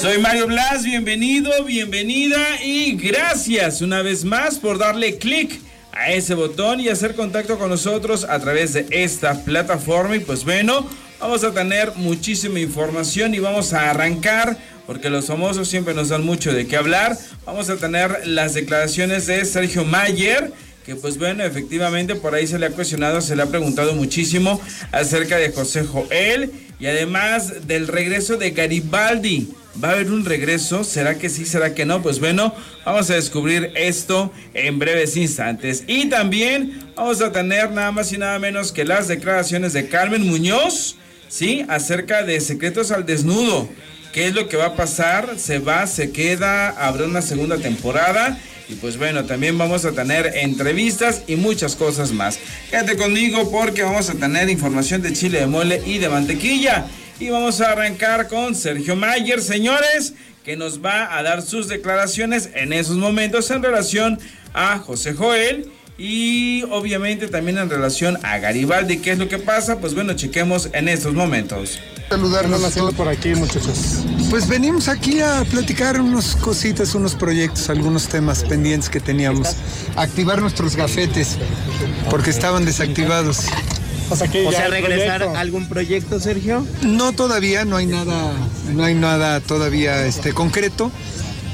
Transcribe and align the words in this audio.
Soy 0.00 0.18
Mario 0.18 0.46
Blas, 0.46 0.84
bienvenido, 0.84 1.64
bienvenida 1.64 2.62
y 2.64 2.96
gracias 2.96 3.80
una 3.80 4.02
vez 4.02 4.24
más 4.24 4.58
por 4.58 4.78
darle 4.78 5.16
clic 5.18 5.60
a 5.92 6.10
ese 6.10 6.34
botón 6.34 6.80
y 6.80 6.88
hacer 6.88 7.14
contacto 7.14 7.58
con 7.58 7.70
nosotros 7.70 8.24
a 8.28 8.40
través 8.40 8.72
de 8.72 8.86
esta 8.90 9.44
plataforma. 9.44 10.16
Y 10.16 10.20
pues 10.20 10.44
bueno, 10.44 10.86
vamos 11.20 11.44
a 11.44 11.52
tener 11.52 11.92
muchísima 11.96 12.58
información 12.58 13.34
y 13.34 13.38
vamos 13.38 13.72
a 13.72 13.90
arrancar 13.90 14.58
porque 14.86 15.10
los 15.10 15.26
famosos 15.26 15.68
siempre 15.68 15.94
nos 15.94 16.08
dan 16.08 16.24
mucho 16.24 16.52
de 16.52 16.66
qué 16.66 16.76
hablar. 16.76 17.16
Vamos 17.46 17.70
a 17.70 17.76
tener 17.76 18.26
las 18.26 18.54
declaraciones 18.54 19.26
de 19.26 19.44
Sergio 19.44 19.84
Mayer 19.84 20.52
que 20.84 20.96
pues 20.96 21.16
bueno, 21.16 21.44
efectivamente 21.44 22.16
por 22.16 22.34
ahí 22.34 22.46
se 22.46 22.58
le 22.58 22.66
ha 22.66 22.70
cuestionado, 22.70 23.20
se 23.20 23.36
le 23.36 23.42
ha 23.42 23.46
preguntado 23.46 23.94
muchísimo 23.94 24.60
acerca 24.90 25.36
de 25.36 25.52
José 25.52 25.84
Joel 25.84 26.52
y 26.82 26.88
además 26.88 27.68
del 27.68 27.86
regreso 27.86 28.36
de 28.36 28.50
Garibaldi. 28.50 29.54
¿Va 29.82 29.90
a 29.90 29.92
haber 29.92 30.10
un 30.10 30.24
regreso? 30.24 30.82
¿Será 30.82 31.16
que 31.16 31.30
sí? 31.30 31.46
¿Será 31.46 31.74
que 31.74 31.86
no? 31.86 32.02
Pues 32.02 32.18
bueno, 32.18 32.52
vamos 32.84 33.08
a 33.08 33.14
descubrir 33.14 33.70
esto 33.76 34.32
en 34.52 34.80
breves 34.80 35.16
instantes. 35.16 35.84
Y 35.86 36.08
también 36.08 36.90
vamos 36.96 37.22
a 37.22 37.30
tener 37.30 37.70
nada 37.70 37.92
más 37.92 38.12
y 38.12 38.18
nada 38.18 38.36
menos 38.40 38.72
que 38.72 38.84
las 38.84 39.06
declaraciones 39.06 39.74
de 39.74 39.88
Carmen 39.88 40.26
Muñoz, 40.26 40.96
¿sí? 41.28 41.64
Acerca 41.68 42.24
de 42.24 42.40
secretos 42.40 42.90
al 42.90 43.06
desnudo. 43.06 43.68
¿Qué 44.12 44.26
es 44.26 44.34
lo 44.34 44.48
que 44.48 44.56
va 44.56 44.66
a 44.66 44.76
pasar? 44.76 45.38
¿Se 45.38 45.60
va? 45.60 45.86
¿Se 45.86 46.10
queda? 46.10 46.70
¿Habrá 46.70 47.04
una 47.04 47.22
segunda 47.22 47.58
temporada? 47.58 48.40
Y 48.72 48.76
pues 48.76 48.96
bueno, 48.96 49.26
también 49.26 49.58
vamos 49.58 49.84
a 49.84 49.92
tener 49.92 50.32
entrevistas 50.34 51.24
y 51.26 51.36
muchas 51.36 51.76
cosas 51.76 52.10
más. 52.12 52.38
Quédate 52.70 52.96
conmigo 52.96 53.50
porque 53.50 53.82
vamos 53.82 54.08
a 54.08 54.14
tener 54.14 54.48
información 54.48 55.02
de 55.02 55.12
chile 55.12 55.40
de 55.40 55.46
mole 55.46 55.82
y 55.84 55.98
de 55.98 56.08
mantequilla. 56.08 56.86
Y 57.20 57.28
vamos 57.28 57.60
a 57.60 57.72
arrancar 57.72 58.28
con 58.28 58.54
Sergio 58.54 58.96
Mayer, 58.96 59.42
señores, 59.42 60.14
que 60.42 60.56
nos 60.56 60.82
va 60.82 61.18
a 61.18 61.22
dar 61.22 61.42
sus 61.42 61.68
declaraciones 61.68 62.48
en 62.54 62.72
esos 62.72 62.96
momentos 62.96 63.50
en 63.50 63.62
relación 63.62 64.18
a 64.54 64.78
José 64.78 65.12
Joel 65.12 65.70
y 65.98 66.62
obviamente 66.70 67.28
también 67.28 67.58
en 67.58 67.68
relación 67.68 68.18
a 68.22 68.38
Garibaldi. 68.38 68.98
¿Qué 68.98 69.10
es 69.10 69.18
lo 69.18 69.28
que 69.28 69.38
pasa? 69.38 69.80
Pues 69.80 69.94
bueno, 69.94 70.14
chequemos 70.14 70.70
en 70.72 70.88
estos 70.88 71.12
momentos. 71.12 71.78
Saludarnos 72.08 72.64
haciendo 72.64 72.92
por 72.92 73.08
aquí, 73.08 73.34
muchachos. 73.34 74.06
Pues 74.32 74.48
venimos 74.48 74.88
aquí 74.88 75.20
a 75.20 75.44
platicar 75.44 76.00
unas 76.00 76.36
cositas, 76.36 76.94
unos 76.94 77.14
proyectos, 77.14 77.68
algunos 77.68 78.08
temas 78.08 78.42
pendientes 78.44 78.88
que 78.88 78.98
teníamos. 78.98 79.56
Activar 79.94 80.40
nuestros 80.40 80.74
gafetes, 80.74 81.36
porque 82.08 82.30
estaban 82.30 82.64
desactivados. 82.64 83.40
O 84.08 84.16
sea, 84.16 84.28
que 84.28 84.48
regresar 84.70 85.22
a 85.22 85.38
algún 85.38 85.68
proyecto, 85.68 86.18
Sergio? 86.18 86.66
No 86.80 87.12
todavía, 87.12 87.66
no 87.66 87.76
hay 87.76 87.84
nada, 87.84 88.32
no 88.72 88.84
hay 88.84 88.94
nada 88.94 89.38
todavía 89.40 90.06
este 90.06 90.32
concreto 90.32 90.90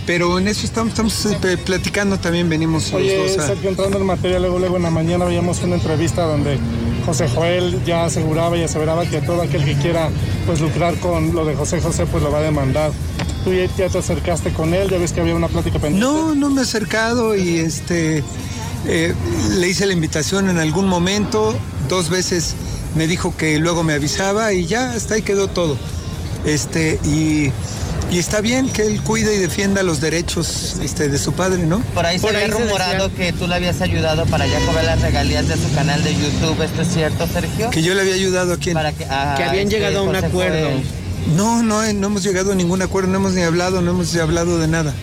pero 0.06 0.38
en 0.38 0.48
eso 0.48 0.64
estamos, 0.64 0.92
estamos 0.92 1.26
eh, 1.26 1.58
platicando 1.58 2.18
también, 2.18 2.48
venimos 2.48 2.94
Oye, 2.94 3.18
los 3.18 3.36
dos 3.36 3.44
Sergio, 3.44 3.68
entrando 3.68 3.98
en 3.98 4.06
materia, 4.06 4.38
luego, 4.38 4.58
luego 4.58 4.78
en 4.78 4.84
la 4.84 4.90
mañana 4.90 5.26
veíamos 5.26 5.62
una 5.62 5.74
entrevista 5.74 6.22
donde 6.22 6.58
José 7.08 7.26
Joel 7.34 7.82
ya 7.86 8.04
aseguraba 8.04 8.58
y 8.58 8.64
aseveraba 8.64 9.06
que 9.06 9.22
todo 9.22 9.40
aquel 9.40 9.64
que 9.64 9.74
quiera 9.76 10.10
pues 10.44 10.60
lucrar 10.60 10.94
con 10.96 11.34
lo 11.34 11.46
de 11.46 11.54
José 11.54 11.80
José 11.80 12.04
pues 12.04 12.22
lo 12.22 12.30
va 12.30 12.40
a 12.40 12.42
demandar. 12.42 12.90
¿Tú 13.44 13.54
ya 13.54 13.88
te 13.88 13.96
acercaste 13.98 14.52
con 14.52 14.74
él? 14.74 14.90
¿Ya 14.90 14.98
ves 14.98 15.14
que 15.14 15.22
había 15.22 15.34
una 15.34 15.48
plática 15.48 15.78
pendiente? 15.78 16.06
No, 16.06 16.34
no 16.34 16.50
me 16.50 16.60
he 16.60 16.64
acercado 16.64 17.34
y 17.34 17.60
este 17.60 18.22
eh, 18.86 19.14
le 19.58 19.68
hice 19.68 19.86
la 19.86 19.94
invitación 19.94 20.50
en 20.50 20.58
algún 20.58 20.86
momento, 20.86 21.54
dos 21.88 22.10
veces 22.10 22.54
me 22.94 23.06
dijo 23.06 23.34
que 23.34 23.58
luego 23.58 23.84
me 23.84 23.94
avisaba 23.94 24.52
y 24.52 24.66
ya 24.66 24.92
hasta 24.92 25.14
ahí 25.14 25.22
quedó 25.22 25.48
todo. 25.48 25.78
Este, 26.44 27.00
y 27.04 27.50
y 28.10 28.18
está 28.18 28.40
bien 28.40 28.68
que 28.70 28.82
él 28.82 29.02
cuide 29.02 29.34
y 29.34 29.38
defienda 29.38 29.82
los 29.82 30.00
derechos 30.00 30.76
este, 30.82 31.08
de 31.08 31.18
su 31.18 31.32
padre, 31.32 31.64
¿no? 31.64 31.80
Por 31.94 32.06
ahí 32.06 32.18
se 32.18 32.28
había 32.28 32.48
rumorado 32.48 33.12
que 33.14 33.32
tú 33.32 33.46
le 33.46 33.54
habías 33.54 33.80
ayudado 33.80 34.24
para 34.26 34.46
ya 34.46 34.58
cobrar 34.64 34.84
las 34.84 35.02
regalías 35.02 35.46
de 35.48 35.56
su 35.56 35.72
canal 35.74 36.02
de 36.02 36.14
YouTube. 36.14 36.62
¿Esto 36.62 36.82
es 36.82 36.88
cierto, 36.88 37.26
Sergio? 37.26 37.70
Que 37.70 37.82
yo 37.82 37.94
le 37.94 38.00
había 38.00 38.14
ayudado 38.14 38.54
a 38.54 38.56
quién. 38.56 38.74
Para 38.74 38.92
que, 38.92 39.04
habían 39.04 39.66
este, 39.66 39.76
llegado 39.76 40.00
a 40.00 40.02
un 40.02 40.16
acuerdo. 40.16 40.70
No, 41.36 41.62
no, 41.62 41.82
no 41.92 42.06
hemos 42.06 42.22
llegado 42.22 42.52
a 42.52 42.54
ningún 42.54 42.80
acuerdo, 42.80 43.10
no 43.10 43.18
hemos 43.18 43.32
ni 43.32 43.42
hablado, 43.42 43.82
no 43.82 43.91
hemos 43.91 44.14
hablado 44.16 44.58
de 44.58 44.68
nada. 44.68 44.94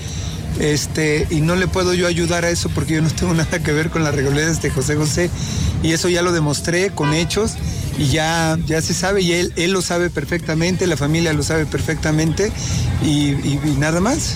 Este, 0.59 1.27
y 1.29 1.41
no 1.41 1.55
le 1.55 1.67
puedo 1.67 1.93
yo 1.93 2.07
ayudar 2.07 2.45
a 2.45 2.49
eso 2.49 2.69
porque 2.69 2.95
yo 2.95 3.01
no 3.01 3.09
tengo 3.09 3.33
nada 3.35 3.59
que 3.59 3.71
ver 3.71 3.89
con 3.91 4.03
las 4.03 4.15
regalías 4.15 4.61
de 4.61 4.71
José 4.71 4.95
José. 4.95 5.29
Y 5.83 5.91
eso 5.91 6.09
ya 6.09 6.23
lo 6.23 6.31
demostré 6.31 6.89
con 6.89 7.13
hechos 7.13 7.53
y 7.97 8.07
ya, 8.07 8.57
ya 8.65 8.81
se 8.81 8.93
sabe 8.93 9.21
y 9.21 9.33
él, 9.33 9.53
él 9.55 9.71
lo 9.71 9.81
sabe 9.81 10.09
perfectamente, 10.09 10.87
la 10.87 10.97
familia 10.97 11.33
lo 11.33 11.43
sabe 11.43 11.65
perfectamente 11.65 12.51
y, 13.03 13.35
nada 13.77 13.99
más. 13.99 14.35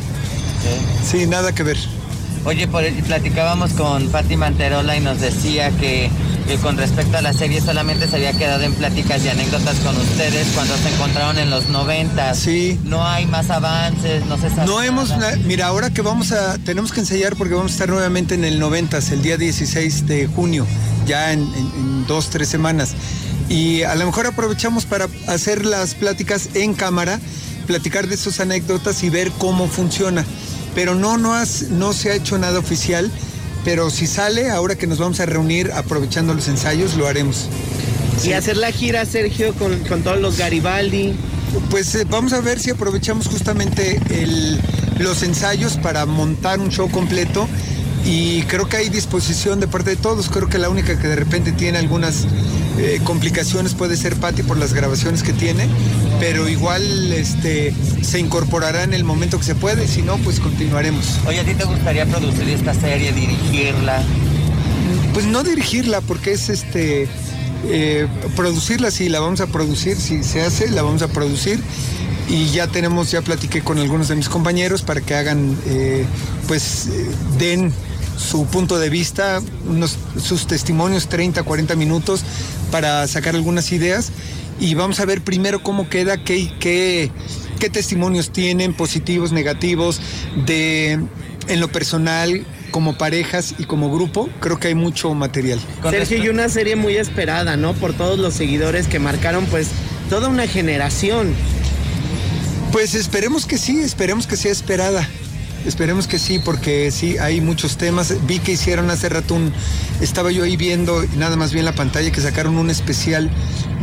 Sí, 1.10 1.26
nada 1.26 1.54
que 1.54 1.64
ver. 1.64 1.78
Oye, 2.46 2.68
por, 2.68 2.90
platicábamos 3.04 3.72
con 3.74 4.10
Patti 4.10 4.38
Manterola 4.38 4.96
y 4.96 5.02
nos 5.02 5.20
decía 5.20 5.72
que, 5.72 6.10
con 6.62 6.78
respecto 6.78 7.18
a 7.18 7.22
la 7.22 7.34
serie 7.34 7.62
solamente 7.62 8.08
se 8.08 8.16
había 8.16 8.34
quedado 8.34 8.64
en 8.64 8.74
pláticas 8.74 9.24
y 9.24 9.30
anécdotas 9.30 9.76
con 9.80 9.96
ustedes 9.98 10.48
cuando 10.56 10.76
se 10.78 10.90
encontraron 10.90 11.38
en 11.38 11.50
los 11.50 11.68
90. 11.70 12.34
Sí. 12.34 12.80
No 12.86 13.06
hay 13.06 13.28
más 13.28 13.50
avances, 13.50 14.26
no 14.26 14.38
se 14.38 14.50
sabe. 14.50 14.66
No 14.66 14.82
hemos, 14.82 15.14
mira, 15.46 15.68
ahora 15.68 15.90
que 15.90 16.02
vamos 16.02 16.32
a, 16.32 16.58
tenemos 16.60 16.92
que 16.92 17.02
ensayar 17.02 17.36
porque 17.36 17.54
vamos 17.54 17.72
a 17.72 17.76
estar 17.76 17.90
nuevamente 17.90 18.36
en 18.36 18.46
el 18.46 18.58
90, 18.58 18.98
el 19.12 19.22
día 19.22 19.38
16 19.38 20.08
de 20.08 20.28
junio, 20.28 20.66
ya 21.06 21.34
en, 21.34 21.42
en 21.42 22.08
dos, 22.08 22.30
tres 22.30 22.48
semanas 22.48 22.96
y 23.50 23.82
a 23.82 23.96
lo 23.96 24.06
mejor 24.06 24.28
aprovechamos 24.28 24.86
para 24.86 25.08
hacer 25.28 25.66
las 25.66 25.96
pláticas 25.96 26.50
en 26.54 26.76
cámara, 26.76 27.20
platicar 27.66 28.08
de 28.08 28.16
sus 28.16 28.40
anécdotas 28.40 29.04
y 29.04 29.10
ver 29.10 29.32
cómo 29.32 29.68
funciona. 29.68 30.24
Pero 30.76 30.94
no, 30.94 31.18
no, 31.18 31.34
no 31.72 31.94
se 31.94 32.12
ha 32.12 32.16
hecho 32.16 32.38
nada 32.38 32.60
oficial, 32.60 33.12
pero 33.66 33.90
si 33.90 34.08
sale, 34.08 34.52
ahora 34.52 34.76
que 34.76 34.88
nos 34.88 35.00
vamos 35.00 35.20
a 35.20 35.26
reunir 35.26 35.72
aprovechando 35.74 36.34
los 36.34 36.48
ensayos, 36.48 36.96
lo 36.96 37.08
haremos. 37.08 37.48
Y 38.24 38.34
hacer 38.34 38.58
la 38.58 38.72
gira, 38.72 39.06
Sergio, 39.06 39.54
con, 39.56 40.04
todos 40.04 40.20
los 40.20 40.38
Garibaldi. 40.38 41.16
Pues 41.72 41.96
eh, 41.96 42.06
vamos 42.08 42.34
a 42.34 42.42
ver 42.42 42.60
si 42.60 42.70
aprovechamos 42.70 43.28
justamente 43.28 44.00
los 45.00 45.24
ensayos 45.24 45.78
para 45.78 46.06
montar 46.06 46.60
un 46.60 46.70
show 46.70 46.90
completo 46.92 47.48
y 48.06 48.44
creo 48.44 48.68
que 48.68 48.78
hay 48.78 48.90
disposición 48.90 49.60
de 49.60 49.68
parte 49.68 49.92
de 49.92 49.96
todos. 49.96 50.30
Creo 50.30 50.48
que 50.50 50.58
la 50.58 50.70
única 50.70 51.00
que 51.00 51.08
de 51.08 51.16
repente 51.16 51.52
tiene 51.52 51.80
algunas 51.80 52.26
eh, 52.82 53.02
complicaciones 53.04 53.74
puede 53.74 53.98
ser 53.98 54.16
Patti 54.16 54.42
por 54.42 54.58
las 54.58 54.74
grabaciones 54.74 55.22
que 55.22 55.34
tiene, 55.34 55.68
pero 56.20 56.48
igual 56.48 57.12
este, 57.12 57.74
se 58.02 58.20
incorporará 58.20 58.84
en 58.84 58.94
el 58.94 59.04
momento 59.04 59.38
que 59.38 59.44
se 59.44 59.56
puede, 59.56 59.86
si 59.86 60.02
no, 60.02 60.18
pues 60.20 60.40
continuaremos. 60.40 61.20
Oye, 61.28 61.42
¿a 61.42 61.44
ti 61.44 61.56
te 61.56 61.66
gustaría 61.66 62.06
producir 62.06 62.48
esta 62.48 62.74
serie, 62.74 63.12
dirigirla? 63.12 64.02
Pues 65.14 65.26
no 65.26 65.44
dirigirla, 65.44 66.00
porque 66.00 66.32
es 66.32 66.48
este... 66.48 67.10
Eh, 67.66 68.08
producirla, 68.38 68.90
sí, 68.90 69.10
la 69.10 69.20
vamos 69.20 69.42
a 69.42 69.48
producir, 69.48 69.98
si 69.98 70.24
se 70.24 70.42
hace, 70.42 70.70
la 70.72 70.82
vamos 70.82 71.02
a 71.02 71.10
producir 71.10 71.60
y 72.30 72.46
ya 72.52 72.68
tenemos, 72.68 73.12
ya 73.12 73.22
platiqué 73.22 73.62
con 73.62 73.80
algunos 73.80 74.08
de 74.08 74.16
mis 74.16 74.30
compañeros 74.30 74.84
para 74.84 75.02
que 75.02 75.16
hagan, 75.16 75.58
eh, 75.66 76.06
pues 76.48 76.88
den 77.38 77.74
su 78.18 78.46
punto 78.46 78.78
de 78.80 78.90
vista, 78.90 79.42
unos, 79.68 79.98
sus 80.22 80.46
testimonios 80.46 81.08
30, 81.08 81.44
40 81.44 81.76
minutos 81.76 82.24
para 82.72 83.08
sacar 83.08 83.36
algunas 83.36 83.72
ideas 83.72 84.12
y 84.60 84.74
vamos 84.74 85.00
a 85.00 85.06
ver 85.06 85.22
primero 85.22 85.64
cómo 85.64 85.90
queda, 85.90 86.24
qué, 86.24 86.52
qué, 86.60 87.12
qué 87.60 87.70
testimonios 87.70 88.32
tienen, 88.32 88.74
positivos, 88.74 89.32
negativos, 89.32 90.02
de 90.46 91.00
en 91.48 91.60
lo 91.60 91.68
personal, 91.68 92.46
como 92.72 92.98
parejas 92.98 93.56
y 93.58 93.64
como 93.64 93.92
grupo, 93.92 94.30
creo 94.40 94.60
que 94.60 94.68
hay 94.68 94.76
mucho 94.76 95.14
material. 95.16 95.60
Sergio, 95.90 96.24
y 96.24 96.30
una 96.30 96.48
serie 96.48 96.76
muy 96.76 96.96
esperada, 96.96 97.58
¿no? 97.58 97.74
Por 97.74 97.94
todos 97.94 98.20
los 98.20 98.36
seguidores 98.36 98.88
que 98.88 99.00
marcaron 99.00 99.46
pues 99.48 99.70
toda 100.10 100.30
una 100.30 100.48
generación. 100.48 101.34
Pues 102.72 102.94
esperemos 102.94 103.48
que 103.48 103.58
sí, 103.58 103.80
esperemos 103.80 104.28
que 104.28 104.38
sea 104.38 104.52
esperada. 104.52 105.08
Esperemos 105.66 106.08
que 106.08 106.20
sí, 106.20 106.40
porque 106.40 106.92
sí, 106.92 107.18
hay 107.18 107.42
muchos 107.42 107.78
temas. 107.78 108.14
Vi 108.26 108.40
que 108.40 108.54
hicieron 108.54 108.90
hace 108.90 109.10
rato 109.10 109.36
un. 109.36 109.52
Estaba 110.02 110.32
yo 110.32 110.44
ahí 110.44 110.58
viendo, 110.58 111.04
nada 111.18 111.36
más 111.36 111.54
bien 111.54 111.66
la 111.66 111.74
pantalla, 111.74 112.12
que 112.12 112.22
sacaron 112.22 112.58
un 112.58 112.70
especial 112.70 113.30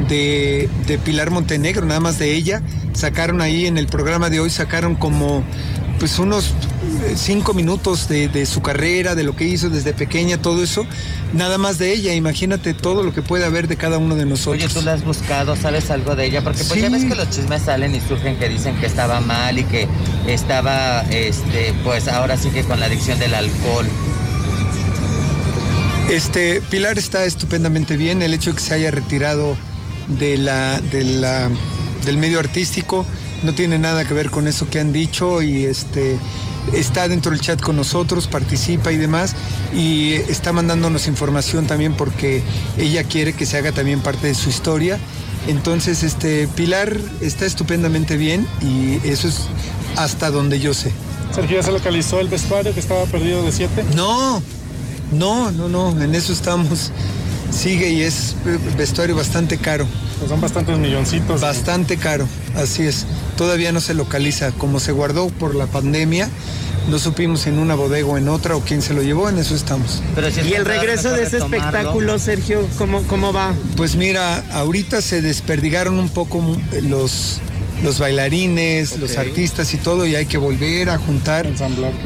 de, 0.08 0.68
de 0.86 0.98
Pilar 0.98 1.30
Montenegro, 1.30 1.86
nada 1.86 2.00
más 2.00 2.18
de 2.18 2.34
ella. 2.34 2.62
Sacaron 2.94 3.40
ahí 3.40 3.66
en 3.66 3.78
el 3.78 3.86
programa 3.86 4.30
de 4.30 4.40
hoy, 4.40 4.50
sacaron 4.50 4.94
como 4.94 5.44
pues 5.98 6.18
unos 6.18 6.52
eh, 7.04 7.14
cinco 7.16 7.54
minutos 7.54 8.08
de, 8.08 8.46
su 8.46 8.62
carrera, 8.62 9.14
de 9.14 9.22
lo 9.22 9.34
que 9.34 9.44
hizo 9.44 9.70
desde 9.70 9.92
pequeña, 9.92 10.40
todo 10.40 10.62
eso, 10.62 10.86
nada 11.32 11.58
más 11.58 11.78
de 11.78 11.92
ella. 11.92 12.14
Imagínate 12.14 12.74
todo 12.74 13.02
lo 13.02 13.12
que 13.12 13.22
puede 13.22 13.44
haber 13.44 13.68
de 13.68 13.76
cada 13.76 13.98
uno 13.98 14.14
de 14.14 14.26
nosotros. 14.26 14.64
Oye, 14.64 14.72
tú 14.72 14.82
la 14.82 14.94
has 14.94 15.04
buscado, 15.04 15.56
¿sabes 15.56 15.90
algo 15.90 16.16
de 16.16 16.26
ella? 16.26 16.42
Porque 16.42 16.64
pues 16.64 16.80
ya 16.80 16.88
ves 16.88 17.04
que 17.04 17.14
los 17.14 17.30
chismes 17.30 17.62
salen 17.62 17.94
y 17.94 18.00
surgen 18.00 18.36
que 18.38 18.48
dicen 18.48 18.76
que 18.76 18.86
estaba 18.86 19.20
mal 19.20 19.58
y 19.58 19.64
que 19.64 19.88
estaba, 20.26 21.02
este, 21.10 21.74
pues 21.84 22.08
ahora 22.08 22.36
sí 22.36 22.50
que 22.50 22.62
con 22.64 22.80
la 22.80 22.86
adicción 22.86 23.18
del 23.18 23.34
alcohol. 23.34 23.86
Este, 26.10 26.62
Pilar 26.70 26.98
está 26.98 27.24
estupendamente 27.24 27.96
bien. 27.96 28.22
El 28.22 28.32
hecho 28.32 28.50
de 28.50 28.56
que 28.56 28.62
se 28.62 28.74
haya 28.74 28.90
retirado 28.90 29.56
de 30.08 30.38
la, 30.38 30.80
de 30.80 31.04
la, 31.04 31.50
del 32.04 32.18
medio 32.18 32.38
artístico 32.38 33.04
no 33.42 33.54
tiene 33.54 33.78
nada 33.78 34.04
que 34.04 34.14
ver 34.14 34.30
con 34.30 34.46
eso 34.48 34.68
que 34.68 34.80
han 34.80 34.92
dicho 34.92 35.42
y 35.42 35.64
este 35.64 36.18
está 36.72 37.08
dentro 37.08 37.30
del 37.30 37.40
chat 37.40 37.60
con 37.60 37.76
nosotros, 37.76 38.26
participa 38.26 38.92
y 38.92 38.96
demás, 38.96 39.34
y 39.74 40.14
está 40.14 40.52
mandándonos 40.52 41.06
información 41.06 41.66
también 41.66 41.94
porque 41.94 42.42
ella 42.76 43.04
quiere 43.04 43.34
que 43.34 43.46
se 43.46 43.56
haga 43.56 43.72
también 43.72 44.00
parte 44.00 44.26
de 44.26 44.34
su 44.34 44.48
historia. 44.48 44.98
Entonces, 45.46 46.02
este 46.02 46.48
Pilar 46.48 46.96
está 47.20 47.46
estupendamente 47.46 48.16
bien 48.16 48.46
y 48.60 49.06
eso 49.08 49.28
es 49.28 49.42
hasta 49.96 50.30
donde 50.30 50.58
yo 50.58 50.74
sé. 50.74 50.92
Sergio, 51.32 51.58
¿ya 51.58 51.62
se 51.62 51.72
localizó 51.72 52.20
el 52.20 52.28
vestuario 52.28 52.74
que 52.74 52.80
estaba 52.80 53.04
perdido 53.04 53.42
de 53.42 53.52
7? 53.52 53.84
No, 53.94 54.42
no, 55.12 55.52
no, 55.52 55.68
no, 55.68 56.02
en 56.02 56.14
eso 56.14 56.32
estamos. 56.32 56.90
Sigue 57.50 57.90
y 57.90 58.02
es 58.02 58.34
vestuario 58.76 59.16
bastante 59.16 59.58
caro. 59.58 59.86
Pues 60.18 60.30
son 60.30 60.40
bastantes 60.40 60.78
milloncitos. 60.78 61.40
Bastante 61.40 61.96
caro, 61.96 62.26
así 62.56 62.82
es. 62.82 63.06
Todavía 63.36 63.72
no 63.72 63.80
se 63.80 63.94
localiza. 63.94 64.52
Como 64.52 64.80
se 64.80 64.92
guardó 64.92 65.28
por 65.28 65.54
la 65.54 65.66
pandemia, 65.66 66.28
no 66.88 66.98
supimos 66.98 67.46
en 67.46 67.58
una 67.58 67.74
bodega 67.74 68.06
o 68.06 68.16
en 68.16 68.28
otra 68.28 68.56
o 68.56 68.60
quién 68.60 68.80
se 68.80 68.94
lo 68.94 69.02
llevó, 69.02 69.28
en 69.28 69.38
eso 69.38 69.54
estamos. 69.54 70.02
¿Y 70.44 70.54
el 70.54 70.64
regreso 70.64 71.10
de 71.10 71.24
ese 71.24 71.38
espectáculo, 71.38 72.18
Sergio, 72.18 72.66
¿cómo, 72.78 73.02
cómo 73.02 73.32
va? 73.32 73.52
Pues 73.76 73.96
mira, 73.96 74.42
ahorita 74.52 75.02
se 75.02 75.20
desperdigaron 75.20 75.98
un 75.98 76.08
poco 76.08 76.42
los, 76.82 77.40
los 77.82 77.98
bailarines, 77.98 78.98
los 78.98 79.16
artistas 79.16 79.74
y 79.74 79.78
todo, 79.78 80.06
y 80.06 80.14
hay 80.14 80.26
que 80.26 80.38
volver 80.38 80.90
a 80.90 80.98
juntar. 80.98 81.48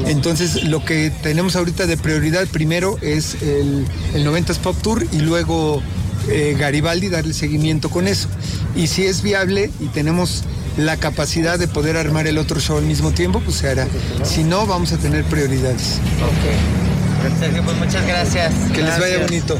Entonces, 0.05 0.63
lo 0.63 0.83
que 0.83 1.11
tenemos 1.21 1.55
ahorita 1.55 1.87
de 1.87 1.97
prioridad 1.97 2.47
primero 2.47 2.97
es 3.01 3.41
el, 3.41 3.85
el 4.13 4.25
90s 4.25 4.57
Pop 4.57 4.75
Tour 4.81 5.05
y 5.11 5.19
luego 5.19 5.81
eh, 6.29 6.55
Garibaldi 6.57 7.09
darle 7.09 7.33
seguimiento 7.33 7.89
con 7.89 8.07
eso. 8.07 8.27
Y 8.75 8.87
si 8.87 9.05
es 9.05 9.21
viable 9.21 9.71
y 9.79 9.87
tenemos 9.87 10.43
la 10.77 10.97
capacidad 10.97 11.59
de 11.59 11.67
poder 11.67 11.97
armar 11.97 12.27
el 12.27 12.37
otro 12.37 12.59
show 12.59 12.77
al 12.77 12.85
mismo 12.85 13.11
tiempo, 13.11 13.41
pues 13.41 13.57
se 13.57 13.69
hará. 13.69 13.87
Si 14.23 14.43
no, 14.43 14.65
vamos 14.65 14.91
a 14.93 14.97
tener 14.97 15.23
prioridades. 15.25 15.99
Ok. 16.23 17.39
Sergio, 17.39 17.63
pues 17.63 17.77
muchas 17.77 18.05
gracias. 18.07 18.53
Que 18.73 18.81
les 18.81 18.99
vaya 18.99 19.19
bonito. 19.19 19.59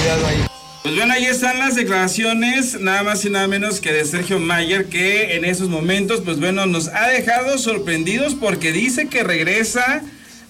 Cuidado 0.00 0.26
ahí. 0.26 0.53
Pues 0.84 0.96
bueno, 0.96 1.14
ahí 1.14 1.24
están 1.24 1.58
las 1.60 1.76
declaraciones, 1.76 2.78
nada 2.78 3.02
más 3.02 3.24
y 3.24 3.30
nada 3.30 3.48
menos 3.48 3.80
que 3.80 3.90
de 3.90 4.04
Sergio 4.04 4.38
Mayer, 4.38 4.84
que 4.84 5.34
en 5.34 5.46
esos 5.46 5.70
momentos, 5.70 6.20
pues 6.22 6.38
bueno, 6.38 6.66
nos 6.66 6.88
ha 6.88 7.08
dejado 7.08 7.56
sorprendidos 7.56 8.34
porque 8.34 8.70
dice 8.70 9.08
que 9.08 9.22
regresa 9.22 10.02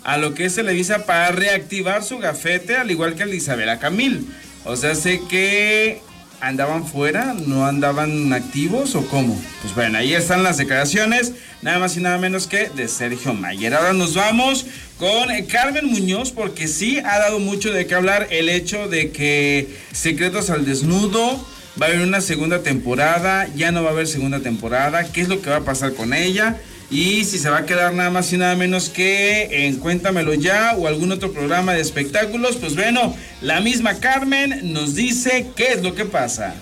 a 0.02 0.16
lo 0.16 0.34
que 0.34 0.46
es 0.46 0.56
Televisa 0.56 1.06
para 1.06 1.31
reactivar 1.31 2.02
su 2.02 2.19
gafete, 2.19 2.75
al 2.75 2.90
igual 2.90 3.14
que 3.14 3.22
el 3.22 3.31
de 3.31 3.36
Isabela 3.36 3.78
Camil. 3.78 4.26
O 4.64 4.75
sea, 4.75 4.96
sé 4.96 5.20
que 5.31 6.00
andaban 6.40 6.86
fuera, 6.86 7.34
no 7.46 7.66
andaban 7.66 8.32
activos 8.32 8.94
o 8.94 9.06
cómo. 9.06 9.40
Pues 9.62 9.75
bueno, 9.75 9.98
ahí 9.98 10.14
están 10.14 10.42
las 10.42 10.56
declaraciones, 10.56 11.32
nada 11.62 11.78
más 11.78 11.96
y 11.96 12.00
nada 12.00 12.19
menos 12.19 12.46
que 12.46 12.69
de 12.69 12.88
Sergio 12.88 13.34
Mayer. 13.34 13.75
Ahora 13.75 13.92
nos 13.92 14.14
vamos 14.14 14.66
con 14.98 15.28
Carmen 15.46 15.86
Muñoz, 15.86 16.31
porque 16.31 16.69
sí 16.69 16.98
ha 16.98 17.19
dado 17.19 17.38
mucho 17.38 17.72
de 17.72 17.86
qué 17.86 17.94
hablar 17.94 18.28
el 18.31 18.48
hecho 18.48 18.88
de 18.88 19.10
que 19.10 19.76
Secretos 19.92 20.50
al 20.50 20.64
Desnudo 20.64 21.46
va 21.81 21.86
a 21.86 21.88
haber 21.88 22.02
una 22.02 22.20
segunda 22.20 22.62
temporada, 22.62 23.48
ya 23.56 23.72
no 23.72 23.82
va 23.82 23.90
a 23.90 23.92
haber 23.92 24.06
segunda 24.06 24.40
temporada, 24.40 25.04
qué 25.12 25.20
es 25.20 25.28
lo 25.28 25.40
que 25.42 25.50
va 25.50 25.56
a 25.56 25.64
pasar 25.64 25.94
con 25.94 26.14
ella. 26.14 26.56
Y 26.94 27.25
si 27.25 27.38
se 27.38 27.50
va 27.50 27.58
a 27.58 27.67
quedar 27.67 27.93
nada 27.93 28.08
más 28.11 28.32
y 28.32 28.37
nada 28.37 28.55
menos 28.55 28.88
que 28.88 29.67
en 29.67 29.81
Cuéntamelo 29.81 30.32
Ya 30.32 30.76
o 30.79 30.87
algún 30.87 31.11
otro 31.11 31.32
programa 31.32 31.75
de 31.75 31.81
espectáculos, 31.81 32.55
pues 32.55 32.76
bueno, 32.76 33.17
la 33.41 33.61
misma 33.61 33.99
Carmen 33.99 34.73
nos 34.73 34.94
dice 34.94 35.49
qué 35.56 35.73
es 35.73 35.82
lo 35.82 35.96
que 35.96 36.05
pasa. 36.05 36.55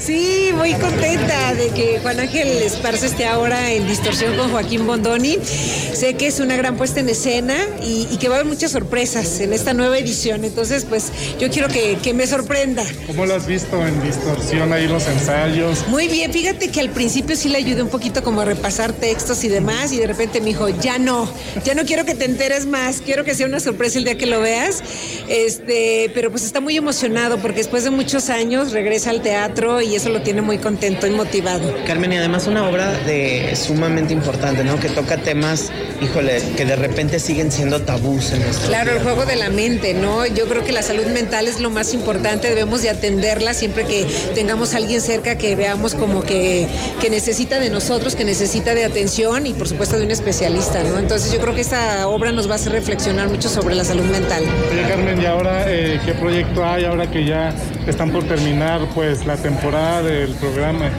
Sí, 0.00 0.50
muy 0.54 0.72
contenta 0.74 1.54
de 1.54 1.68
que 1.68 1.98
Juan 2.00 2.18
Ángel 2.20 2.48
Esparza 2.62 3.04
esté 3.04 3.26
ahora 3.26 3.70
en 3.70 3.86
distorsión 3.86 4.34
con 4.34 4.50
Joaquín 4.50 4.86
Bondoni. 4.86 5.36
Sé 5.44 6.14
que 6.14 6.26
es 6.26 6.40
una 6.40 6.56
gran 6.56 6.76
puesta 6.78 7.00
en 7.00 7.08
escena 7.10 7.54
y, 7.82 8.06
que 8.16 8.28
va 8.28 8.36
a 8.36 8.38
haber 8.38 8.48
muchas 8.48 8.72
sorpresas 8.72 9.40
en 9.40 9.52
esta 9.52 9.74
nueva 9.74 9.98
edición. 9.98 10.44
Entonces, 10.44 10.86
pues 10.88 11.12
yo 11.38 11.50
quiero 11.50 11.68
que, 11.68 12.14
me 12.14 12.26
sorprenda. 12.26 12.84
¿Cómo 13.06 13.24
lo 13.24 13.34
has 13.34 13.46
visto 13.46 13.86
en 13.86 14.02
distorsión 14.02 14.72
ahí 14.72 14.88
los 14.88 15.06
ensayos? 15.06 15.86
Muy 15.88 16.08
bien, 16.08 16.32
fíjate 16.32 16.70
que 16.70 16.80
al 16.80 16.90
principio 16.90 17.36
sí 17.36 17.48
le 17.48 17.58
ayudé 17.58 17.82
un 17.82 17.88
poquito 17.88 18.24
como 18.24 18.40
a 18.40 18.44
repasar 18.44 18.92
textos 18.92 19.44
y 19.44 19.48
demás 19.48 19.92
y 19.92 19.98
de 19.98 20.06
repente 20.06 20.40
me 20.40 20.46
dijo, 20.46 20.68
ya 20.68 20.98
no, 20.98 21.30
ya 21.64 21.74
no 21.74 21.84
quiero 21.84 22.04
que 22.04 22.14
te 22.14 22.24
enteres 22.24 22.66
más, 22.66 23.00
quiero 23.00 23.24
que 23.24 23.34
sea 23.34 23.46
una 23.46 23.60
sorpresa 23.60 23.98
el 23.98 24.04
día 24.04 24.18
que 24.18 24.26
lo 24.26 24.40
veas. 24.40 24.82
Este, 25.28 26.10
pero 26.14 26.30
pues 26.30 26.44
está 26.44 26.60
muy 26.60 26.76
emocionado 26.76 27.38
porque 27.38 27.58
después 27.58 27.84
de 27.84 27.90
muchos 27.90 28.28
años 28.30 28.72
regresa 28.72 29.10
al 29.10 29.22
teatro 29.22 29.49
y 29.82 29.94
eso 29.94 30.08
lo 30.10 30.22
tiene 30.22 30.42
muy 30.42 30.58
contento 30.58 31.06
y 31.06 31.10
motivado. 31.10 31.74
Carmen, 31.86 32.12
y 32.12 32.16
además 32.16 32.46
una 32.46 32.68
obra 32.68 32.92
de 33.00 33.54
sumamente 33.56 34.12
importante, 34.12 34.64
¿no? 34.64 34.78
Que 34.78 34.88
toca 34.88 35.16
temas, 35.16 35.70
híjole, 36.00 36.40
que 36.56 36.64
de 36.64 36.76
repente 36.76 37.18
siguen 37.18 37.50
siendo 37.50 37.80
tabús 37.82 38.32
en 38.32 38.40
nuestro 38.42 38.68
Claro, 38.68 38.92
el 38.92 39.02
juego 39.02 39.26
de 39.26 39.36
la 39.36 39.50
mente, 39.50 39.92
¿no? 39.94 40.24
Yo 40.26 40.46
creo 40.46 40.64
que 40.64 40.72
la 40.72 40.82
salud 40.82 41.06
mental 41.06 41.48
es 41.48 41.60
lo 41.60 41.68
más 41.68 41.94
importante, 41.94 42.48
debemos 42.48 42.82
de 42.82 42.90
atenderla 42.90 43.52
siempre 43.52 43.84
que 43.84 44.06
tengamos 44.34 44.74
a 44.74 44.78
alguien 44.78 45.00
cerca 45.00 45.36
que 45.36 45.56
veamos 45.56 45.94
como 45.94 46.22
que, 46.22 46.66
que 47.00 47.10
necesita 47.10 47.58
de 47.58 47.70
nosotros, 47.70 48.14
que 48.14 48.24
necesita 48.24 48.74
de 48.74 48.84
atención 48.84 49.46
y 49.46 49.52
por 49.52 49.68
supuesto 49.68 49.98
de 49.98 50.04
un 50.04 50.10
especialista, 50.10 50.82
¿no? 50.84 50.98
Entonces 50.98 51.32
yo 51.32 51.40
creo 51.40 51.54
que 51.54 51.60
esta 51.60 52.06
obra 52.08 52.32
nos 52.32 52.48
va 52.48 52.52
a 52.52 52.56
hacer 52.56 52.72
reflexionar 52.72 53.28
mucho 53.28 53.48
sobre 53.48 53.74
la 53.74 53.84
salud 53.84 54.04
mental. 54.04 54.44
Oye, 54.72 54.88
Carmen, 54.88 55.20
¿y 55.20 55.26
ahora 55.26 55.64
eh, 55.66 56.00
qué 56.04 56.14
proyecto 56.14 56.64
hay 56.64 56.84
ahora 56.84 57.10
que 57.10 57.24
ya 57.24 57.54
están 57.86 58.10
por 58.10 58.24
terminar 58.24 58.80
pues 58.94 59.26
la 59.26 59.36
temporada 59.40 60.02
del 60.02 60.34
programa? 60.34 60.90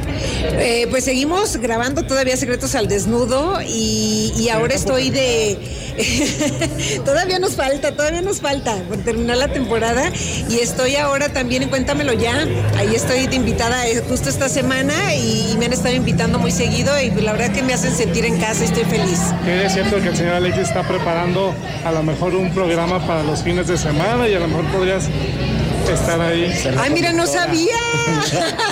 Eh, 0.43 0.87
pues 0.89 1.05
seguimos 1.05 1.57
grabando 1.57 2.03
todavía 2.03 2.35
Secretos 2.37 2.75
al 2.75 2.87
Desnudo 2.87 3.59
y, 3.61 4.49
ahora 4.51 4.75
estoy 4.75 5.09
de... 5.09 5.57
todavía 7.05 7.39
nos 7.39 7.55
falta, 7.55 7.95
todavía 7.95 8.21
nos 8.21 8.41
falta 8.41 8.75
por 8.87 8.97
terminar 8.97 9.37
la 9.37 9.47
temporada 9.49 10.11
y 10.49 10.59
estoy 10.59 10.95
ahora 10.95 11.29
también 11.29 11.63
en 11.63 11.69
Cuéntamelo 11.69 12.13
Ya. 12.13 12.47
Ahí 12.77 12.95
estoy 12.95 13.27
de 13.27 13.35
invitada 13.35 13.87
eh, 13.87 14.01
justo 14.07 14.29
esta 14.29 14.49
semana 14.49 15.15
y, 15.15 15.55
me 15.57 15.65
han 15.67 15.73
estado 15.73 15.95
invitando 15.95 16.39
muy 16.39 16.51
seguido 16.51 16.99
y 16.99 17.11
la 17.11 17.33
verdad 17.33 17.51
que 17.51 17.61
me 17.61 17.73
hacen 17.73 17.93
sentir 17.93 18.25
en 18.25 18.39
casa 18.39 18.63
y 18.63 18.65
estoy 18.65 18.83
feliz. 18.85 19.19
Es 19.47 19.73
cierto 19.73 20.01
que 20.01 20.07
el 20.07 20.17
señor 20.17 20.33
Alexis 20.35 20.69
está 20.69 20.87
preparando 20.87 21.53
a 21.85 21.91
lo 21.91 22.03
mejor 22.03 22.35
un 22.35 22.51
programa 22.51 23.05
para 23.05 23.23
los 23.23 23.43
fines 23.43 23.67
de 23.67 23.77
semana 23.77 24.27
y 24.27 24.33
a 24.33 24.39
lo 24.39 24.47
mejor 24.47 24.65
podrías 24.71 25.07
estar 25.93 26.21
ahí. 26.21 26.51
Ay, 26.77 26.91
mira, 26.91 27.13
no 27.13 27.27
sabía. 27.27 27.75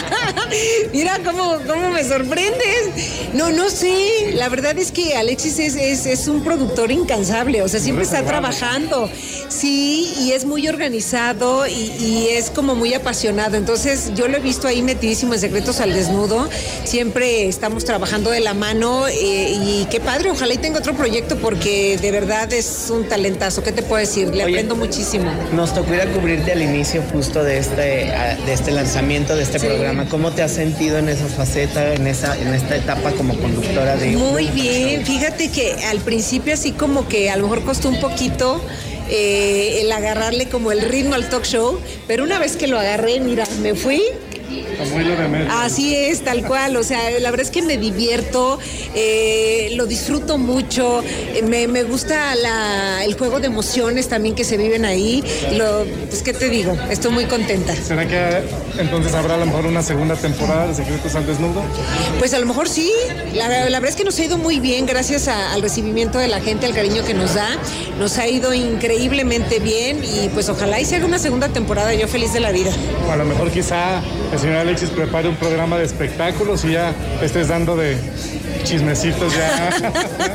mira 0.94 1.20
cómo, 1.24 1.58
cómo 1.68 1.90
me 1.92 2.04
sorprendes. 2.04 3.34
No, 3.34 3.52
no 3.52 3.70
sé. 3.70 4.32
La 4.34 4.50
verdad 4.50 4.78
es 4.78 4.92
que 4.92 5.16
Alexis 5.16 5.60
es, 5.60 6.06
es, 6.06 6.28
un 6.28 6.44
productor 6.44 6.92
incansable. 6.92 7.62
O 7.62 7.68
sea, 7.68 7.80
siempre 7.80 8.04
está 8.06 8.24
trabajando. 8.24 9.10
Sí, 9.48 10.14
y 10.20 10.32
es 10.32 10.46
muy 10.46 10.68
organizado 10.68 11.68
y, 11.68 12.28
es 12.32 12.50
como 12.50 12.76
muy 12.76 12.94
apasionado. 12.94 13.58
Entonces, 13.58 14.12
yo 14.16 14.28
lo 14.28 14.38
he 14.38 14.40
visto 14.40 14.68
ahí 14.68 14.82
metidísimo 14.82 15.34
en 15.34 15.40
Secretos 15.40 15.80
al 15.80 15.94
Desnudo. 15.94 16.50
Siempre 16.84 17.48
estamos 17.48 17.86
trabajando 17.86 18.30
de 18.30 18.40
la 18.40 18.54
mano 18.54 19.08
eh, 19.08 19.14
y 19.52 19.88
qué 19.90 20.00
padre. 20.00 20.32
Ojalá 20.32 20.54
y 20.54 20.58
tenga 20.58 20.80
otro 20.80 20.94
proyecto 20.94 21.38
porque 21.38 21.98
de 21.98 22.12
verdad 22.12 22.52
es 22.54 22.88
un 22.90 23.08
talentazo. 23.08 23.64
¿Qué 23.64 23.72
te 23.72 23.82
puedo 23.82 24.00
decir? 24.00 24.34
Le 24.34 24.44
aprendo 24.44 24.76
muchísimo. 24.76 25.32
Nos 25.54 25.74
tocó 25.74 25.94
ir 25.94 26.02
a 26.02 26.12
cubrirte 26.12 26.52
al 26.52 26.62
inicio 26.62 27.02
justo 27.12 27.44
de 27.44 27.58
este, 27.58 28.12
de 28.46 28.54
este 28.54 28.72
lanzamiento 28.72 29.36
de 29.36 29.44
este 29.44 29.60
programa. 29.60 30.08
¿Cómo 30.10 30.32
te 30.32 30.44
has 30.44 30.52
sentido 30.52 30.98
en 30.98 31.10
esa 31.10 31.28
faceta, 31.28 31.94
en, 31.94 32.08
esa, 32.08 32.38
en 32.38 32.54
esta 32.54 32.76
etapa 32.76 33.12
como 33.12 33.38
conductora 33.38 33.96
de... 33.96 34.12
Muy 34.18 34.48
bien, 34.48 35.06
fíjate 35.06 35.50
que 35.50 35.76
al 35.86 36.00
principio 36.00 36.54
así 36.54 36.72
como 36.72 37.08
que 37.08 37.30
a 37.30 37.38
lo 37.38 37.44
mejor 37.44 37.64
costó 37.64 37.90
un 37.90 38.00
poquito 38.00 38.62
eh, 39.10 39.82
el 39.82 39.92
agarrarle 39.92 40.50
como 40.50 40.72
el 40.72 40.82
ritmo 40.82 41.16
al 41.16 41.30
talk 41.30 41.44
show, 41.44 41.80
pero 42.08 42.24
una 42.24 42.40
vez 42.40 42.56
que 42.56 42.68
lo 42.68 42.80
agarré, 42.80 43.20
mira, 43.20 43.46
me 43.62 43.74
fui 43.74 44.02
Así 45.50 45.96
es, 45.96 46.24
tal 46.24 46.46
cual. 46.46 46.78
O 46.78 46.84
sea, 46.84 47.12
la 47.20 47.32
verdad 47.32 47.46
es 47.46 47.52
que 47.52 47.62
me 47.62 47.78
divierto, 47.78 48.60
eh, 48.96 49.70
lo 49.76 49.86
disfruto 49.86 50.38
mucho, 50.38 51.04
eh, 51.04 51.44
me, 51.44 51.84
gusta 51.84 52.34
el 53.04 53.14
juego 53.16 53.40
de 53.40 53.48
emociones 53.48 54.08
también 54.08 54.36
que 54.36 54.44
se 54.44 54.58
viven 54.58 54.86
ahí. 54.86 55.24
Lo, 55.54 55.86
pues, 56.10 56.24
¿qué 56.24 56.34
te 56.34 56.50
digo? 56.50 56.78
Estoy 56.90 57.12
muy 57.12 57.26
contenta. 57.26 57.76
¿Será 57.76 58.08
que 58.08 58.44
entonces 58.80 59.14
habrá 59.14 59.36
a 59.36 59.38
lo 59.38 59.46
mejor 59.46 59.66
una 59.66 59.82
segunda 59.82 60.16
temporada 60.16 60.68
de 60.68 60.76
Secretos 60.76 61.16
al 61.16 61.26
Desnudo? 61.26 61.64
Pues 62.18 62.34
a 62.34 62.40
lo 62.40 62.46
mejor 62.46 62.70
sí. 62.70 62.92
La, 63.34 63.48
verdad 63.48 63.86
es 63.86 63.96
que 63.96 64.04
nos 64.04 64.18
ha 64.20 64.24
ido 64.24 64.38
muy 64.38 64.60
bien 64.60 64.86
gracias 64.86 65.28
al 65.28 65.62
recibimiento 65.62 66.18
de 66.18 66.28
la 66.28 66.40
gente, 66.40 66.66
al 66.66 66.74
cariño 66.74 67.04
que 67.04 67.14
nos 67.14 67.36
da. 67.36 67.50
Nos 67.98 68.18
ha 68.18 68.28
ido 68.28 68.54
increíblemente 68.54 69.60
bien 69.60 70.02
y 70.04 70.30
pues 70.30 70.50
ojalá 70.50 70.80
y 70.80 70.86
se 70.86 70.96
haga 70.96 71.06
una 71.06 71.20
segunda 71.20 71.50
temporada. 71.50 71.94
Yo 71.94 72.08
feliz 72.08 72.34
de 72.34 72.40
la 72.40 72.52
vida. 72.52 72.72
O 73.08 73.12
a 73.12 73.16
lo 73.16 73.26
mejor 73.26 73.52
quizá 73.52 74.02
señora 74.40 74.62
Alexis 74.62 74.90
prepare 74.90 75.28
un 75.28 75.36
programa 75.36 75.78
de 75.78 75.84
espectáculos 75.84 76.64
y 76.64 76.72
ya 76.72 76.94
estés 77.22 77.50
dando 77.50 77.76
de 77.76 77.98
chismecitos 78.64 79.34
ya. 79.36 79.94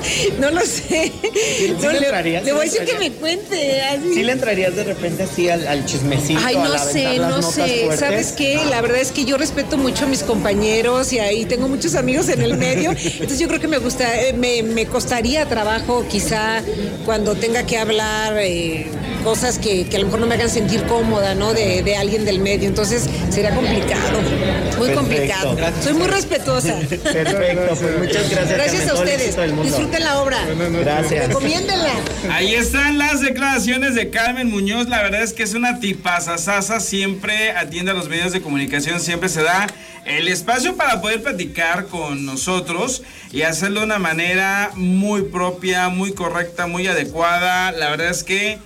no 0.41 0.51
lo 0.51 0.61
sé. 0.63 1.13
¿Sí 1.59 1.75
No, 1.81 1.91
le 1.93 2.01
le, 2.01 2.07
entrarías? 2.07 2.45
le 2.45 2.53
voy 2.53 2.67
a 2.67 2.71
¿Sí 2.71 2.79
decir 2.79 2.93
que 2.95 2.99
me 2.99 3.11
cuente. 3.13 3.83
así. 3.83 4.15
¿Sí 4.15 4.23
le 4.23 4.33
entrarías 4.33 4.75
de 4.77 4.85
repente 4.85 5.23
así 5.25 5.49
al, 5.49 5.67
al 5.67 5.85
chismecito? 5.87 6.41
Ay, 6.45 6.57
a 6.57 6.63
no 6.65 6.69
la 6.69 6.79
sé, 6.79 7.19
no 7.19 7.43
sé. 7.43 7.81
fuertes? 7.85 8.01
¿Sabes 8.01 8.33
qué? 8.33 8.61
La 8.71 8.81
verdad 8.81 8.99
es 9.01 9.13
que 9.13 9.25
yo 9.25 9.37
respeto 9.37 9.77
mucho 9.77 10.05
a 10.05 10.09
mis 10.09 10.23
compañeros 10.23 11.13
y 11.13 11.19
ahí 11.19 11.45
tengo 11.45 11.69
muchos 11.69 11.95
amigos 11.95 12.29
en 12.29 12.43
el 12.43 12.55
medio. 12.57 12.91
Entonces 12.93 13.39
yo 13.39 13.49
creo 13.49 13.61
que 13.61 13.69
me 13.69 13.79
gusta, 13.79 14.21
eh, 14.21 14.33
me, 14.33 14.63
me 14.63 14.87
costaría 14.87 15.47
trabajo 15.49 16.05
quizá 16.09 16.63
cuando 17.05 17.35
tenga 17.35 17.65
que 17.65 17.79
hablar 17.79 18.37
eh, 18.39 18.87
cosas 19.23 19.59
que, 19.59 19.87
que 19.89 19.97
a 19.97 20.01
lo 20.01 20.07
mejor 20.07 20.21
no 20.21 20.27
me 20.27 20.35
hagan 20.35 20.51
sentir 20.51 20.83
cómoda, 20.85 21.35
¿no? 21.35 21.53
De, 21.55 21.83
de 21.83 21.97
alguien 21.97 22.25
del 22.25 22.39
medio. 22.41 22.69
Entonces 22.69 23.05
sería 23.31 23.55
complicado, 23.55 24.21
muy 24.21 24.89
Perfecto. 24.89 24.95
complicado. 25.01 25.57
Gracias. 25.57 25.85
Soy 25.85 25.95
muy 25.95 26.07
respetuosa. 26.09 26.75
Perfecto, 26.89 27.75
pues 27.81 28.13
muchas 28.15 28.31
gracias. 28.31 28.59
Gracias 28.59 28.85
Carmen, 28.85 28.89
a 28.89 28.93
todo 28.93 29.03
el 29.03 29.53
ustedes. 29.53 29.65
Disfruten 29.65 30.05
la 30.05 30.21
obra. 30.21 30.39
Gracias. 30.81 31.29
Recomiéndenla. 31.29 31.93
Ahí 32.31 32.55
están 32.55 32.99
las 32.99 33.21
declaraciones 33.21 33.95
de 33.95 34.11
Carmen 34.11 34.51
Muñoz. 34.51 34.89
La 34.89 35.03
verdad 35.03 35.23
es 35.23 35.33
que 35.33 35.43
es 35.43 35.55
una 35.55 35.81
tipazasasa. 35.81 36.81
Siempre 36.81 37.53
atiende 37.53 37.91
a 37.91 37.95
los 37.95 38.09
medios 38.09 38.33
de 38.33 38.41
comunicación. 38.41 39.01
Siempre 39.01 39.29
se 39.29 39.43
da 39.43 39.67
el 40.05 40.29
espacio 40.29 40.77
para 40.77 41.01
poder 41.01 41.23
platicar 41.23 41.87
con 41.87 42.27
nosotros 42.27 43.03
y 43.33 43.43
hacerlo 43.43 43.81
de 43.81 43.87
una 43.87 43.99
manera 43.99 44.71
muy 44.75 45.23
propia, 45.23 45.89
muy 45.89 46.13
correcta, 46.13 46.67
muy 46.67 46.87
adecuada. 46.87 47.73
La 47.73 47.91
verdad 47.91 48.11
es 48.11 48.23
que 48.23 48.59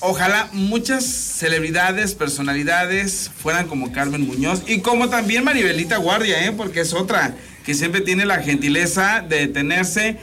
ojalá 0.00 0.48
muchas 0.52 1.04
celebridades, 1.04 2.14
personalidades 2.14 3.30
fueran 3.36 3.66
como 3.66 3.92
Carmen 3.92 4.26
Muñoz 4.26 4.62
y 4.66 4.80
como 4.80 5.08
también 5.08 5.44
Maribelita 5.44 5.96
Guardia, 5.96 6.44
¿eh? 6.46 6.52
porque 6.52 6.80
es 6.80 6.92
otra 6.92 7.34
que 7.68 7.74
siempre 7.74 8.00
tiene 8.00 8.24
la 8.24 8.38
gentileza 8.38 9.22
de 9.28 9.40
detenerse 9.40 10.16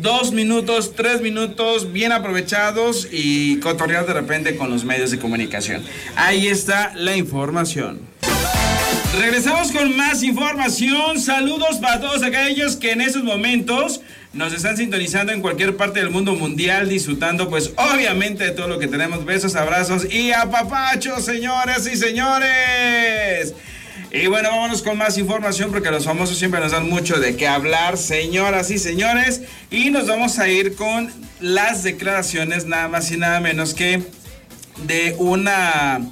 dos 0.00 0.30
minutos, 0.30 0.94
tres 0.94 1.20
minutos 1.20 1.92
bien 1.92 2.12
aprovechados 2.12 3.08
y 3.10 3.58
cotorrear 3.58 4.06
de 4.06 4.12
repente 4.12 4.54
con 4.54 4.70
los 4.70 4.84
medios 4.84 5.10
de 5.10 5.18
comunicación. 5.18 5.82
Ahí 6.14 6.46
está 6.46 6.92
la 6.94 7.16
información. 7.16 8.02
Regresamos 9.18 9.72
con 9.72 9.96
más 9.96 10.22
información. 10.22 11.18
Saludos 11.18 11.78
para 11.78 12.00
todos 12.00 12.22
aquellos 12.22 12.76
que 12.76 12.92
en 12.92 13.00
estos 13.00 13.24
momentos 13.24 14.00
nos 14.32 14.52
están 14.52 14.76
sintonizando 14.76 15.32
en 15.32 15.40
cualquier 15.40 15.76
parte 15.76 15.98
del 15.98 16.10
mundo 16.10 16.36
mundial, 16.36 16.88
disfrutando 16.88 17.50
pues 17.50 17.72
obviamente 17.78 18.44
de 18.44 18.52
todo 18.52 18.68
lo 18.68 18.78
que 18.78 18.86
tenemos. 18.86 19.24
Besos, 19.24 19.56
abrazos 19.56 20.06
y 20.08 20.30
apapachos, 20.30 21.24
señores 21.24 21.84
y 21.92 21.96
señores. 21.96 23.54
Y 24.14 24.26
bueno, 24.26 24.50
vámonos 24.50 24.82
con 24.82 24.98
más 24.98 25.16
información 25.16 25.70
porque 25.70 25.90
los 25.90 26.04
famosos 26.04 26.36
siempre 26.36 26.60
nos 26.60 26.72
dan 26.72 26.86
mucho 26.86 27.18
de 27.18 27.34
qué 27.34 27.48
hablar, 27.48 27.96
señoras 27.96 28.70
y 28.70 28.78
señores. 28.78 29.40
Y 29.70 29.88
nos 29.88 30.06
vamos 30.06 30.38
a 30.38 30.50
ir 30.50 30.74
con 30.74 31.10
las 31.40 31.82
declaraciones 31.82 32.66
nada 32.66 32.88
más 32.88 33.10
y 33.10 33.16
nada 33.16 33.40
menos 33.40 33.72
que 33.72 34.02
de 34.86 35.16
una 35.18 36.02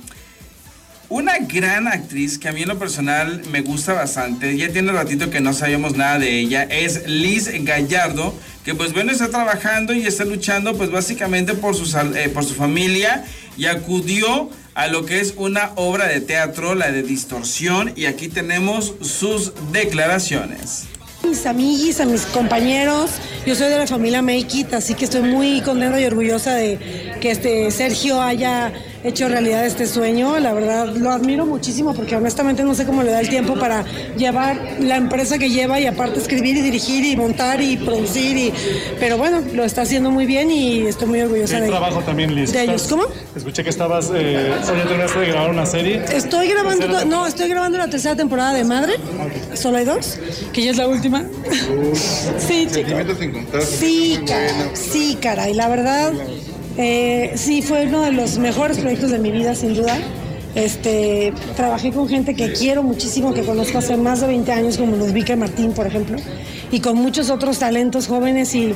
una 1.10 1.38
gran 1.40 1.88
actriz 1.88 2.38
que 2.38 2.48
a 2.48 2.52
mí 2.52 2.62
en 2.62 2.68
lo 2.68 2.78
personal 2.78 3.42
me 3.50 3.62
gusta 3.62 3.92
bastante, 3.92 4.56
ya 4.56 4.70
tiene 4.72 4.92
ratito 4.92 5.28
que 5.28 5.40
no 5.40 5.52
sabíamos 5.52 5.96
nada 5.96 6.20
de 6.20 6.38
ella, 6.38 6.62
es 6.62 7.06
Liz 7.08 7.50
Gallardo, 7.64 8.32
que 8.64 8.76
pues 8.76 8.92
bueno 8.92 9.10
está 9.10 9.28
trabajando 9.28 9.92
y 9.92 10.06
está 10.06 10.24
luchando 10.24 10.78
pues 10.78 10.92
básicamente 10.92 11.54
por 11.54 11.74
su, 11.74 11.98
eh, 12.14 12.28
por 12.28 12.44
su 12.44 12.54
familia 12.54 13.24
y 13.56 13.66
acudió 13.66 14.50
a 14.80 14.88
lo 14.88 15.04
que 15.04 15.20
es 15.20 15.34
una 15.36 15.72
obra 15.76 16.06
de 16.08 16.22
teatro, 16.22 16.74
la 16.74 16.90
de 16.90 17.02
distorsión, 17.02 17.92
y 17.96 18.06
aquí 18.06 18.28
tenemos 18.28 18.94
sus 19.02 19.52
declaraciones. 19.72 20.84
mis 21.22 21.44
amiguis, 21.44 22.00
a 22.00 22.06
mis 22.06 22.22
compañeros. 22.22 23.10
Yo 23.44 23.54
soy 23.54 23.68
de 23.68 23.76
la 23.76 23.86
familia 23.86 24.22
Make 24.22 24.66
así 24.72 24.94
que 24.94 25.04
estoy 25.04 25.20
muy 25.20 25.60
contenta 25.60 26.00
y 26.00 26.06
orgullosa 26.06 26.54
de 26.54 26.78
que 27.20 27.30
este 27.30 27.70
Sergio 27.70 28.22
haya 28.22 28.72
hecho 29.04 29.28
realidad 29.28 29.66
este 29.66 29.86
sueño. 29.86 30.38
La 30.38 30.52
verdad 30.52 30.88
lo 30.88 31.10
admiro 31.10 31.46
muchísimo 31.46 31.94
porque 31.94 32.16
honestamente 32.16 32.62
no 32.62 32.74
sé 32.74 32.84
cómo 32.84 33.02
le 33.02 33.10
da 33.10 33.20
el 33.20 33.28
tiempo 33.28 33.54
para 33.54 33.84
llevar 34.16 34.76
la 34.80 34.96
empresa 34.96 35.38
que 35.38 35.50
lleva 35.50 35.80
y 35.80 35.86
aparte 35.86 36.20
escribir 36.20 36.56
y 36.56 36.62
dirigir 36.62 37.04
y 37.04 37.16
montar 37.16 37.60
y 37.60 37.76
producir. 37.76 38.36
Y... 38.36 38.52
Pero 38.98 39.18
bueno, 39.18 39.42
lo 39.54 39.64
está 39.64 39.82
haciendo 39.82 40.10
muy 40.10 40.26
bien 40.26 40.50
y 40.50 40.86
estoy 40.86 41.08
muy 41.08 41.20
orgullosa 41.20 41.56
Qué 41.56 41.62
de 41.62 41.68
trabajo 41.68 42.00
también, 42.00 42.34
Liz. 42.34 42.52
de 42.52 42.62
ellos. 42.62 42.86
¿Cómo? 42.88 43.04
Escuché 43.34 43.62
que 43.64 43.70
estabas, 43.70 44.10
eh, 44.14 44.52
ya 44.66 44.84
terminaste 44.84 45.20
de 45.20 45.26
grabar 45.26 45.50
una 45.50 45.66
serie. 45.66 46.02
Estoy 46.12 46.48
grabando, 46.48 47.04
no, 47.04 47.26
estoy 47.26 47.48
grabando 47.48 47.78
la 47.78 47.88
tercera 47.88 48.16
temporada 48.16 48.52
de 48.54 48.64
Madre, 48.64 48.94
solo 49.54 49.78
hay 49.78 49.84
dos, 49.84 50.18
que 50.52 50.62
ya 50.62 50.70
es 50.70 50.76
la 50.76 50.88
última. 50.88 51.24
sí, 52.38 52.68
chicos. 52.72 53.64
Sí, 53.64 54.18
cara, 54.26 54.70
sí, 54.74 55.18
caray, 55.20 55.54
la 55.54 55.68
verdad, 55.68 56.12
eh, 56.76 57.32
sí, 57.34 57.62
fue 57.62 57.86
uno 57.86 58.02
de 58.02 58.12
los 58.12 58.38
mejores 58.38 58.78
proyectos 58.78 59.10
de 59.10 59.18
mi 59.18 59.30
vida, 59.30 59.54
sin 59.54 59.74
duda. 59.74 59.96
Este, 60.54 61.32
trabajé 61.54 61.92
con 61.92 62.08
gente 62.08 62.34
que 62.34 62.52
quiero 62.52 62.82
muchísimo, 62.82 63.32
que 63.32 63.42
conozco 63.42 63.78
hace 63.78 63.96
más 63.96 64.20
de 64.20 64.26
20 64.26 64.50
años, 64.50 64.78
como 64.78 64.96
Ludwika 64.96 65.36
Martín, 65.36 65.72
por 65.72 65.86
ejemplo, 65.86 66.16
y 66.72 66.80
con 66.80 66.96
muchos 66.96 67.30
otros 67.30 67.60
talentos 67.60 68.08
jóvenes 68.08 68.54
y 68.54 68.74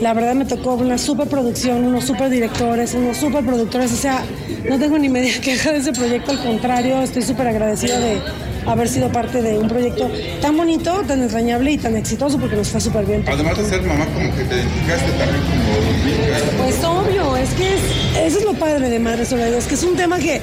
la 0.00 0.14
verdad 0.14 0.34
me 0.34 0.44
tocó 0.44 0.74
una 0.74 0.98
super 0.98 1.28
producción, 1.28 1.84
unos 1.84 2.06
super 2.06 2.28
directores, 2.28 2.94
unos 2.94 3.18
super 3.18 3.44
productores, 3.44 3.92
o 3.92 3.96
sea, 3.96 4.24
no 4.68 4.78
tengo 4.80 4.98
ni 4.98 5.08
media 5.08 5.32
queja 5.40 5.70
de 5.72 5.78
ese 5.78 5.92
proyecto, 5.92 6.32
al 6.32 6.42
contrario, 6.42 7.00
estoy 7.02 7.22
súper 7.22 7.46
agradecida 7.46 8.00
de 8.00 8.18
haber 8.66 8.88
sido 8.88 9.10
parte 9.10 9.42
de 9.42 9.58
un 9.58 9.68
proyecto 9.68 10.10
tan 10.40 10.56
bonito, 10.56 11.02
tan 11.06 11.22
entrañable 11.22 11.72
y 11.72 11.78
tan 11.78 11.96
exitoso 11.96 12.38
porque 12.38 12.56
nos 12.56 12.68
fue 12.68 12.80
súper 12.80 13.04
bien. 13.06 13.24
Además 13.26 13.56
de 13.58 13.64
ser 13.64 13.82
mamá, 13.82 14.06
como 14.14 14.34
que 14.36 14.44
te 14.44 14.54
identificaste 14.56 15.10
también 15.12 15.42
como. 15.42 16.62
Pues 16.64 16.84
obvio, 16.84 17.36
es 17.36 17.50
que 17.50 17.74
es- 17.74 18.26
eso 18.26 18.38
es 18.38 18.44
lo 18.44 18.54
padre 18.54 18.88
de 18.88 18.98
Madres 18.98 19.28
Solidarias, 19.28 19.66
que 19.66 19.74
es 19.74 19.82
un 19.82 19.96
tema 19.96 20.18
que 20.18 20.40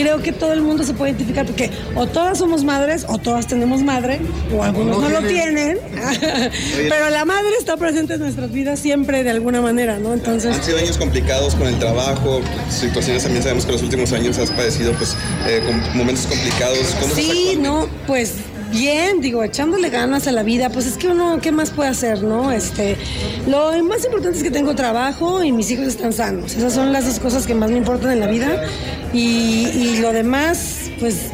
creo 0.00 0.22
que 0.22 0.32
todo 0.32 0.52
el 0.52 0.62
mundo 0.62 0.82
se 0.84 0.94
puede 0.94 1.12
identificar 1.12 1.44
porque 1.46 1.70
o 1.94 2.06
todas 2.06 2.38
somos 2.38 2.64
madres 2.64 3.04
o 3.08 3.18
todas 3.18 3.46
tenemos 3.46 3.82
madre 3.82 4.20
o 4.56 4.62
algunos 4.62 4.98
no, 4.98 5.08
lo 5.08 5.26
tienen, 5.26 5.78
pero 6.88 7.10
la 7.10 7.24
madre 7.24 7.50
está 7.58 7.76
presente 7.76 8.14
en 8.14 8.20
nuestras 8.20 8.50
vidas 8.50 8.80
siempre 8.80 9.22
de 9.22 9.30
alguna 9.30 9.60
manera, 9.60 9.98
¿no? 9.98 10.14
Entonces... 10.14 10.56
Han 10.56 10.64
sido 10.64 10.78
años 10.78 10.96
complicados 10.96 11.54
con 11.54 11.66
el 11.66 11.78
trabajo, 11.78 12.40
situaciones 12.70 13.22
también 13.22 13.42
sabemos 13.42 13.64
que 13.64 13.72
en 13.72 13.76
los 13.76 13.82
últimos 13.82 14.12
años 14.12 14.38
has 14.38 14.50
padecido 14.50 14.92
pues 14.94 15.16
eh, 15.46 15.62
con 15.66 15.98
momentos 15.98 16.26
complicados. 16.26 16.78
¿Cómo 17.00 17.14
estás 17.14 17.24
Sí, 17.24 17.58
no, 17.60 17.88
pues 18.06 18.34
bien, 18.70 19.20
digo, 19.20 19.42
echándole 19.44 19.90
ganas 19.90 20.26
a 20.26 20.32
la 20.32 20.42
vida, 20.42 20.70
pues 20.70 20.86
es 20.86 20.96
que 20.96 21.08
uno, 21.08 21.38
¿qué 21.40 21.52
más 21.52 21.70
puede 21.70 21.90
hacer, 21.90 22.22
no? 22.22 22.52
Este, 22.52 22.96
lo 23.46 23.72
más 23.84 24.04
importante 24.04 24.38
es 24.38 24.44
que 24.44 24.50
tengo 24.50 24.74
trabajo 24.74 25.42
y 25.42 25.52
mis 25.52 25.70
hijos 25.70 25.86
están 25.88 26.12
sanos. 26.12 26.54
Esas 26.54 26.72
son 26.72 26.92
las 26.92 27.06
dos 27.06 27.18
cosas 27.18 27.46
que 27.46 27.54
más 27.54 27.70
me 27.70 27.78
importan 27.78 28.12
en 28.12 28.20
la 28.20 28.26
vida. 28.26 28.62
Y, 29.12 29.66
y 29.74 29.98
lo 30.00 30.12
demás, 30.12 30.90
pues, 31.00 31.26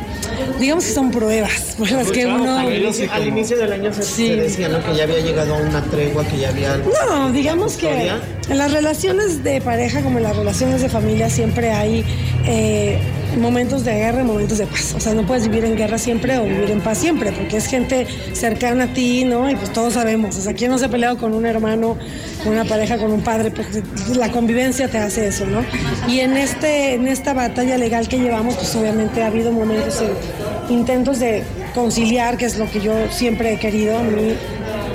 digamos 0.58 0.84
que 0.84 0.92
son 0.92 1.10
pruebas 1.10 1.74
por 1.78 1.90
las 1.90 2.10
que 2.10 2.26
uno... 2.26 2.58
Al 2.58 2.74
inicio, 2.74 3.12
al 3.12 3.26
inicio 3.26 3.56
del 3.58 3.72
año 3.72 3.92
se, 3.92 4.02
Sí. 4.02 4.28
se 4.28 4.36
decía 4.36 4.68
¿no? 4.68 4.82
que 4.84 4.94
ya 4.96 5.04
había 5.04 5.20
llegado 5.20 5.54
a 5.54 5.58
una 5.58 5.82
tregua, 5.84 6.24
que 6.24 6.38
ya 6.38 6.48
había. 6.48 6.76
No, 7.08 7.30
digamos 7.32 7.76
que 7.76 8.10
en 8.48 8.58
las 8.58 8.72
relaciones 8.72 9.42
de 9.44 9.60
pareja 9.60 10.02
como 10.02 10.18
en 10.18 10.24
las 10.24 10.36
relaciones 10.36 10.80
de 10.80 10.88
familia 10.88 11.28
siempre 11.28 11.70
hay 11.72 12.04
eh, 12.46 12.98
momentos 13.36 13.84
de 13.84 13.92
guerra 13.94 14.22
y 14.22 14.24
momentos 14.24 14.58
de 14.58 14.66
paz. 14.66 14.94
O 14.96 15.00
sea, 15.00 15.14
no 15.14 15.26
puedes 15.26 15.48
vivir 15.48 15.64
en 15.64 15.76
guerra 15.76 15.98
siempre 15.98 16.38
o 16.38 16.44
vivir 16.44 16.70
en 16.70 16.80
paz 16.80 16.98
siempre, 16.98 17.32
porque 17.32 17.56
es 17.58 17.66
gente 17.66 18.06
cercana 18.32 18.84
a 18.84 18.86
ti, 18.94 19.24
¿no? 19.24 19.50
Y 19.50 19.56
pues 19.56 19.72
todos 19.72 19.94
sabemos. 19.94 20.36
O 20.36 20.40
sea, 20.40 20.54
¿quién 20.54 20.70
no 20.70 20.78
se 20.78 20.86
ha 20.86 20.88
peleado 20.88 21.18
con 21.18 21.34
un 21.34 21.46
hermano, 21.46 21.96
con 22.42 22.52
una 22.52 22.64
pareja, 22.64 22.96
con 22.98 23.12
un 23.12 23.22
padre? 23.22 23.50
Pues 23.50 24.16
la 24.16 24.30
convivencia 24.30 24.88
te 24.88 24.98
hace 24.98 25.28
eso, 25.28 25.46
¿no? 25.46 25.64
Y 26.08 26.20
en, 26.20 26.36
este, 26.36 26.94
en 26.94 27.06
esta 27.08 27.32
batalla 27.34 27.76
legal 27.78 28.08
que 28.08 28.18
llevamos, 28.18 28.54
pues 28.56 28.74
obviamente 28.76 29.22
ha 29.22 29.26
habido 29.28 29.52
momentos, 29.52 30.00
en- 30.00 30.74
intentos 30.74 31.18
de 31.20 31.42
conciliar, 31.74 32.36
que 32.36 32.46
es 32.46 32.58
lo 32.58 32.70
que 32.70 32.80
yo 32.80 32.92
siempre 33.10 33.52
he 33.52 33.58
querido. 33.58 33.98
A 33.98 34.02
mí 34.02 34.34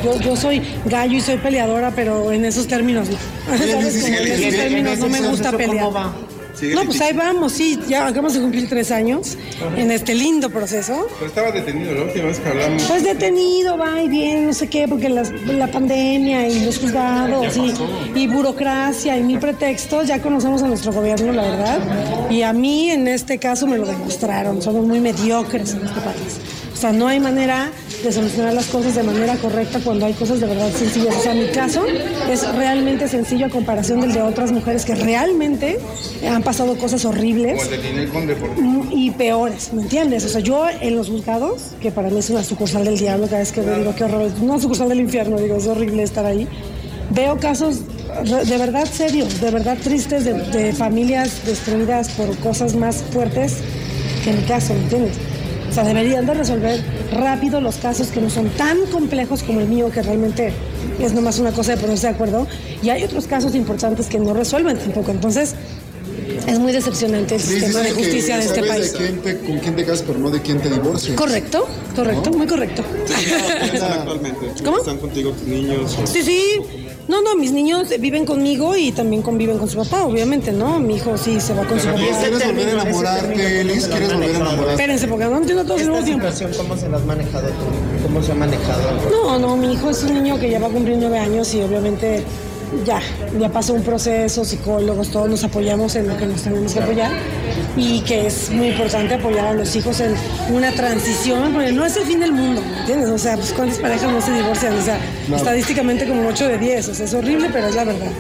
yo, 0.03 0.19
yo 0.19 0.35
soy 0.35 0.61
gallo 0.85 1.17
y 1.17 1.21
soy 1.21 1.37
peleadora, 1.37 1.91
pero 1.95 2.31
en 2.31 2.43
esos 2.45 2.67
términos 2.67 3.07
no. 3.09 3.17
¿Sabes? 3.57 3.75
Como 4.01 4.15
en 4.17 4.27
esos 4.31 4.55
términos 4.55 4.97
no 4.99 5.07
me 5.09 5.21
gusta 5.21 5.51
pelear. 5.57 5.85
No, 6.75 6.85
pues 6.85 7.01
ahí 7.01 7.13
vamos, 7.13 7.53
sí, 7.53 7.79
ya 7.87 8.03
acabamos 8.07 8.33
de 8.33 8.41
cumplir 8.41 8.69
tres 8.69 8.91
años 8.91 9.37
en 9.77 9.91
este 9.91 10.13
lindo 10.15 10.49
proceso. 10.49 11.07
Pero 11.15 11.25
estaba 11.27 11.51
detenido 11.51 11.93
la 11.93 12.03
última 12.03 12.25
vez 12.25 12.39
que 12.39 12.49
hablamos. 12.49 12.83
Pues 12.83 13.03
detenido, 13.03 13.77
va 13.77 14.01
y 14.01 14.07
bien, 14.09 14.47
no 14.47 14.53
sé 14.53 14.67
qué, 14.67 14.87
porque 14.87 15.09
las- 15.09 15.31
la 15.47 15.67
pandemia 15.71 16.47
y 16.47 16.63
los 16.65 16.77
juzgados 16.79 17.57
y, 17.57 17.73
y 18.19 18.27
burocracia 18.27 19.17
y 19.17 19.23
mil 19.23 19.39
pretextos, 19.39 20.07
ya 20.07 20.21
conocemos 20.21 20.61
a 20.63 20.67
nuestro 20.67 20.91
gobierno, 20.93 21.31
la 21.33 21.41
verdad. 21.43 21.79
Y 22.29 22.41
a 22.43 22.53
mí 22.53 22.91
en 22.91 23.07
este 23.07 23.37
caso 23.39 23.67
me 23.67 23.77
lo 23.77 23.85
demostraron, 23.85 24.61
somos 24.61 24.85
muy 24.85 24.99
mediocres 24.99 25.73
en 25.73 25.85
este 25.85 25.99
país. 26.01 26.39
Sea, 26.81 26.91
no 26.91 27.07
hay 27.07 27.19
manera 27.19 27.69
de 28.03 28.11
solucionar 28.11 28.53
las 28.53 28.65
cosas 28.65 28.95
de 28.95 29.03
manera 29.03 29.35
correcta 29.35 29.79
cuando 29.83 30.07
hay 30.07 30.13
cosas 30.13 30.39
de 30.39 30.47
verdad 30.47 30.71
sencillas. 30.71 31.15
O 31.15 31.21
sea, 31.21 31.33
mi 31.35 31.47
caso 31.49 31.85
es 32.29 32.55
realmente 32.55 33.07
sencillo 33.07 33.45
a 33.45 33.49
comparación 33.49 34.01
del 34.01 34.13
de 34.13 34.21
otras 34.23 34.51
mujeres 34.51 34.83
que 34.83 34.95
realmente 34.95 35.77
han 36.27 36.41
pasado 36.41 36.75
cosas 36.77 37.05
horribles 37.05 37.69
mm, 38.57 38.81
y 38.91 39.11
peores, 39.11 39.71
¿me 39.73 39.83
entiendes? 39.83 40.25
O 40.25 40.29
sea, 40.29 40.41
yo 40.41 40.65
en 40.81 40.95
los 40.95 41.09
juzgados, 41.09 41.73
que 41.79 41.91
para 41.91 42.09
mí 42.09 42.17
es 42.17 42.29
una 42.31 42.43
sucursal 42.43 42.83
del 42.83 42.97
diablo, 42.97 43.27
cada 43.27 43.39
vez 43.39 43.51
que 43.51 43.61
veo 43.61 43.77
digo, 43.77 43.93
qué 43.95 44.03
horror, 44.05 44.31
una 44.41 44.59
sucursal 44.59 44.89
del 44.89 45.01
infierno, 45.01 45.37
digo, 45.37 45.57
es 45.57 45.67
horrible 45.67 46.01
estar 46.01 46.25
ahí. 46.25 46.47
Veo 47.11 47.37
casos 47.37 47.81
de 48.23 48.57
verdad 48.57 48.85
serios, 48.85 49.39
de 49.39 49.51
verdad 49.51 49.77
tristes, 49.83 50.25
de, 50.25 50.33
de 50.33 50.73
familias 50.73 51.45
destruidas 51.45 52.09
por 52.09 52.35
cosas 52.37 52.75
más 52.75 53.03
fuertes 53.11 53.57
que 54.23 54.33
mi 54.33 54.41
caso, 54.43 54.73
¿me 54.73 54.81
entiendes? 54.81 55.30
O 55.71 55.73
sea, 55.73 55.85
deberían 55.85 56.25
de 56.25 56.33
resolver 56.33 56.83
rápido 57.13 57.61
los 57.61 57.77
casos 57.77 58.07
que 58.07 58.19
no 58.19 58.29
son 58.29 58.49
tan 58.49 58.77
complejos 58.91 59.41
como 59.41 59.61
el 59.61 59.67
mío, 59.67 59.89
que 59.89 60.01
realmente 60.01 60.51
es 60.99 61.13
nomás 61.13 61.39
una 61.39 61.53
cosa 61.53 61.75
de 61.75 61.81
ponerse 61.81 62.07
de 62.07 62.13
acuerdo. 62.13 62.45
Y 62.83 62.89
hay 62.89 63.05
otros 63.05 63.25
casos 63.25 63.55
importantes 63.55 64.07
que 64.07 64.19
no 64.19 64.33
resuelven 64.33 64.77
tampoco. 64.77 65.11
Entonces, 65.11 65.55
es 66.45 66.59
muy 66.59 66.73
decepcionante 66.73 67.35
el 67.35 67.41
sistema 67.41 67.79
de 67.79 67.91
justicia 67.91 68.37
de 68.37 68.43
este 68.43 68.63
país. 68.63 68.91
De 68.91 68.97
quién 68.97 69.21
te, 69.21 69.37
con 69.39 69.59
quién 69.59 69.75
te 69.77 69.85
casas, 69.85 70.03
pero 70.05 70.19
no 70.19 70.29
de 70.29 70.41
quién 70.41 70.59
te 70.59 70.69
divorcias. 70.69 71.15
Correcto, 71.15 71.65
correcto, 71.95 72.31
muy 72.31 72.47
correcto. 72.47 72.83
actualmente? 73.81 74.47
¿Cómo? 74.65 74.79
¿Están 74.79 74.97
contigo 74.97 75.31
tus 75.31 75.47
niños? 75.47 75.97
Sí, 76.03 76.21
sí. 76.21 76.90
No, 77.07 77.21
no, 77.21 77.35
mis 77.35 77.51
niños 77.51 77.89
viven 77.99 78.25
conmigo 78.25 78.75
y 78.75 78.91
también 78.91 79.21
conviven 79.21 79.57
con 79.57 79.67
su 79.67 79.77
papá, 79.77 80.05
obviamente, 80.05 80.51
¿no? 80.51 80.79
Mi 80.79 80.95
hijo 80.95 81.17
sí 81.17 81.41
se 81.41 81.53
va 81.53 81.65
con 81.65 81.79
su 81.79 81.87
papá. 81.87 81.97
¿Quieres 81.97 82.45
volver 82.45 82.67
a 82.67 82.71
enamorarte, 82.83 83.63
Liz? 83.63 83.87
¿Quieres 83.87 84.13
volver 84.13 84.29
a 84.29 84.35
enamorarte? 84.37 84.71
Espérense, 84.71 85.07
porque 85.07 85.25
no 85.25 85.37
entiendo 85.37 85.63
todo 85.65 85.77
¿Esta 85.77 86.03
tiempo. 86.03 86.27
cómo 86.57 86.77
se 86.77 86.89
la 86.89 86.97
has 86.97 87.05
manejado 87.05 87.47
tú? 87.47 88.03
¿Cómo 88.03 88.23
se 88.23 88.31
ha 88.31 88.35
manejado? 88.35 88.81
No, 89.11 89.39
no, 89.39 89.57
mi 89.57 89.73
hijo 89.73 89.89
es 89.89 90.03
un 90.03 90.13
niño 90.13 90.39
que 90.39 90.49
ya 90.49 90.59
va 90.59 90.67
a 90.67 90.69
cumplir 90.69 90.97
nueve 90.97 91.19
años 91.19 91.53
y 91.53 91.61
obviamente 91.61 92.23
ya, 92.85 93.01
ya 93.39 93.49
pasó 93.49 93.73
un 93.73 93.83
proceso, 93.83 94.45
psicólogos, 94.45 95.11
todos 95.11 95.29
nos 95.29 95.43
apoyamos 95.43 95.95
en 95.95 96.07
lo 96.07 96.17
que 96.17 96.25
nos 96.25 96.41
tenemos 96.41 96.73
que 96.73 96.79
apoyar 96.79 97.11
y 97.75 98.01
que 98.01 98.27
es 98.27 98.49
muy 98.49 98.67
importante 98.69 99.15
apoyar 99.15 99.47
a 99.47 99.53
los 99.53 99.75
hijos 99.75 99.99
en 99.99 100.13
una 100.53 100.71
transición, 100.71 101.53
porque 101.53 101.71
no 101.71 101.85
es 101.85 101.95
el 101.97 102.03
fin 102.03 102.19
del 102.19 102.33
mundo, 102.33 102.61
¿me 102.61 102.79
entiendes? 102.79 103.09
O 103.09 103.17
sea, 103.17 103.35
pues 103.35 103.53
cuántas 103.53 103.79
parejas 103.79 104.11
no 104.11 104.21
se 104.21 104.33
divorcian, 104.33 104.77
o 104.77 104.81
sea, 104.81 104.99
estadísticamente 105.35 106.07
como 106.07 106.27
8 106.27 106.47
de 106.47 106.57
10, 106.57 106.89
o 106.89 106.95
sea, 106.95 107.05
es 107.05 107.13
horrible, 107.13 107.49
pero 107.51 107.67
es 107.67 107.75
la 107.75 107.83
verdad. 107.85 108.11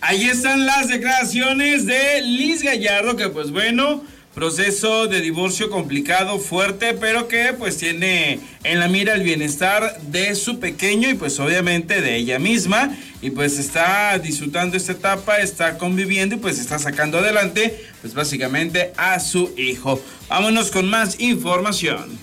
Ahí 0.00 0.24
están 0.24 0.66
las 0.66 0.88
declaraciones 0.88 1.86
de 1.86 2.20
Liz 2.22 2.62
Gallardo, 2.62 3.16
que 3.16 3.30
pues 3.30 3.50
bueno, 3.50 4.02
proceso 4.34 5.06
de 5.06 5.20
divorcio 5.20 5.70
complicado, 5.70 6.38
fuerte, 6.38 6.94
pero 6.94 7.28
que 7.28 7.54
pues 7.56 7.78
tiene 7.78 8.40
en 8.64 8.80
la 8.80 8.88
mira 8.88 9.14
el 9.14 9.22
bienestar 9.22 10.00
de 10.02 10.34
su 10.34 10.58
pequeño 10.58 11.08
y 11.08 11.14
pues 11.14 11.38
obviamente 11.38 12.00
de 12.00 12.16
ella 12.16 12.38
misma. 12.38 12.96
Y 13.22 13.30
pues 13.30 13.58
está 13.58 14.18
disfrutando 14.18 14.76
esta 14.76 14.92
etapa, 14.92 15.38
está 15.38 15.78
conviviendo 15.78 16.34
y 16.34 16.38
pues 16.38 16.58
está 16.58 16.78
sacando 16.78 17.18
adelante 17.18 17.80
pues 18.02 18.12
básicamente 18.12 18.92
a 18.96 19.18
su 19.20 19.54
hijo. 19.56 20.02
Vámonos 20.28 20.70
con 20.70 20.90
más 20.90 21.20
información. 21.20 22.18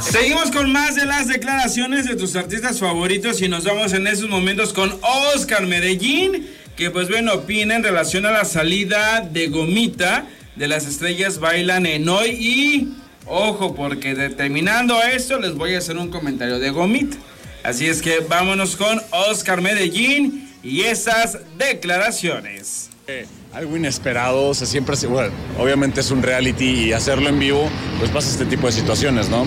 Seguimos 0.00 0.50
con 0.50 0.72
más 0.72 0.94
de 0.94 1.06
las 1.06 1.28
declaraciones 1.28 2.06
de 2.06 2.16
tus 2.16 2.34
artistas 2.36 2.78
favoritos 2.78 3.42
y 3.42 3.48
nos 3.48 3.64
vamos 3.64 3.92
en 3.92 4.06
esos 4.06 4.28
momentos 4.28 4.72
con 4.72 4.96
Oscar 5.34 5.66
Medellín, 5.66 6.46
que 6.76 6.90
pues 6.90 7.08
bueno, 7.08 7.34
opina 7.34 7.76
en 7.76 7.82
relación 7.82 8.26
a 8.26 8.30
la 8.30 8.44
salida 8.44 9.20
de 9.20 9.48
Gomita 9.48 10.26
de 10.56 10.68
las 10.68 10.86
estrellas 10.86 11.38
bailan 11.38 11.86
en 11.86 12.08
hoy 12.08 12.30
y 12.30 12.88
ojo 13.26 13.74
porque 13.74 14.14
determinando 14.14 15.02
esto 15.02 15.38
les 15.38 15.54
voy 15.54 15.74
a 15.74 15.78
hacer 15.78 15.96
un 15.96 16.10
comentario 16.10 16.58
de 16.58 16.70
Gomita. 16.70 17.16
Así 17.62 17.86
es 17.86 18.02
que 18.02 18.20
vámonos 18.20 18.76
con 18.76 19.00
Oscar 19.28 19.60
Medellín 19.60 20.50
y 20.62 20.82
esas 20.82 21.38
declaraciones. 21.56 22.90
Eh, 23.06 23.26
algo 23.52 23.76
inesperado, 23.76 24.48
o 24.48 24.54
sea, 24.54 24.66
siempre, 24.66 24.96
bueno, 25.06 25.32
obviamente 25.58 26.00
es 26.00 26.10
un 26.10 26.22
reality 26.22 26.86
y 26.86 26.92
hacerlo 26.92 27.28
en 27.28 27.38
vivo, 27.38 27.68
pues 27.98 28.10
pasa 28.10 28.30
este 28.30 28.46
tipo 28.46 28.66
de 28.66 28.72
situaciones, 28.72 29.28
¿no? 29.28 29.46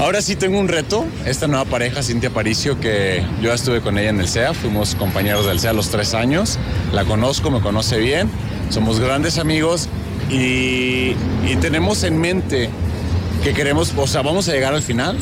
Ahora 0.00 0.22
sí 0.22 0.36
tengo 0.36 0.58
un 0.58 0.68
reto, 0.68 1.06
esta 1.26 1.48
nueva 1.48 1.64
pareja, 1.64 2.02
Cintia 2.02 2.30
Paricio, 2.30 2.80
que 2.80 3.22
yo 3.42 3.52
estuve 3.52 3.80
con 3.80 3.98
ella 3.98 4.10
en 4.10 4.20
el 4.20 4.28
SEA, 4.28 4.54
fuimos 4.54 4.94
compañeros 4.94 5.46
del 5.46 5.60
SEA 5.60 5.72
los 5.72 5.90
tres 5.90 6.14
años, 6.14 6.58
la 6.92 7.04
conozco, 7.04 7.50
me 7.50 7.60
conoce 7.60 7.98
bien, 7.98 8.30
somos 8.70 9.00
grandes 9.00 9.38
amigos 9.38 9.88
y, 10.28 11.14
tenemos 11.60 12.04
en 12.04 12.18
mente 12.18 12.70
que 13.42 13.52
queremos, 13.52 13.92
o 13.96 14.06
sea, 14.06 14.22
vamos 14.22 14.48
a 14.48 14.52
llegar 14.52 14.74
al 14.74 14.82
final 14.82 15.18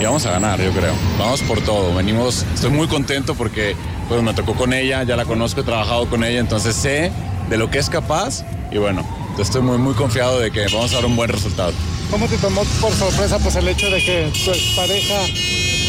y 0.00 0.04
vamos 0.04 0.26
a 0.26 0.32
ganar, 0.32 0.60
yo 0.60 0.70
creo. 0.72 0.92
Vamos 1.18 1.40
por 1.42 1.60
todo. 1.60 1.94
Venimos, 1.94 2.44
estoy 2.54 2.70
muy 2.70 2.88
contento 2.88 3.34
porque 3.34 3.76
pues 4.08 4.22
me 4.22 4.34
tocó 4.34 4.54
con 4.54 4.72
ella, 4.72 5.02
ya 5.04 5.16
la 5.16 5.24
conozco, 5.24 5.60
he 5.60 5.64
trabajado 5.64 6.08
con 6.08 6.24
ella, 6.24 6.40
entonces 6.40 6.74
sé 6.74 7.12
de 7.48 7.56
lo 7.56 7.70
que 7.70 7.78
es 7.78 7.88
capaz 7.88 8.44
y 8.70 8.78
bueno, 8.78 9.04
estoy 9.38 9.62
muy 9.62 9.78
muy 9.78 9.94
confiado 9.94 10.40
de 10.40 10.50
que 10.50 10.66
vamos 10.72 10.92
a 10.92 10.96
dar 10.96 11.06
un 11.06 11.16
buen 11.16 11.28
resultado. 11.28 11.72
¿Cómo 12.10 12.26
te 12.26 12.38
tomó 12.38 12.62
por 12.80 12.92
sorpresa 12.92 13.38
pues 13.38 13.56
el 13.56 13.68
hecho 13.68 13.90
de 13.90 14.02
que 14.02 14.32
tu 14.32 14.76
pareja, 14.76 15.14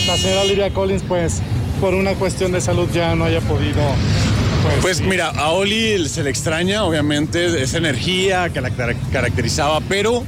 la 0.08 0.18
señora 0.18 0.42
Olivia 0.42 0.74
Collins, 0.74 1.04
pues 1.08 1.42
por 1.80 1.94
una 1.94 2.14
cuestión 2.14 2.52
de 2.52 2.62
salud 2.62 2.90
ya 2.94 3.16
no 3.16 3.26
haya 3.26 3.42
podido 3.42 3.82
pues, 4.64 4.76
Pues 4.82 5.02
mira, 5.02 5.30
a 5.30 5.50
Oli 5.50 6.08
se 6.08 6.24
le 6.24 6.30
extraña, 6.30 6.84
obviamente, 6.84 7.62
esa 7.62 7.78
energía 7.78 8.50
que 8.50 8.62
la 8.62 8.70
car- 8.72 8.96
caracterizaba, 9.12 9.82
pero 9.82 10.24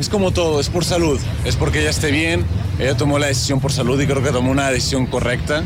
es 0.00 0.08
como 0.08 0.32
todo, 0.32 0.60
es 0.60 0.68
por 0.68 0.84
salud, 0.84 1.20
es 1.44 1.56
porque 1.56 1.80
ella 1.80 1.90
esté 1.90 2.10
bien, 2.10 2.44
ella 2.78 2.96
tomó 2.96 3.18
la 3.18 3.26
decisión 3.26 3.60
por 3.60 3.72
salud 3.72 4.00
y 4.00 4.06
creo 4.06 4.22
que 4.22 4.30
tomó 4.30 4.50
una 4.50 4.70
decisión 4.70 5.06
correcta. 5.06 5.62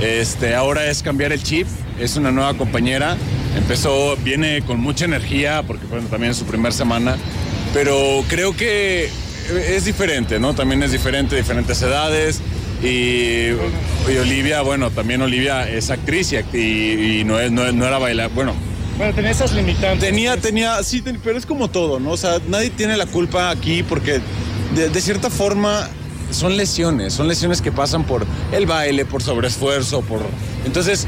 Este, 0.00 0.54
ahora 0.54 0.86
es 0.86 1.02
cambiar 1.02 1.32
el 1.32 1.42
chip, 1.42 1.66
es 1.98 2.16
una 2.16 2.30
nueva 2.32 2.54
compañera, 2.54 3.16
empezó, 3.56 4.16
viene 4.24 4.62
con 4.62 4.80
mucha 4.80 5.04
energía, 5.04 5.62
porque 5.66 5.86
bueno, 5.86 6.06
también 6.08 6.30
es 6.32 6.38
su 6.38 6.46
primera 6.46 6.72
semana, 6.74 7.16
pero 7.74 8.24
creo 8.28 8.56
que 8.56 9.10
es 9.68 9.84
diferente, 9.84 10.38
¿no? 10.40 10.54
También 10.54 10.82
es 10.82 10.92
diferente, 10.92 11.36
diferentes 11.36 11.80
edades. 11.82 12.40
Y, 12.82 13.50
y 14.10 14.16
Olivia, 14.20 14.62
bueno, 14.62 14.90
también 14.90 15.20
Olivia 15.22 15.68
es 15.68 15.90
actriz 15.90 16.32
y, 16.32 16.56
y- 16.58 17.24
no, 17.24 17.38
es- 17.38 17.50
no, 17.52 17.70
no 17.72 17.86
era 17.86 17.98
bailar, 17.98 18.30
bueno, 18.34 18.54
Bueno, 18.96 19.14
tenía 19.14 19.30
esas 19.30 19.52
limitantes. 19.52 20.00
Tenía, 20.00 20.36
tenía, 20.36 20.82
sí, 20.82 21.00
ten- 21.02 21.20
pero 21.22 21.38
es 21.38 21.46
como 21.46 21.68
todo, 21.68 22.00
¿no? 22.00 22.10
O 22.10 22.16
sea, 22.16 22.38
nadie 22.48 22.70
tiene 22.70 22.96
la 22.96 23.06
culpa 23.06 23.50
aquí 23.50 23.82
porque 23.82 24.20
de, 24.74 24.88
de 24.88 25.00
cierta 25.00 25.30
forma 25.30 25.88
son 26.30 26.56
lesiones, 26.56 27.12
son 27.14 27.26
lesiones 27.28 27.60
que 27.60 27.72
pasan 27.72 28.04
por 28.04 28.24
el 28.52 28.66
baile, 28.66 29.04
por 29.04 29.22
sobreesfuerzo, 29.22 30.00
por... 30.02 30.20
Entonces, 30.64 31.06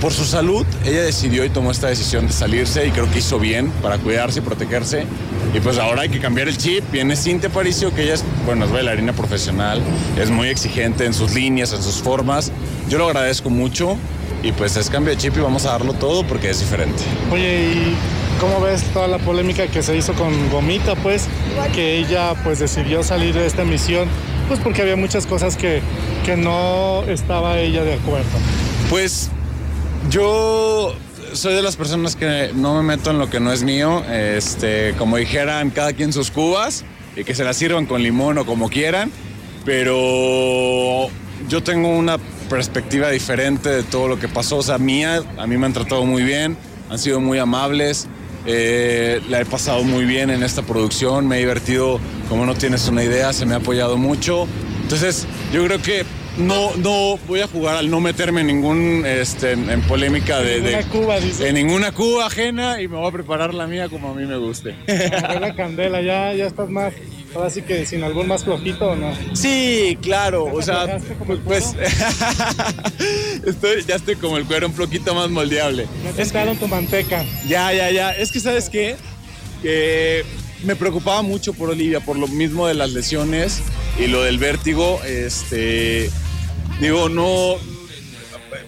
por 0.00 0.12
su 0.12 0.24
salud, 0.24 0.66
ella 0.84 1.02
decidió 1.02 1.44
y 1.44 1.50
tomó 1.50 1.70
esta 1.70 1.88
decisión 1.88 2.26
de 2.26 2.32
salirse 2.32 2.86
y 2.86 2.90
creo 2.90 3.10
que 3.10 3.18
hizo 3.18 3.38
bien 3.38 3.70
para 3.82 3.98
cuidarse 3.98 4.40
y 4.40 4.42
protegerse. 4.42 5.06
Y 5.54 5.60
pues 5.60 5.78
ahora 5.78 6.02
hay 6.02 6.08
que 6.08 6.20
cambiar 6.20 6.48
el 6.48 6.58
chip. 6.58 6.84
Viene 6.90 7.16
Cintia 7.16 7.48
Paricio, 7.48 7.94
que 7.94 8.02
ella 8.02 8.14
es, 8.14 8.24
bueno, 8.44 8.64
es 8.64 8.72
bailarina 8.72 9.12
profesional, 9.12 9.80
es 10.20 10.30
muy 10.30 10.48
exigente 10.48 11.04
en 11.04 11.14
sus 11.14 11.32
líneas, 11.32 11.72
en 11.72 11.82
sus 11.82 11.96
formas. 11.96 12.50
Yo 12.88 12.98
lo 12.98 13.06
agradezco 13.06 13.50
mucho 13.50 13.96
y 14.42 14.52
pues 14.52 14.76
es 14.76 14.90
cambio 14.90 15.14
de 15.14 15.18
chip 15.18 15.36
y 15.36 15.40
vamos 15.40 15.64
a 15.64 15.70
darlo 15.70 15.94
todo 15.94 16.26
porque 16.26 16.50
es 16.50 16.60
diferente. 16.60 17.02
Oye, 17.32 17.72
¿y 17.72 17.96
cómo 18.40 18.60
ves 18.60 18.82
toda 18.92 19.06
la 19.06 19.18
polémica 19.18 19.68
que 19.68 19.82
se 19.82 19.96
hizo 19.96 20.12
con 20.14 20.50
Gomita, 20.50 20.96
pues? 20.96 21.28
Que 21.72 21.98
ella 21.98 22.34
pues 22.42 22.58
decidió 22.58 23.02
salir 23.02 23.34
de 23.34 23.46
esta 23.46 23.64
misión, 23.64 24.08
pues 24.48 24.60
porque 24.60 24.82
había 24.82 24.96
muchas 24.96 25.26
cosas 25.26 25.56
que, 25.56 25.80
que 26.26 26.36
no 26.36 27.04
estaba 27.04 27.58
ella 27.58 27.84
de 27.84 27.94
acuerdo. 27.94 28.38
Pues 28.90 29.30
yo 30.10 30.94
soy 31.32 31.54
de 31.54 31.62
las 31.62 31.76
personas 31.76 32.16
que 32.16 32.50
no 32.54 32.74
me 32.74 32.82
meto 32.82 33.10
en 33.10 33.18
lo 33.18 33.28
que 33.28 33.40
no 33.40 33.52
es 33.52 33.62
mío. 33.62 34.02
Este, 34.08 34.94
como 34.98 35.16
dijeran, 35.16 35.70
cada 35.70 35.92
quien 35.92 36.12
sus 36.12 36.30
cubas 36.30 36.84
y 37.16 37.24
que 37.24 37.34
se 37.34 37.44
las 37.44 37.56
sirvan 37.56 37.86
con 37.86 38.02
limón 38.02 38.38
o 38.38 38.46
como 38.46 38.68
quieran. 38.68 39.10
Pero 39.64 41.08
yo 41.48 41.62
tengo 41.62 41.88
una 41.88 42.18
perspectiva 42.48 43.10
diferente 43.10 43.68
de 43.68 43.82
todo 43.82 44.08
lo 44.08 44.18
que 44.18 44.28
pasó. 44.28 44.58
O 44.58 44.62
sea, 44.62 44.78
mía, 44.78 45.22
a 45.38 45.46
mí 45.46 45.56
me 45.56 45.66
han 45.66 45.72
tratado 45.72 46.04
muy 46.04 46.22
bien, 46.22 46.56
han 46.90 46.98
sido 46.98 47.20
muy 47.20 47.38
amables. 47.38 48.06
eh, 48.46 49.22
la 49.28 49.40
he 49.40 49.46
pasado 49.46 49.84
muy 49.84 50.04
bien 50.04 50.28
en 50.28 50.42
esta 50.42 50.60
producción, 50.62 51.26
me 51.26 51.36
he 51.36 51.38
divertido 51.38 51.98
como 52.28 52.44
no 52.44 52.54
tienes 52.54 52.86
una 52.88 53.02
idea, 53.02 53.32
se 53.32 53.46
me 53.46 53.54
ha 53.54 53.56
apoyado 53.56 53.96
mucho. 53.96 54.46
Entonces, 54.82 55.26
yo 55.50 55.64
creo 55.64 55.80
que 55.80 56.04
no, 56.38 56.74
no 56.76 57.16
voy 57.28 57.40
a 57.40 57.46
jugar 57.46 57.76
al 57.76 57.90
no 57.90 58.00
meterme 58.00 58.40
en 58.42 58.48
ningún 58.48 59.04
este, 59.06 59.52
en, 59.52 59.70
en 59.70 59.80
polémica 59.82 60.40
de, 60.40 60.60
de- 60.60 60.76
Ninguna 60.76 60.88
cuba, 60.90 61.20
dice. 61.20 61.48
en 61.48 61.54
ninguna 61.54 61.92
cuba 61.92 62.26
ajena 62.26 62.80
y 62.80 62.88
me 62.88 62.96
voy 62.96 63.08
a 63.08 63.12
preparar 63.12 63.54
la 63.54 63.66
mía 63.66 63.88
como 63.88 64.10
a 64.10 64.14
mí 64.14 64.26
me 64.26 64.36
guste. 64.36 64.74
La 64.86 65.54
candela, 65.54 66.00
ya, 66.02 66.32
ya 66.34 66.46
estás 66.46 66.68
más, 66.70 66.92
ahora 67.34 67.50
sí 67.50 67.62
que 67.62 67.86
sin 67.86 68.02
algún 68.02 68.26
más 68.26 68.44
flojito 68.44 68.86
o 68.90 68.96
no. 68.96 69.12
Sí, 69.34 69.96
claro, 70.02 70.44
o 70.44 70.60
sea, 70.62 70.98
pues 71.44 71.74
estoy, 73.46 73.84
ya 73.86 73.96
estoy 73.96 74.16
como 74.16 74.36
el 74.36 74.44
cuero 74.44 74.66
un 74.66 74.72
poquito 74.74 75.14
más 75.14 75.30
moldeable. 75.30 75.86
Te 76.16 76.22
echaron 76.22 76.56
tu 76.56 76.66
manteca. 76.68 77.24
Ya, 77.46 77.72
ya, 77.72 77.90
ya. 77.90 78.10
Es 78.10 78.32
que, 78.32 78.40
¿sabes 78.40 78.68
qué? 78.68 78.96
Que 79.62 80.24
me 80.64 80.76
preocupaba 80.76 81.22
mucho 81.22 81.52
por 81.54 81.70
Olivia, 81.70 82.00
por 82.00 82.16
lo 82.18 82.26
mismo 82.26 82.66
de 82.66 82.74
las 82.74 82.90
lesiones. 82.92 83.60
Y 83.98 84.08
lo 84.08 84.22
del 84.22 84.38
vértigo, 84.38 85.00
este, 85.04 86.10
digo, 86.80 87.08
no, 87.08 87.56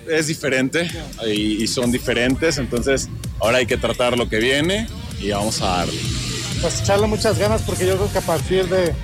es 0.08 0.26
diferente 0.28 0.88
y, 1.26 1.62
y 1.62 1.66
son 1.66 1.90
diferentes, 1.90 2.58
entonces 2.58 3.08
ahora 3.40 3.58
hay 3.58 3.66
que 3.66 3.76
tratar 3.76 4.16
lo 4.16 4.28
que 4.28 4.38
viene 4.38 4.86
y 5.20 5.30
vamos 5.30 5.60
a 5.62 5.78
darle. 5.78 6.00
Pues 6.60 6.80
echarle 6.80 7.06
muchas 7.06 7.38
ganas 7.38 7.62
porque 7.62 7.86
yo 7.86 7.96
creo 7.96 8.12
que 8.12 8.18
a 8.18 8.22
partir 8.22 8.66
de, 8.68 8.94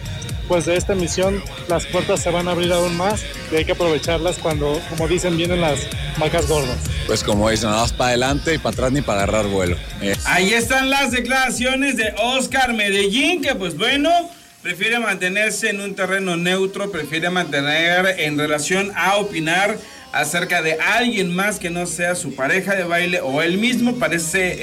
pues 0.48 0.64
de 0.66 0.76
esta 0.76 0.92
emisión 0.92 1.42
las 1.68 1.87
puertas 1.87 2.22
se 2.22 2.30
van 2.30 2.48
a 2.48 2.52
abrir 2.52 2.72
aún 2.72 2.96
más 2.96 3.22
y 3.50 3.56
hay 3.56 3.64
que 3.64 3.72
aprovecharlas 3.72 4.38
cuando, 4.38 4.80
como 4.90 5.08
dicen, 5.08 5.37
vienen 5.37 5.61
las 5.61 5.80
vacas 6.18 6.46
gordas. 6.48 6.78
Pues 7.06 7.22
como 7.24 7.50
dicen, 7.50 7.70
nada 7.70 7.82
más 7.82 7.92
para 7.92 8.11
adelante 8.11 8.54
y 8.54 8.58
para 8.58 8.72
atrás 8.74 8.92
ni 8.92 9.02
para 9.02 9.24
agarrar 9.24 9.48
vuelo. 9.48 9.76
Eh, 10.00 10.16
Ahí 10.24 10.54
están 10.54 10.88
las 10.88 11.11
declaraciones 11.11 11.96
de 11.96 12.14
Oscar 12.22 12.74
Medellín, 12.74 13.42
que 13.42 13.54
pues 13.54 13.76
bueno, 13.76 14.11
prefiere 14.62 15.01
mantenerse 15.01 15.70
en 15.70 15.81
un 15.81 15.94
terreno 15.94 16.37
neutro, 16.37 16.92
prefiere 16.92 17.31
mantener 17.31 18.14
en 18.20 18.38
relación 18.38 18.92
a 18.94 19.16
opinar 19.16 19.77
acerca 20.12 20.62
de 20.62 20.75
alguien 20.75 21.35
más 21.35 21.59
que 21.59 21.70
no 21.70 21.87
sea 21.87 22.14
su 22.14 22.37
pareja 22.37 22.77
de 22.77 22.85
baile 22.85 23.20
o 23.20 23.42
él 23.42 23.59
mismo, 23.59 23.96
parece 23.96 24.57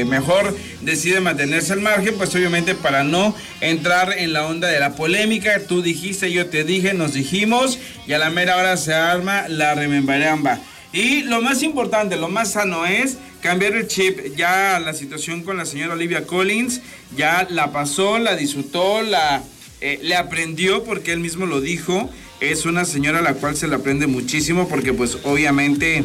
eh, 0.00 0.04
mejor 0.06 0.56
decide 0.80 1.20
mantenerse 1.20 1.74
al 1.74 1.80
margen, 1.80 2.14
pues 2.16 2.34
obviamente 2.34 2.74
para 2.74 3.04
no 3.04 3.34
entrar 3.60 4.14
en 4.18 4.32
la 4.32 4.46
onda 4.46 4.68
de 4.68 4.80
la 4.80 4.96
polémica, 4.96 5.60
tú 5.68 5.82
dijiste, 5.82 6.32
yo 6.32 6.46
te 6.46 6.64
dije, 6.64 6.94
nos 6.94 7.12
dijimos 7.12 7.78
y 8.06 8.14
a 8.14 8.18
la 8.18 8.30
mera 8.30 8.56
hora 8.56 8.76
se 8.76 8.94
arma 8.94 9.48
la 9.48 9.74
rememberamba. 9.74 10.58
Y 10.92 11.22
lo 11.24 11.42
más 11.42 11.62
importante, 11.62 12.16
lo 12.16 12.28
más 12.28 12.52
sano 12.52 12.86
es 12.86 13.18
cambiar 13.46 13.76
el 13.76 13.86
chip. 13.86 14.34
Ya 14.36 14.80
la 14.80 14.92
situación 14.92 15.42
con 15.44 15.56
la 15.56 15.66
señora 15.66 15.94
Olivia 15.94 16.26
Collins, 16.26 16.80
ya 17.16 17.46
la 17.48 17.70
pasó, 17.70 18.18
la 18.18 18.34
disfrutó, 18.34 19.02
la, 19.02 19.40
eh, 19.80 20.00
le 20.02 20.16
aprendió 20.16 20.82
porque 20.82 21.12
él 21.12 21.20
mismo 21.20 21.46
lo 21.46 21.60
dijo. 21.60 22.10
Es 22.40 22.66
una 22.66 22.84
señora 22.84 23.20
a 23.20 23.22
la 23.22 23.34
cual 23.34 23.56
se 23.56 23.68
le 23.68 23.76
aprende 23.76 24.08
muchísimo 24.08 24.68
porque 24.68 24.92
pues 24.92 25.18
obviamente 25.22 26.04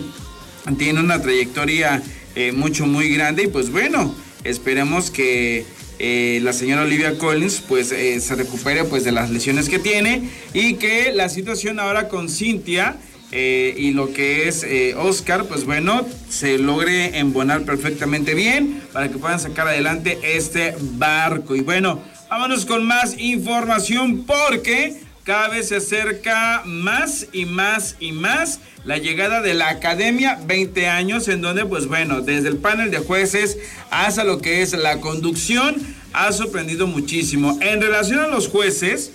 tiene 0.78 1.00
una 1.00 1.20
trayectoria 1.20 2.04
eh, 2.36 2.52
mucho 2.52 2.86
muy 2.86 3.10
grande 3.10 3.46
y 3.46 3.48
pues 3.48 3.72
bueno, 3.72 4.14
esperemos 4.44 5.10
que 5.10 5.66
eh, 5.98 6.40
la 6.44 6.54
señora 6.54 6.84
Olivia 6.84 7.18
Collins 7.18 7.64
pues 7.68 7.92
eh, 7.92 8.20
se 8.20 8.36
recupere 8.36 8.84
pues 8.84 9.04
de 9.04 9.12
las 9.12 9.32
lesiones 9.32 9.68
que 9.68 9.80
tiene 9.80 10.30
y 10.54 10.76
que 10.76 11.12
la 11.12 11.28
situación 11.28 11.80
ahora 11.80 12.08
con 12.08 12.30
Cintia 12.30 12.98
eh, 13.32 13.74
y 13.78 13.92
lo 13.92 14.14
que 14.14 14.48
es 14.48 14.64
eh, 14.64 14.94
Oscar, 14.98 15.46
pues 15.46 15.66
bueno, 15.66 16.06
se 16.30 16.58
logre 16.58 17.18
embonar 17.18 17.64
perfectamente 17.64 18.34
bien 18.34 18.82
para 18.92 19.10
que 19.10 19.18
puedan 19.18 19.40
sacar 19.40 19.68
adelante 19.68 20.20
este 20.22 20.76
barco. 20.80 21.56
Y 21.56 21.62
bueno, 21.62 22.02
vámonos 22.30 22.66
con 22.66 22.86
más 22.86 23.18
información 23.18 24.26
porque 24.26 25.02
cada 25.24 25.48
vez 25.48 25.70
se 25.70 25.78
acerca 25.78 26.64
más 26.66 27.28
y 27.32 27.46
más 27.46 27.96
y 28.00 28.12
más 28.12 28.60
la 28.84 28.98
llegada 28.98 29.42
de 29.42 29.54
la 29.54 29.70
Academia 29.70 30.40
20 30.46 30.88
años 30.88 31.28
en 31.28 31.42
donde 31.42 31.66
pues 31.66 31.86
bueno, 31.86 32.22
desde 32.22 32.50
el 32.50 32.58
panel 32.58 32.92
de 32.92 32.98
jueces 32.98 33.58
hasta 33.92 34.24
lo 34.24 34.40
que 34.40 34.62
es 34.62 34.74
la 34.74 35.00
conducción 35.00 35.76
ha 36.12 36.32
sorprendido 36.34 36.88
muchísimo. 36.88 37.58
En 37.62 37.82
relación 37.82 38.20
a 38.20 38.28
los 38.28 38.50
jueces, 38.50 39.12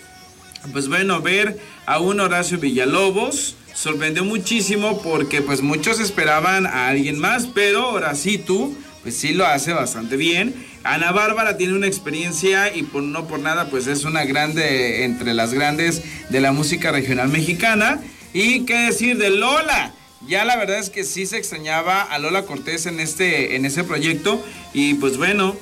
pues 0.72 0.88
bueno, 0.88 1.20
ver 1.20 1.58
a 1.84 2.00
un 2.00 2.20
Horacio 2.20 2.58
Villalobos 2.58 3.56
sorprendió 3.76 4.24
muchísimo 4.24 5.00
porque 5.02 5.42
pues 5.42 5.60
muchos 5.60 6.00
esperaban 6.00 6.66
a 6.66 6.88
alguien 6.88 7.18
más, 7.18 7.46
pero 7.46 7.90
Horacito 7.90 8.72
pues 9.02 9.16
sí 9.16 9.34
lo 9.34 9.46
hace 9.46 9.72
bastante 9.72 10.16
bien. 10.16 10.54
Ana 10.82 11.12
Bárbara 11.12 11.56
tiene 11.56 11.74
una 11.74 11.86
experiencia 11.86 12.74
y 12.74 12.82
por, 12.82 13.02
no 13.02 13.28
por 13.28 13.38
nada 13.38 13.68
pues 13.70 13.86
es 13.86 14.04
una 14.04 14.24
grande 14.24 15.04
entre 15.04 15.34
las 15.34 15.52
grandes 15.52 16.02
de 16.30 16.40
la 16.40 16.52
música 16.52 16.90
regional 16.90 17.28
mexicana. 17.28 18.00
Y 18.32 18.64
qué 18.64 18.74
decir 18.86 19.16
de 19.18 19.30
Lola. 19.30 19.92
Ya 20.26 20.44
la 20.44 20.56
verdad 20.56 20.78
es 20.78 20.90
que 20.90 21.04
sí 21.04 21.26
se 21.26 21.36
extrañaba 21.36 22.02
a 22.02 22.18
Lola 22.18 22.42
Cortés 22.42 22.86
en 22.86 22.98
este 22.98 23.54
en 23.54 23.64
ese 23.66 23.84
proyecto 23.84 24.44
y 24.72 24.94
pues 24.94 25.18
bueno, 25.18 25.54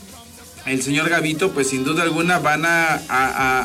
el 0.64 0.81
señor 0.83 1.11
Gavito 1.11 1.53
pues 1.53 1.68
sin 1.68 1.85
duda 1.85 2.05
alguna 2.05 2.38
van 2.38 2.64
a, 2.64 2.94
a- 2.94 3.00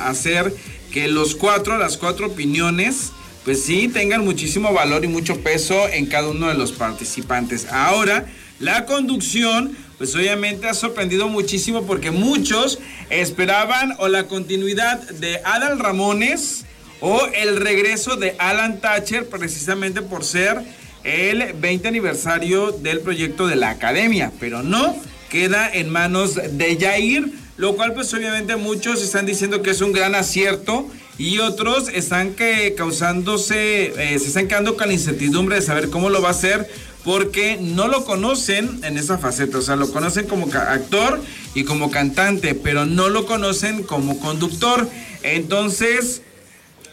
a 0.04 0.10
hacer 0.10 0.54
que 0.92 1.08
los 1.08 1.36
cuatro, 1.36 1.78
las 1.78 1.96
cuatro 1.98 2.28
opiniones 2.28 3.12
pues 3.50 3.64
sí 3.64 3.88
tengan 3.88 4.24
muchísimo 4.24 4.72
valor 4.74 5.04
y 5.04 5.08
mucho 5.08 5.40
peso 5.40 5.90
en 5.90 6.06
cada 6.06 6.30
uno 6.30 6.50
de 6.50 6.54
los 6.54 6.72
participantes. 6.72 7.66
Ahora, 7.72 8.28
la 8.60 8.86
conducción, 8.86 9.76
pues 9.98 10.14
obviamente 10.14 10.68
ha 10.68 10.76
sorprendido 10.76 11.28
muchísimo 11.30 11.88
porque 11.88 12.12
muchos 12.12 12.78
esperaban 13.10 13.96
o 13.98 14.08
la 14.08 14.28
continuidad 14.28 15.00
de 15.00 15.42
Adal 15.44 15.80
Ramones 15.80 16.66
o 17.00 17.26
el 17.34 17.58
regreso 17.58 18.18
de 18.18 18.36
Alan 18.38 18.82
Thatcher 18.82 19.28
precisamente 19.28 20.04
por 20.04 20.24
ser 20.24 20.62
el 21.04 21.54
20 21.54 21.88
aniversario 21.88 22.72
del 22.72 23.00
proyecto 23.00 23.48
de 23.48 23.56
la 23.56 23.72
academia, 23.72 24.32
pero 24.40 24.62
no 24.62 24.96
queda 25.32 25.68
en 25.74 25.90
manos 25.90 26.36
de 26.36 26.78
Jair, 26.80 27.32
lo 27.58 27.76
cual 27.76 27.96
pues 27.96 28.14
obviamente 28.14 28.58
muchos 28.58 29.02
están 29.02 29.26
diciendo 29.26 29.64
que 29.64 29.72
es 29.72 29.82
un 29.82 29.92
gran 29.92 30.14
acierto 30.14 30.88
y 31.20 31.40
otros 31.40 31.90
están 31.90 32.34
que 32.34 32.74
causándose, 32.76 33.88
eh, 33.88 34.18
se 34.18 34.28
están 34.28 34.48
quedando 34.48 34.78
con 34.78 34.88
la 34.88 34.94
incertidumbre 34.94 35.58
de 35.58 35.62
saber 35.62 35.90
cómo 35.90 36.10
lo 36.10 36.22
va 36.22 36.30
a 36.30 36.32
hacer 36.32 36.68
porque 37.04 37.58
no 37.62 37.90
lo 37.90 38.06
conocen 38.06 38.80
en 38.84 38.98
esa 38.98 39.18
faceta, 39.18 39.58
o 39.58 39.62
sea, 39.62 39.76
lo 39.76 39.92
conocen 39.92 40.28
como 40.28 40.48
actor 40.54 41.22
y 41.56 41.66
como 41.66 41.92
cantante, 41.92 42.56
pero 42.56 42.86
no 42.86 43.10
lo 43.10 43.26
conocen 43.26 43.84
como 43.84 44.18
conductor. 44.20 44.90
Entonces, 45.24 46.22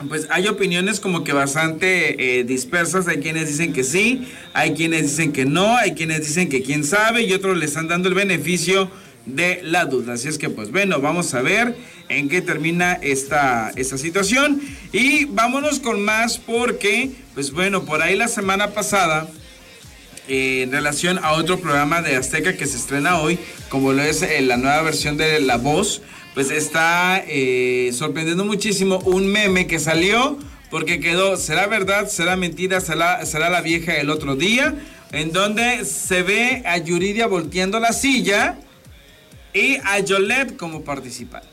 pues 0.08 0.26
hay 0.30 0.48
opiniones 0.48 0.98
como 0.98 1.22
que 1.22 1.32
bastante 1.32 2.38
eh, 2.38 2.44
dispersas. 2.44 3.06
Hay 3.08 3.18
quienes 3.18 3.48
dicen 3.48 3.72
que 3.72 3.84
sí, 3.84 4.28
hay 4.52 4.74
quienes 4.74 5.02
dicen 5.02 5.32
que 5.32 5.44
no, 5.44 5.76
hay 5.76 5.92
quienes 5.92 6.26
dicen 6.26 6.48
que 6.48 6.62
quién 6.62 6.84
sabe 6.84 7.22
y 7.22 7.32
otros 7.32 7.56
le 7.56 7.64
están 7.64 7.88
dando 7.88 8.08
el 8.08 8.14
beneficio 8.14 8.90
de 9.26 9.60
la 9.62 9.84
duda. 9.84 10.14
Así 10.14 10.28
es 10.28 10.38
que 10.38 10.48
pues 10.48 10.70
bueno, 10.70 11.00
vamos 11.00 11.34
a 11.34 11.42
ver 11.42 11.76
en 12.08 12.28
qué 12.28 12.40
termina 12.40 12.94
esta, 12.94 13.72
esta 13.76 13.98
situación. 13.98 14.60
Y 14.92 15.26
vámonos 15.26 15.80
con 15.80 16.02
más 16.02 16.38
porque, 16.38 17.10
pues 17.34 17.52
bueno, 17.52 17.84
por 17.84 18.02
ahí 18.02 18.16
la 18.16 18.28
semana 18.28 18.72
pasada 18.72 19.28
eh, 20.28 20.62
en 20.62 20.72
relación 20.72 21.18
a 21.22 21.32
otro 21.32 21.58
programa 21.58 22.02
de 22.02 22.16
Azteca 22.16 22.56
que 22.56 22.66
se 22.66 22.76
estrena 22.76 23.20
hoy, 23.20 23.38
como 23.68 23.92
lo 23.92 24.02
es 24.02 24.22
eh, 24.22 24.40
la 24.40 24.56
nueva 24.56 24.82
versión 24.82 25.16
de 25.16 25.40
La 25.40 25.56
Voz, 25.56 26.02
pues 26.34 26.50
está 26.50 27.22
eh, 27.26 27.90
sorprendiendo 27.92 28.44
muchísimo 28.44 28.98
un 29.00 29.26
meme 29.26 29.66
que 29.66 29.78
salió 29.78 30.38
porque 30.70 31.00
quedó, 31.00 31.36
¿será 31.36 31.66
verdad? 31.66 32.08
¿Será 32.08 32.36
mentira? 32.36 32.80
¿Será, 32.80 33.24
será 33.24 33.50
la 33.50 33.60
vieja 33.60 33.94
el 33.94 34.10
otro 34.10 34.36
día? 34.36 34.74
En 35.12 35.32
donde 35.32 35.84
se 35.84 36.22
ve 36.22 36.62
a 36.66 36.76
Yuridia 36.78 37.28
volteando 37.28 37.78
la 37.78 37.92
silla 37.92 38.58
y 39.56 39.78
a 39.84 39.98
Yolette 40.00 40.56
como 40.56 40.82
participante. 40.82 41.48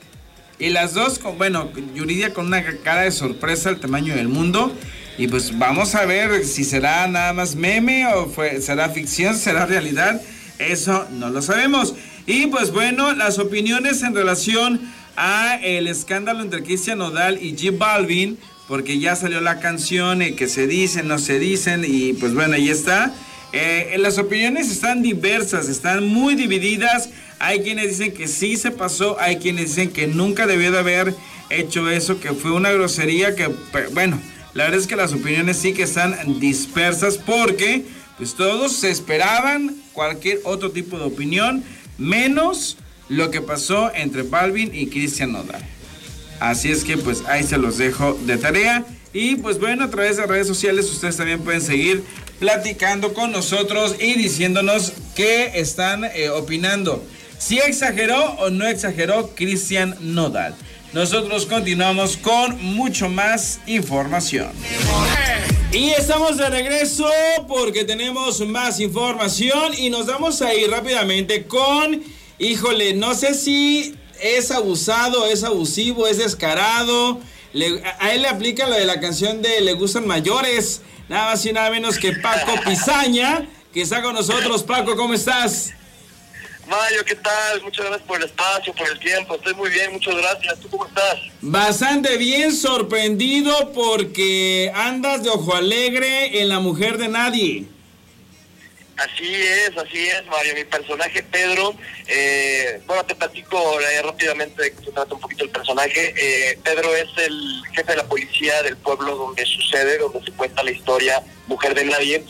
Y 0.59 0.69
las 0.69 0.93
dos, 0.93 1.19
con, 1.19 1.37
bueno, 1.37 1.71
Yuridia 1.95 2.33
con 2.33 2.47
una 2.47 2.63
cara 2.83 3.01
de 3.01 3.11
sorpresa 3.11 3.69
al 3.69 3.79
tamaño 3.79 4.13
del 4.13 4.27
mundo. 4.27 4.75
Y 5.17 5.27
pues 5.27 5.57
vamos 5.57 5.95
a 5.95 6.05
ver 6.05 6.43
si 6.43 6.63
será 6.63 7.07
nada 7.07 7.33
más 7.33 7.55
meme 7.55 8.07
o 8.07 8.27
fue, 8.27 8.61
será 8.61 8.89
ficción, 8.89 9.37
será 9.37 9.65
realidad. 9.65 10.21
Eso 10.59 11.07
no 11.11 11.29
lo 11.29 11.41
sabemos. 11.41 11.95
Y 12.25 12.47
pues 12.47 12.71
bueno, 12.71 13.13
las 13.13 13.39
opiniones 13.39 14.03
en 14.03 14.13
relación 14.13 14.81
a 15.15 15.55
el 15.63 15.87
escándalo 15.87 16.41
entre 16.41 16.63
Cristian 16.63 16.97
Nodal 16.97 17.41
y 17.41 17.51
J 17.51 17.77
Balvin, 17.77 18.37
porque 18.67 18.99
ya 18.99 19.15
salió 19.15 19.39
la 19.39 19.59
canción 19.59 20.21
eh, 20.21 20.35
que 20.35 20.47
se 20.47 20.67
dicen, 20.67 21.07
no 21.07 21.19
se 21.19 21.39
dicen, 21.39 21.83
y 21.87 22.13
pues 22.13 22.33
bueno, 22.33 22.55
ahí 22.55 22.69
está. 22.69 23.13
Eh, 23.51 23.95
las 23.99 24.17
opiniones 24.17 24.71
están 24.71 25.03
diversas, 25.03 25.69
están 25.69 26.07
muy 26.07 26.35
divididas. 26.35 27.09
Hay 27.39 27.61
quienes 27.61 27.89
dicen 27.97 28.13
que 28.13 28.27
sí 28.27 28.57
se 28.57 28.71
pasó, 28.71 29.19
hay 29.19 29.37
quienes 29.37 29.75
dicen 29.75 29.91
que 29.91 30.07
nunca 30.07 30.47
debió 30.47 30.71
de 30.71 30.79
haber 30.79 31.15
hecho 31.49 31.89
eso, 31.89 32.19
que 32.19 32.33
fue 32.33 32.51
una 32.51 32.71
grosería, 32.71 33.35
que 33.35 33.47
bueno, 33.93 34.19
la 34.53 34.65
verdad 34.65 34.79
es 34.79 34.87
que 34.87 34.95
las 34.95 35.13
opiniones 35.13 35.57
sí 35.57 35.73
que 35.73 35.83
están 35.83 36.39
dispersas 36.39 37.17
porque 37.17 37.83
pues 38.17 38.35
todos 38.35 38.73
se 38.73 38.91
esperaban 38.91 39.75
cualquier 39.93 40.39
otro 40.43 40.71
tipo 40.71 40.97
de 40.97 41.05
opinión, 41.05 41.63
menos 41.97 42.77
lo 43.09 43.31
que 43.31 43.41
pasó 43.41 43.91
entre 43.93 44.23
Balvin 44.23 44.71
y 44.73 44.87
Cristian 44.87 45.33
Nodal. 45.33 45.63
Así 46.39 46.71
es 46.71 46.83
que 46.83 46.97
pues 46.97 47.23
ahí 47.27 47.43
se 47.43 47.57
los 47.57 47.77
dejo 47.77 48.17
de 48.25 48.37
tarea. 48.37 48.85
Y 49.13 49.35
pues 49.35 49.59
bueno, 49.59 49.85
a 49.85 49.89
través 49.89 50.17
de 50.17 50.25
redes 50.25 50.47
sociales 50.47 50.89
ustedes 50.89 51.17
también 51.17 51.39
pueden 51.41 51.61
seguir 51.61 52.03
platicando 52.39 53.13
con 53.13 53.31
nosotros 53.31 53.95
y 53.99 54.13
diciéndonos 54.13 54.93
qué 55.15 55.51
están 55.55 56.03
eh, 56.03 56.29
opinando. 56.29 57.03
Si 57.45 57.59
exageró 57.59 58.35
o 58.39 58.49
no 58.49 58.65
exageró 58.65 59.31
Cristian 59.35 59.97
Nodal. 59.99 60.55
Nosotros 60.93 61.45
continuamos 61.45 62.15
con 62.15 62.63
mucho 62.63 63.09
más 63.09 63.59
información. 63.67 64.49
Y 65.73 65.89
estamos 65.89 66.37
de 66.37 66.49
regreso 66.49 67.05
porque 67.49 67.83
tenemos 67.83 68.39
más 68.47 68.79
información 68.79 69.73
y 69.77 69.89
nos 69.89 70.05
vamos 70.05 70.41
a 70.41 70.53
ir 70.53 70.69
rápidamente 70.71 71.45
con, 71.45 72.01
híjole, 72.39 72.93
no 72.93 73.13
sé 73.13 73.33
si 73.33 73.93
es 74.21 74.49
abusado, 74.49 75.27
es 75.27 75.43
abusivo, 75.43 76.07
es 76.07 76.19
descarado, 76.19 77.19
a 77.99 78.13
él 78.13 78.21
le 78.21 78.29
aplica 78.29 78.69
lo 78.69 78.75
de 78.75 78.85
la 78.85 79.01
canción 79.01 79.41
de 79.41 79.59
Le 79.59 79.73
gustan 79.73 80.07
mayores, 80.07 80.81
nada 81.09 81.31
más 81.31 81.45
y 81.45 81.51
nada 81.51 81.69
menos 81.71 81.97
que 81.97 82.13
Paco 82.13 82.53
Pizaña, 82.65 83.49
que 83.73 83.81
está 83.81 84.01
con 84.01 84.13
nosotros. 84.13 84.63
Paco, 84.63 84.95
¿cómo 84.95 85.13
estás? 85.13 85.73
Mario, 86.67 87.03
¿qué 87.05 87.15
tal? 87.15 87.61
Muchas 87.61 87.85
gracias 87.85 88.07
por 88.07 88.17
el 88.17 88.25
espacio, 88.25 88.73
por 88.73 88.89
el 88.89 88.99
tiempo. 88.99 89.35
Estoy 89.35 89.53
muy 89.53 89.69
bien, 89.69 89.91
muchas 89.91 90.15
gracias. 90.15 90.59
¿Tú 90.59 90.69
cómo 90.69 90.85
estás? 90.85 91.15
Bastante 91.41 92.17
bien, 92.17 92.53
sorprendido 92.53 93.71
porque 93.73 94.71
andas 94.75 95.23
de 95.23 95.29
ojo 95.29 95.55
alegre 95.55 96.41
en 96.41 96.49
La 96.49 96.59
Mujer 96.59 96.97
de 96.97 97.07
Nadie. 97.09 97.65
Así 98.97 99.33
es, 99.33 99.75
así 99.75 100.07
es, 100.07 100.25
Mario. 100.27 100.53
Mi 100.53 100.63
personaje 100.65 101.23
Pedro, 101.23 101.73
eh, 102.07 102.79
bueno, 102.85 103.03
te 103.05 103.15
platico 103.15 103.79
eh, 103.79 104.01
rápidamente 104.03 104.61
de 104.61 104.71
qué 104.71 104.85
se 104.85 104.91
trata 104.91 105.15
un 105.15 105.19
poquito 105.19 105.45
el 105.45 105.49
personaje. 105.49 106.13
Eh, 106.15 106.59
Pedro 106.63 106.95
es 106.95 107.09
el 107.17 107.63
jefe 107.73 107.91
de 107.91 107.97
la 107.97 108.05
policía 108.05 108.61
del 108.61 108.77
pueblo 108.77 109.15
donde 109.15 109.45
sucede, 109.45 109.97
donde 109.97 110.23
se 110.23 110.31
cuenta 110.33 110.63
la 110.63 110.71
historia 110.71 111.23
Mujer 111.47 111.73
de 111.73 111.85
Nadie. 111.85 112.23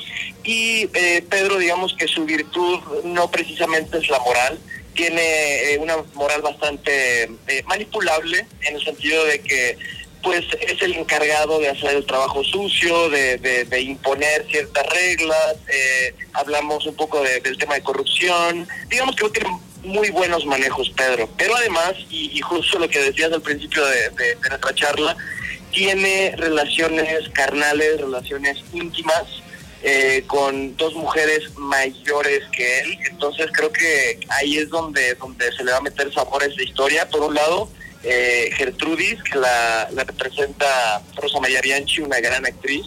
Y 0.44 0.88
Pedro, 0.88 1.58
digamos 1.58 1.96
que 1.98 2.08
su 2.08 2.26
virtud 2.26 2.80
no 3.04 3.30
precisamente 3.30 3.98
es 3.98 4.10
la 4.10 4.20
moral, 4.20 4.60
tiene 4.94 5.78
una 5.80 5.98
moral 6.14 6.42
bastante 6.42 7.30
manipulable 7.66 8.46
en 8.62 8.76
el 8.76 8.84
sentido 8.84 9.26
de 9.26 9.40
que 9.40 9.78
pues 10.24 10.46
es 10.62 10.82
el 10.82 10.96
encargado 10.96 11.60
de 11.60 11.70
hacer 11.70 11.96
el 11.96 12.06
trabajo 12.06 12.44
sucio, 12.44 13.10
de, 13.10 13.82
imponer 13.82 14.46
ciertas 14.50 14.86
reglas, 14.88 15.58
eh, 15.68 16.16
hablamos 16.32 16.86
un 16.86 16.96
poco 16.96 17.22
del 17.22 17.58
tema 17.58 17.76
de 17.76 17.84
corrupción, 17.84 18.68
digamos 18.90 19.16
que 19.18 19.30
tiene 19.30 19.50
muy 19.84 20.10
buenos 20.12 20.46
manejos 20.46 20.90
Pedro, 20.92 21.30
pero 21.38 21.56
además, 21.58 21.94
y, 22.10 22.40
justo 22.40 22.80
lo 22.80 22.90
que 22.90 23.00
decías 23.00 23.34
al 23.34 23.42
principio 23.42 23.86
de, 23.86 24.38
nuestra 24.50 24.74
charla, 24.74 25.18
tiene 25.72 26.34
relaciones 26.38 27.28
carnales, 27.34 28.00
relaciones 28.00 28.64
íntimas, 28.72 29.26
eh, 29.86 30.24
con 30.28 30.78
dos 30.78 30.94
mujeres 30.94 31.58
mayores 31.58 32.42
que 32.56 32.80
él. 32.80 32.98
Entonces 33.10 33.48
creo 33.52 33.70
que 33.74 34.18
ahí 34.30 34.58
es 34.58 34.70
donde, 34.70 35.16
donde 35.16 35.52
se 35.52 35.62
le 35.62 35.72
va 35.72 35.80
a 35.80 35.82
meter 35.82 36.14
sabor 36.14 36.42
a 36.42 36.46
esa 36.46 36.62
historia. 36.64 37.10
Por 37.10 37.22
un 37.22 37.34
lado, 37.34 37.70
eh, 38.04 38.50
Gertrudis, 38.56 39.22
que 39.24 39.38
la, 39.38 39.90
representa 39.96 41.02
Rosa 41.16 41.40
María 41.40 41.62
Bianchi, 41.62 42.02
una 42.02 42.20
gran 42.20 42.46
actriz. 42.46 42.86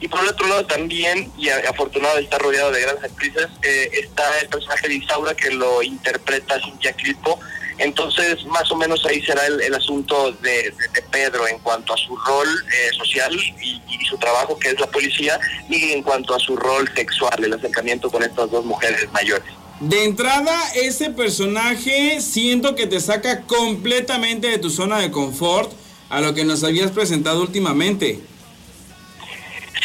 Y 0.00 0.08
por 0.08 0.20
el 0.20 0.28
otro 0.28 0.46
lado 0.48 0.66
también, 0.66 1.30
y 1.38 1.48
afortunado 1.48 2.16
de 2.16 2.22
estar 2.22 2.40
rodeado 2.40 2.72
de 2.72 2.80
grandes 2.80 3.04
actrices, 3.04 3.48
eh, 3.62 3.90
está 3.92 4.24
el 4.40 4.48
personaje 4.48 4.88
de 4.88 4.94
Isaura 4.94 5.34
que 5.34 5.50
lo 5.50 5.82
interpreta 5.82 6.60
Cintia 6.60 6.92
Clipo. 6.92 7.38
Entonces, 7.78 8.44
más 8.46 8.70
o 8.70 8.76
menos 8.76 9.04
ahí 9.06 9.20
será 9.22 9.46
el, 9.46 9.74
asunto 9.74 10.32
de, 10.32 10.72
Pedro 11.10 11.46
en 11.48 11.58
cuanto 11.58 11.94
a 11.94 11.96
su 11.96 12.16
rol 12.16 12.48
eh, 12.48 12.90
social 12.96 13.34
y, 13.34 13.82
y, 13.88 14.04
su 14.04 14.16
trabajo, 14.18 14.58
que 14.58 14.68
es 14.68 14.80
la 14.80 14.86
policía, 14.86 15.38
y 15.68 15.92
en 15.92 16.02
cuanto 16.02 16.34
a 16.34 16.38
su 16.38 16.56
rol 16.56 16.88
sexual, 16.94 17.42
el 17.42 17.52
acercamiento 17.52 18.10
con 18.10 18.22
estas 18.22 18.50
dos 18.50 18.64
mujeres 18.64 19.10
mayores. 19.12 19.63
De 19.80 20.04
entrada, 20.04 20.56
ese 20.74 21.10
personaje 21.10 22.20
siento 22.20 22.74
que 22.74 22.86
te 22.86 23.00
saca 23.00 23.42
completamente 23.42 24.48
de 24.48 24.58
tu 24.58 24.70
zona 24.70 25.00
de 25.00 25.10
confort 25.10 25.72
a 26.10 26.20
lo 26.20 26.32
que 26.32 26.44
nos 26.44 26.62
habías 26.62 26.92
presentado 26.92 27.42
últimamente. 27.42 28.20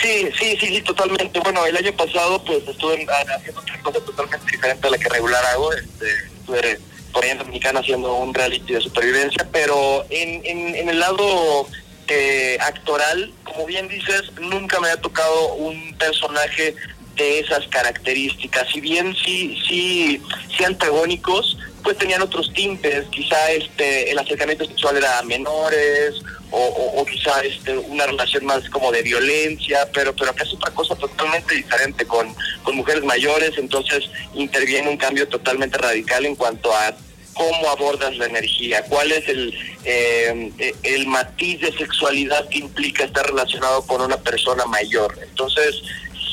Sí, 0.02 0.30
sí, 0.40 0.58
sí, 0.60 0.68
sí, 0.68 0.82
totalmente. 0.82 1.40
Bueno, 1.40 1.66
el 1.66 1.76
año 1.76 1.92
pasado 1.94 2.44
pues 2.46 2.66
estuve 2.68 3.06
haciendo 3.36 3.60
otra 3.60 3.80
cosa 3.82 4.00
totalmente 4.00 4.52
diferente 4.52 4.88
a 4.88 4.92
la 4.92 4.98
que 4.98 5.10
regular 5.10 5.44
hago. 5.46 5.74
Este, 5.74 6.06
estuve 6.40 6.80
por 7.12 7.24
ahí 7.24 7.32
en 7.32 7.40
Dominicana 7.40 7.80
haciendo 7.80 8.14
un 8.14 8.34
reality 8.34 8.74
de 8.74 8.82
supervivencia, 8.82 9.48
pero 9.52 10.06
en, 10.10 10.46
en, 10.46 10.90
el 10.90 11.00
lado 11.00 11.68
eh, 12.08 12.58
actoral, 12.62 13.34
como 13.44 13.66
bien 13.66 13.88
dices, 13.88 14.32
nunca 14.40 14.80
me 14.80 14.90
ha 14.90 14.98
tocado 14.98 15.56
un 15.56 15.96
personaje 15.98 16.76
de 17.20 17.40
esas 17.40 17.68
características. 17.68 18.68
Si 18.72 18.82
bien 18.82 19.16
sí, 19.24 19.58
sí, 19.68 20.22
sí 20.56 20.64
antagónicos, 20.64 21.58
pues 21.84 21.98
tenían 21.98 22.22
otros 22.22 22.52
tintes, 22.54 23.06
quizá 23.10 23.52
este, 23.52 24.10
el 24.12 24.18
acercamiento 24.18 24.66
sexual 24.66 24.98
era 24.98 25.22
menores, 25.24 26.16
o, 26.52 27.06
quizá 27.06 27.42
este, 27.42 27.78
una 27.78 28.08
relación 28.08 28.46
más 28.46 28.68
como 28.70 28.92
de 28.92 29.04
violencia, 29.04 29.88
pero, 29.94 30.16
pero 30.16 30.32
acá 30.32 30.44
es 30.44 30.54
otra 30.54 30.72
cosa 30.72 30.96
totalmente 30.96 31.54
diferente 31.56 32.06
con, 32.06 32.34
con 32.64 32.76
mujeres 32.76 33.04
mayores, 33.04 33.52
entonces 33.58 34.10
interviene 34.34 34.90
un 34.90 34.98
cambio 34.98 35.28
totalmente 35.28 35.78
radical 35.78 36.26
en 36.26 36.36
cuanto 36.36 36.74
a 36.74 36.96
cómo 37.34 37.70
abordas 37.70 38.18
la 38.18 38.26
energía, 38.26 38.84
cuál 38.84 39.12
es 39.12 39.28
el, 39.30 39.54
eh, 39.86 40.74
el 40.84 41.08
matiz 41.08 41.62
de 41.62 41.72
sexualidad 41.72 42.50
que 42.50 42.58
implica 42.58 43.06
estar 43.06 43.26
relacionado 43.28 43.84
con 43.84 44.02
una 44.02 44.18
persona 44.18 44.66
mayor. 44.66 45.18
Entonces, 45.22 45.82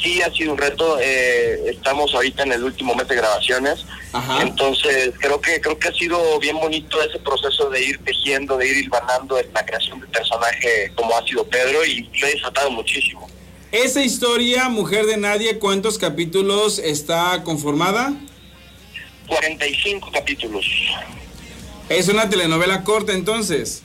sí 0.07 0.23
ha 0.23 0.33
sido 0.33 0.53
un 0.53 0.59
reto. 0.59 0.99
Eh, 1.01 1.71
estamos 1.71 2.15
ahorita 2.15 2.45
en 2.45 2.53
el 2.53 2.65
último 2.65 2.95
mes 2.95 3.09
de 3.09 3.17
grabaciones, 3.17 3.85
entonces 4.41 5.13
creo 5.19 5.41
que 5.41 5.61
creo 5.61 5.79
que 5.79 5.89
ha 5.89 5.93
sido 5.93 6.39
bien 6.39 6.57
bonito 6.59 7.03
ese 7.03 7.19
proceso 7.19 7.69
de 7.71 7.85
ir 7.85 7.99
tejiendo, 8.05 8.57
de 8.57 8.69
ir 8.69 8.77
hilvanando 8.79 9.39
en 9.39 9.53
la 9.53 9.65
creación 9.65 10.01
del 10.01 10.09
personaje 10.09 10.93
como 10.95 11.17
ha 11.17 11.27
sido 11.27 11.45
Pedro 11.47 11.85
y 11.85 12.09
lo 12.21 12.27
he 12.27 12.33
disfrutado 12.33 12.71
muchísimo. 12.71 13.29
Esa 13.73 14.03
historia, 14.03 14.69
Mujer 14.69 15.07
de 15.07 15.17
Nadie, 15.17 15.59
¿cuántos 15.59 15.99
capítulos 15.99 16.79
está 16.79 17.43
conformada? 17.43 18.15
45 19.27 20.11
capítulos. 20.13 20.65
¿Es 21.89 22.09
una 22.09 22.31
telenovela 22.31 22.85
corta 22.85 23.13
entonces? 23.13 23.83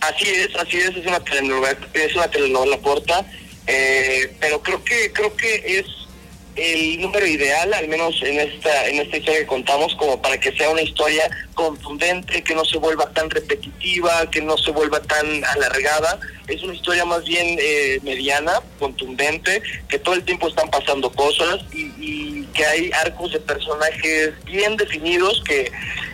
Así 0.00 0.28
es, 0.28 0.56
así 0.56 0.78
es, 0.78 0.96
es 0.96 1.06
una 1.06 1.20
telenovela, 1.20 1.78
es 1.92 2.14
una 2.14 2.28
telenovela 2.28 2.78
corta 2.78 3.26
eh, 3.66 4.34
pero 4.40 4.62
creo 4.62 4.82
que 4.84 5.12
creo 5.12 5.36
que 5.36 5.78
es 5.78 5.86
el 6.54 7.00
número 7.00 7.26
ideal, 7.26 7.72
al 7.72 7.88
menos 7.88 8.22
en 8.22 8.38
esta 8.38 8.88
en 8.88 9.00
esta 9.00 9.16
historia 9.16 9.40
que 9.40 9.46
contamos, 9.46 9.94
como 9.96 10.20
para 10.20 10.38
que 10.38 10.52
sea 10.52 10.68
una 10.68 10.82
historia 10.82 11.30
contundente, 11.54 12.42
que 12.42 12.54
no 12.54 12.64
se 12.64 12.76
vuelva 12.78 13.10
tan 13.12 13.30
repetitiva, 13.30 14.28
que 14.30 14.42
no 14.42 14.58
se 14.58 14.70
vuelva 14.70 15.00
tan 15.00 15.44
alargada. 15.44 16.20
Es 16.48 16.62
una 16.62 16.74
historia 16.74 17.04
más 17.04 17.24
bien 17.24 17.56
eh, 17.58 18.00
mediana, 18.02 18.60
contundente, 18.78 19.62
que 19.88 19.98
todo 19.98 20.14
el 20.14 20.24
tiempo 20.24 20.48
están 20.48 20.68
pasando 20.70 21.10
cosas 21.10 21.60
y, 21.72 22.44
que 22.52 22.66
hay 22.66 22.90
arcos 22.92 23.32
de 23.32 23.40
personajes 23.40 24.32
bien 24.44 24.76
definidos 24.76 25.42
que 25.44 25.72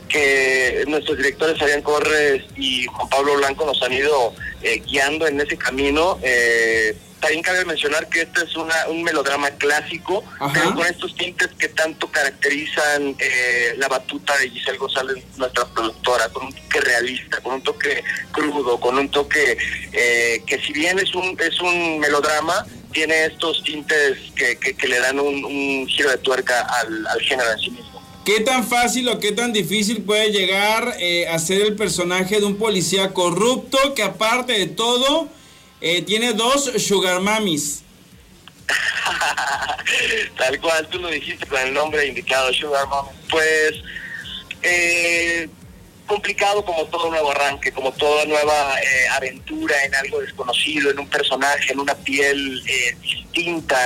que 0.09 0.85
nuestros 0.87 1.19
directores 1.19 1.59
Fabián 1.59 1.83
Corres 1.83 2.43
y 2.57 2.87
Juan 2.87 3.09
Pablo 3.09 3.37
Blanco 3.37 3.67
nos 3.67 3.83
han 3.83 3.93
ido 3.93 4.33
eh, 4.63 4.81
guiando 4.87 5.27
en 5.27 5.41
ese 5.41 5.59
camino. 5.59 6.19
Eh, 6.23 6.97
también 7.21 7.43
cabe 7.43 7.65
mencionar 7.65 8.09
que 8.09 8.23
este 8.23 8.45
es 8.45 8.57
una, 8.57 8.75
un 8.89 9.03
melodrama 9.03 9.51
clásico, 9.51 10.25
pero 10.53 10.75
con 10.75 10.87
estos 10.87 11.15
tintes 11.17 11.49
que 11.59 11.69
tanto 11.69 12.11
caracterizan 12.11 13.17
eh, 13.19 13.75
la 13.77 13.89
batuta 13.89 14.37
de 14.39 14.51
Giselle 14.51 14.79
González, 14.79 15.25
nuestra 15.37 15.67
productora, 15.67 16.29
con 16.29 16.47
un 16.47 16.53
toque 16.53 16.81
realista, 16.81 17.41
con 17.41 17.55
un 17.55 17.63
toque 17.63 18.03
crudo, 18.33 18.79
con 18.79 18.99
un 18.99 19.09
toque 19.11 19.59
eh, 19.93 20.43
que 20.47 20.61
si 20.61 20.73
bien 20.73 20.99
es 20.99 21.15
un, 21.15 21.37
es 21.41 21.61
un 21.61 21.99
melodrama, 21.99 22.65
tiene 22.93 23.27
estos 23.27 23.63
tintes 23.65 24.19
que, 24.35 24.57
que, 24.57 24.89
le 24.89 24.99
dan 25.01 25.21
un, 25.21 25.87
giro 25.87 26.11
de 26.11 26.19
tuerca 26.19 26.61
al, 26.61 27.07
al 27.07 27.21
género 27.21 27.53
en 27.53 27.59
sí 27.59 27.71
mismo. 27.71 28.03
¿Qué 28.25 28.41
tan 28.41 28.67
fácil 28.67 29.09
o 29.09 29.19
qué 29.19 29.33
tan 29.33 29.55
difícil 29.55 30.03
puede 30.03 30.31
llegar 30.31 30.97
eh, 31.01 31.27
a 31.29 31.39
ser 31.39 31.63
el 31.63 31.77
personaje 31.77 32.41
de 32.41 32.45
un 32.45 32.57
policía 32.57 33.15
corrupto 33.15 33.95
que 33.95 34.03
aparte 34.03 34.53
de 34.53 34.67
todo 34.67 35.29
eh, 35.81 36.03
tiene 36.03 36.33
dos 36.33 36.71
sugar 36.79 37.21
mamis. 37.21 37.83
Tal 40.37 40.61
cual, 40.61 40.87
tú 40.89 40.99
lo 40.99 41.09
dijiste 41.09 41.47
con 41.47 41.61
el 41.61 41.73
nombre 41.73 42.07
indicado, 42.07 42.53
sugar 42.53 42.87
mami. 42.89 43.09
Pues 43.31 43.75
eh, 44.63 45.49
complicado 46.07 46.65
como 46.65 46.85
todo 46.87 47.11
nuevo 47.11 47.31
arranque, 47.31 47.73
como 47.73 47.93
toda 47.93 48.25
nueva 48.27 48.81
eh, 48.81 49.09
aventura 49.13 49.75
en 49.85 49.95
algo 49.95 50.21
desconocido, 50.21 50.91
en 50.91 50.99
un 50.99 51.09
personaje, 51.09 51.73
en 51.73 51.81
una 51.81 51.95
piel 51.95 52.63
distinta, 53.01 53.79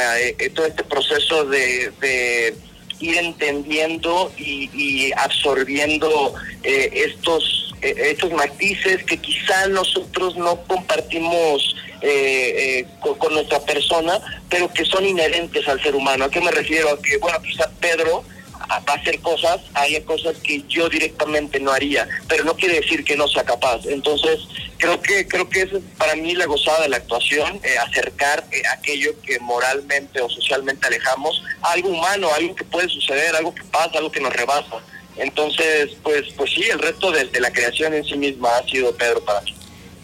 todo 0.55 0.67
este 0.67 0.85
proceso 0.85 1.45
de, 1.45 2.55
ir 3.01 3.19
entendiendo 3.19 4.33
y, 4.39 5.13
absorbiendo 5.17 6.35
estos 6.63 7.62
estos 7.83 8.33
matices 8.33 9.03
que 9.05 9.19
quizá 9.19 9.67
nosotros 9.69 10.37
no 10.37 10.63
compartimos 10.65 11.75
eh, 12.01 12.81
eh, 12.81 12.87
con, 13.01 13.33
nuestra 13.33 13.61
persona, 13.61 14.21
pero 14.49 14.73
que 14.73 14.85
son 14.85 15.05
inherentes 15.05 15.69
al 15.69 15.81
ser 15.83 15.95
humano. 15.95 16.25
¿A 16.25 16.31
qué 16.31 16.41
me 16.41 16.51
refiero? 16.51 16.91
A 16.91 17.01
que, 17.01 17.17
bueno, 17.19 17.41
quizá 17.43 17.71
Pedro 17.81 18.25
va 18.71 18.83
a 18.87 18.97
hacer 18.97 19.21
cosas, 19.21 19.61
hay 19.75 20.01
cosas 20.03 20.37
que 20.39 20.65
yo 20.69 20.89
directamente 20.89 21.61
no 21.61 21.73
haría, 21.73 22.09
pero 22.29 22.45
no 22.45 22.55
quiere 22.55 22.81
decir 22.81 23.05
que 23.05 23.17
no 23.17 23.29
sea 23.29 23.45
capaz. 23.45 23.87
Entonces, 23.87 24.41
creo 24.79 25.01
que 25.01 25.29
creo 25.29 25.49
que 25.49 25.63
es 25.63 25.71
para 25.97 26.17
mí 26.17 26.35
la 26.35 26.47
gozada 26.47 26.83
de 26.83 26.89
la 26.89 26.97
actuación, 26.97 27.61
eh, 27.63 27.79
acercar 27.79 28.45
aquello 28.73 29.13
que 29.23 29.39
moralmente 29.39 30.21
o 30.21 30.29
socialmente 30.29 30.87
alejamos, 30.87 31.43
algo 31.63 31.89
humano, 31.89 32.31
algo 32.35 32.55
que 32.55 32.65
puede 32.65 32.89
suceder, 32.89 33.37
algo 33.37 33.55
que 33.55 33.65
pasa, 33.65 33.99
algo 33.99 34.11
que 34.11 34.21
nos 34.21 34.33
rebasa. 34.33 34.83
Entonces, 35.17 35.91
pues 36.03 36.33
pues 36.37 36.51
sí, 36.53 36.63
el 36.63 36.79
resto 36.79 37.11
de, 37.11 37.27
de 37.27 37.41
la 37.41 37.53
creación 37.53 37.95
en 37.95 38.05
sí 38.05 38.17
misma 38.17 38.49
ha 38.57 38.69
sido 38.69 38.95
Pedro 38.95 39.25
para 39.25 39.41
mí. 39.43 39.55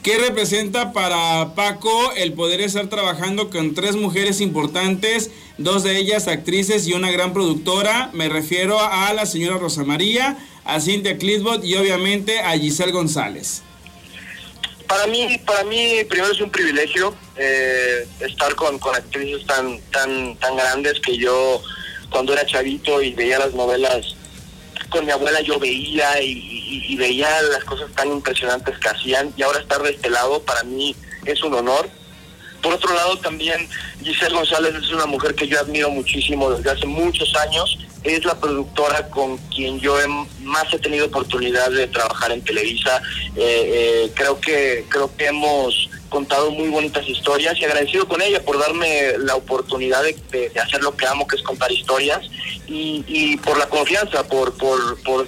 ¿Qué 0.02 0.16
representa 0.16 0.92
para 0.92 1.54
Paco 1.54 2.12
el 2.16 2.32
poder 2.32 2.60
estar 2.60 2.86
trabajando 2.88 3.50
con 3.50 3.74
tres 3.74 3.96
mujeres 3.96 4.40
importantes, 4.40 5.30
dos 5.58 5.82
de 5.82 5.98
ellas 5.98 6.28
actrices 6.28 6.86
y 6.86 6.92
una 6.92 7.10
gran 7.10 7.32
productora? 7.32 8.10
Me 8.12 8.28
refiero 8.28 8.80
a 8.80 9.12
la 9.12 9.26
señora 9.26 9.58
Rosa 9.58 9.84
María, 9.84 10.38
a 10.64 10.80
Cintia 10.80 11.18
Clitbot 11.18 11.64
y 11.64 11.74
obviamente 11.74 12.38
a 12.40 12.52
Giselle 12.56 12.92
González. 12.92 13.62
Para 14.86 15.06
mí, 15.08 15.38
para 15.44 15.64
mí 15.64 15.96
primero 16.08 16.32
es 16.32 16.40
un 16.40 16.50
privilegio 16.50 17.14
eh, 17.36 18.06
estar 18.20 18.54
con, 18.54 18.78
con 18.78 18.94
actrices 18.94 19.44
tan, 19.46 19.78
tan, 19.90 20.36
tan 20.36 20.56
grandes 20.56 21.00
que 21.00 21.18
yo 21.18 21.62
cuando 22.08 22.32
era 22.32 22.46
chavito 22.46 23.02
y 23.02 23.12
veía 23.12 23.38
las 23.38 23.52
novelas 23.52 24.14
con 24.90 25.04
mi 25.04 25.12
abuela 25.12 25.40
yo 25.40 25.58
veía 25.58 26.20
y, 26.22 26.96
veía 26.96 27.28
las 27.42 27.64
cosas 27.64 27.90
tan 27.94 28.08
impresionantes 28.08 28.76
que 28.78 28.88
hacían 28.88 29.32
y 29.36 29.42
ahora 29.42 29.60
estar 29.60 29.80
de 29.82 29.90
este 29.90 30.10
lado 30.10 30.42
para 30.42 30.62
mí 30.64 30.94
es 31.24 31.42
un 31.42 31.54
honor. 31.54 31.88
Por 32.62 32.74
otro 32.74 32.92
lado 32.92 33.16
también 33.18 33.68
Giselle 34.02 34.34
González 34.34 34.74
es 34.74 34.90
una 34.90 35.06
mujer 35.06 35.34
que 35.34 35.46
yo 35.46 35.60
admiro 35.60 35.90
muchísimo 35.90 36.50
desde 36.50 36.70
hace 36.70 36.86
muchos 36.86 37.34
años. 37.36 37.78
Es 38.02 38.24
la 38.24 38.38
productora 38.38 39.08
con 39.10 39.38
quien 39.54 39.80
yo 39.80 39.96
más 40.42 40.72
he 40.72 40.78
tenido 40.78 41.06
oportunidad 41.06 41.70
de 41.70 41.86
trabajar 41.88 42.32
en 42.32 42.42
Televisa. 42.42 43.02
Eh, 43.36 43.40
eh, 44.06 44.12
creo 44.14 44.40
que 44.40 44.84
creo 44.88 45.14
que 45.16 45.26
hemos 45.26 45.90
contado 46.08 46.50
muy 46.50 46.68
bonitas 46.68 47.06
historias 47.08 47.58
y 47.58 47.64
agradecido 47.64 48.08
con 48.08 48.22
ella 48.22 48.42
por 48.42 48.58
darme 48.58 49.18
la 49.18 49.36
oportunidad 49.36 50.02
de, 50.02 50.52
hacer 50.60 50.82
lo 50.82 50.96
que 50.96 51.06
amo, 51.06 51.26
que 51.26 51.36
es 51.36 51.42
contar 51.42 51.70
historias, 51.70 52.20
y, 52.66 53.36
por 53.38 53.58
la 53.58 53.66
confianza, 53.68 54.26
por, 54.26 54.56
por, 54.56 55.02
por 55.02 55.26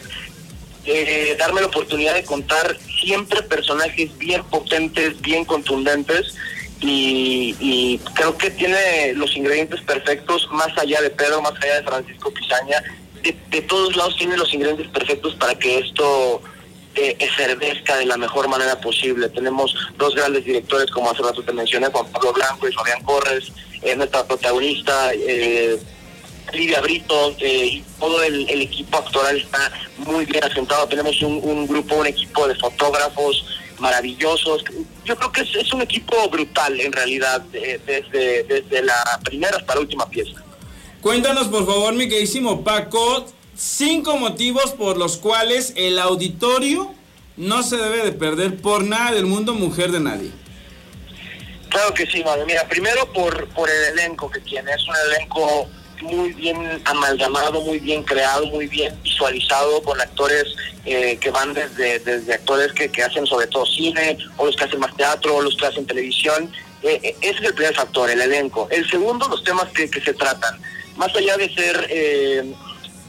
eh, 0.85 1.37
darme 1.39 1.61
la 1.61 1.69
oportunidad 1.69 2.15
de 2.15 2.25
contar 2.25 2.77
siempre 3.03 3.43
personajes 3.43 4.17
bien 4.19 4.43
potentes, 4.45 5.21
bien 5.21 5.45
contundentes, 5.45 6.35
y, 6.81 7.99
creo 8.15 8.37
que 8.37 8.51
tiene 8.51 9.13
los 9.15 9.37
ingredientes 9.37 9.81
perfectos, 9.83 10.49
más 10.53 10.77
allá 10.79 11.01
de 11.03 11.11
Pedro, 11.11 11.43
más 11.43 11.53
allá 11.63 11.77
de 11.77 11.83
Francisco 11.83 12.33
Pisaña, 12.33 12.83
de, 13.23 13.37
de 13.51 13.63
todos 13.63 13.97
lados 13.97 14.17
tiene 14.17 14.37
los 14.37 14.53
ingredientes 14.55 14.89
perfectos 14.89 15.35
para 15.35 15.55
que 15.55 15.79
esto 15.79 16.43
eh, 16.95 17.17
de 17.99 18.07
la 18.07 18.17
mejor 18.17 18.49
manera 18.49 18.81
posible. 18.81 19.29
Tenemos 19.29 19.75
dos 19.99 20.15
grandes 20.15 20.45
directores, 20.45 20.91
como 20.91 21.11
hace 21.11 21.23
rato 21.23 21.43
te 21.43 21.53
mencioné, 21.53 21.89
Juan 21.89 22.07
Pablo 22.13 22.33
Blanco 22.33 22.69
y 22.69 22.73
Fabián 22.73 23.03
Corres, 23.03 23.53
eh, 23.83 23.97
nuestra 23.97 24.25
protagonista, 24.25 25.13
eh, 25.15 25.79
Lidia 26.53 26.81
Brito, 26.81 27.35
eh, 27.39 27.67
y 27.67 27.85
todo 27.99 28.23
el, 28.23 28.49
equipo 28.49 28.99
actoral 28.99 29.37
está 29.39 29.73
muy 29.99 30.25
bien 30.25 30.45
asentado. 30.45 30.87
Tenemos 30.89 31.21
un, 31.23 31.67
grupo, 31.67 31.97
un 31.97 32.07
equipo 32.07 32.47
de 32.49 32.55
fotógrafos 32.57 33.45
maravillosos. 33.81 34.65
Yo 35.05 35.17
creo 35.17 35.33
que 35.33 35.41
es, 35.43 35.73
un 35.73 35.83
equipo 35.83 36.29
brutal, 36.29 36.81
en 36.81 36.93
realidad, 36.93 37.41
desde, 37.41 38.45
desde 38.45 38.83
la 38.83 39.21
primera 39.25 39.57
hasta 39.57 39.75
la 39.75 39.81
última 39.81 40.09
pieza. 40.09 40.43
Cuéntanos, 41.01 41.49
por 41.49 41.67
favor, 41.67 41.95
mi 41.95 42.09
queridísimo 42.09 42.63
Paco, 42.63 43.27
cinco 43.57 44.17
motivos 44.17 44.73
por 44.73 44.99
los 44.99 45.17
cuales 45.17 45.73
el 45.77 45.99
auditorio 45.99 46.95
no 47.37 47.63
se 47.63 47.77
debe 47.77 48.05
de 48.05 48.13
perder 48.13 48.61
por 48.61 48.85
nada 48.85 49.13
del 49.13 49.25
mundo 49.25 49.55
Mujer 49.55 49.93
de 49.93 50.01
Nadie. 50.01 50.31
Claro 51.71 51.95
que 51.95 52.07
sí, 52.07 52.23
madre. 52.23 52.45
Mira, 52.47 52.67
primero 52.69 53.11
por, 53.13 53.49
por 53.49 53.71
el 53.71 53.99
elenco 53.99 54.31
que 54.31 54.41
tiene. 54.41 54.73
Es 54.73 54.87
un 54.87 54.95
elenco 55.13 55.69
muy 56.03 56.33
bien 56.33 56.57
amalgamado, 56.85 57.61
muy 57.63 57.79
bien 57.79 58.03
creado, 58.03 58.47
muy 58.47 58.67
bien 58.67 58.95
visualizado, 59.03 59.83
con 59.83 60.01
actores 60.01 60.45
eh, 60.85 61.19
que 61.21 61.31
van 61.31 61.55
desde, 61.55 61.99
desde 62.01 62.35
actores 62.35 62.73
que, 62.73 62.89
que, 62.91 63.03
hacen 63.03 63.27
sobre 63.27 63.47
todo 63.47 63.67
cine, 63.67 64.19
o 64.37 64.47
los 64.47 64.57
que 64.57 64.65
hacen 64.65 64.81
más 64.81 64.97
teatro, 64.97 65.37
o 65.37 65.43
los 65.43 65.57
que 65.57 65.67
hacen 65.67 65.87
televisión. 65.87 66.53
Eh, 66.83 67.01
eh, 67.03 67.17
ese 67.21 67.39
es 67.39 67.45
el 67.45 67.55
primer 67.55 67.75
factor, 67.75 68.11
el 68.11 68.21
elenco. 68.21 68.69
El 68.71 68.89
segundo, 68.89 69.29
los 69.29 69.45
temas 69.45 69.69
que, 69.71 69.91
que 69.91 70.01
se 70.01 70.15
tratan. 70.15 70.59
Más 70.97 71.15
allá 71.15 71.37
de 71.37 71.55
ser 71.55 72.57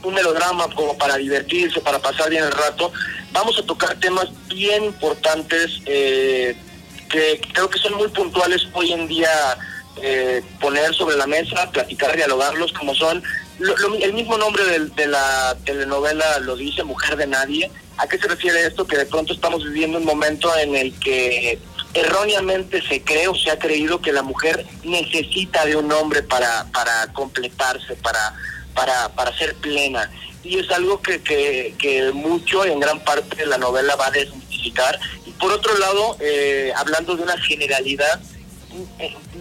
un 0.04 0.14
melodrama 0.14 0.68
como 0.76 0.98
para 0.98 1.18
divertirse, 1.18 1.80
para 1.82 2.00
pasar 2.00 2.30
bien 2.30 2.44
el 2.44 2.52
rato, 2.52 2.92
vamos 3.32 3.58
a 3.60 3.64
tocar 3.64 3.96
temas 4.00 4.28
bien 4.48 4.86
importantes 4.86 5.82
eh, 5.86 6.56
que 7.10 7.42
creo 7.54 7.70
que 7.70 7.80
son 7.80 7.96
muy 7.96 8.08
puntuales 8.10 8.68
hoy 8.74 8.92
en 8.94 9.08
día 9.08 9.30
eh, 9.98 10.44
poner 10.60 10.94
sobre 10.94 11.18
la 11.18 11.28
mesa, 11.28 11.70
platicar, 11.72 12.16
dialogarlos 12.16 12.72
como 12.74 12.96
son. 12.96 13.24
el 14.00 14.14
mismo 14.14 14.38
nombre 14.38 14.64
de, 14.80 15.08
la 15.08 15.58
telenovela 15.66 16.40
lo 16.40 16.56
dice, 16.56 16.84
Mujer 16.84 17.18
de 17.18 17.28
Nadie. 17.28 17.72
¿A 17.98 18.08
qué 18.08 18.18
se 18.18 18.28
refiere 18.28 18.66
esto? 18.66 18.88
Que 18.88 18.98
de 18.98 19.06
pronto 19.06 19.34
estamos 19.34 19.64
viviendo 19.64 19.98
un 19.98 20.06
momento 20.06 20.56
en 20.58 20.76
el 20.76 20.94
que 21.00 21.60
erróneamente 21.94 22.82
se 22.88 23.02
cree 23.04 23.28
o 23.28 23.36
se 23.36 23.52
ha 23.52 23.60
creído 23.60 24.02
que 24.02 24.14
la 24.14 24.24
mujer 24.24 24.66
necesita 24.84 25.66
de 25.66 25.76
un 25.76 25.92
hombre 25.92 26.24
para, 26.24 26.66
para 26.72 27.12
completarse, 27.14 27.96
para 27.98 28.34
para, 28.74 29.10
para 29.10 29.36
ser 29.38 29.56
plena. 29.56 30.10
Y 30.44 30.60
es 30.60 30.70
algo 30.72 31.02
que, 31.02 31.22
que, 31.22 32.12
mucho, 32.14 32.66
en 32.66 32.80
gran 32.80 33.00
parte 33.04 33.36
de 33.36 33.46
la 33.46 33.58
novela 33.58 33.96
va 33.96 34.08
a 34.08 34.12
desmitificar. 34.12 35.00
Y 35.26 35.32
por 35.32 35.52
otro 35.52 35.78
lado, 35.78 36.18
eh, 36.20 36.72
hablando 36.76 37.16
de 37.16 37.24
una 37.24 37.38
generalidad, 37.38 38.20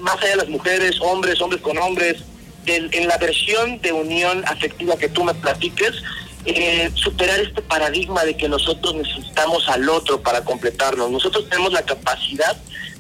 más 0.00 0.16
allá 0.16 0.30
de 0.30 0.36
las 0.36 0.48
mujeres, 0.48 1.00
hombres, 1.00 1.40
hombres 1.40 1.62
con 1.62 1.78
hombres, 1.78 2.22
en 2.66 3.08
la 3.08 3.16
versión 3.16 3.80
de 3.80 3.92
unión 3.92 4.44
afectiva 4.46 4.96
que 4.96 5.08
tú 5.08 5.24
me 5.24 5.34
platiques, 5.34 6.02
eh, 6.46 6.90
superar 6.94 7.38
este 7.40 7.60
paradigma 7.60 8.24
de 8.24 8.34
que 8.34 8.48
nosotros 8.48 8.94
necesitamos 8.94 9.68
al 9.68 9.88
otro 9.88 10.22
para 10.22 10.42
completarnos. 10.42 11.10
Nosotros 11.10 11.48
tenemos 11.50 11.72
la 11.72 11.82
capacidad 11.82 12.56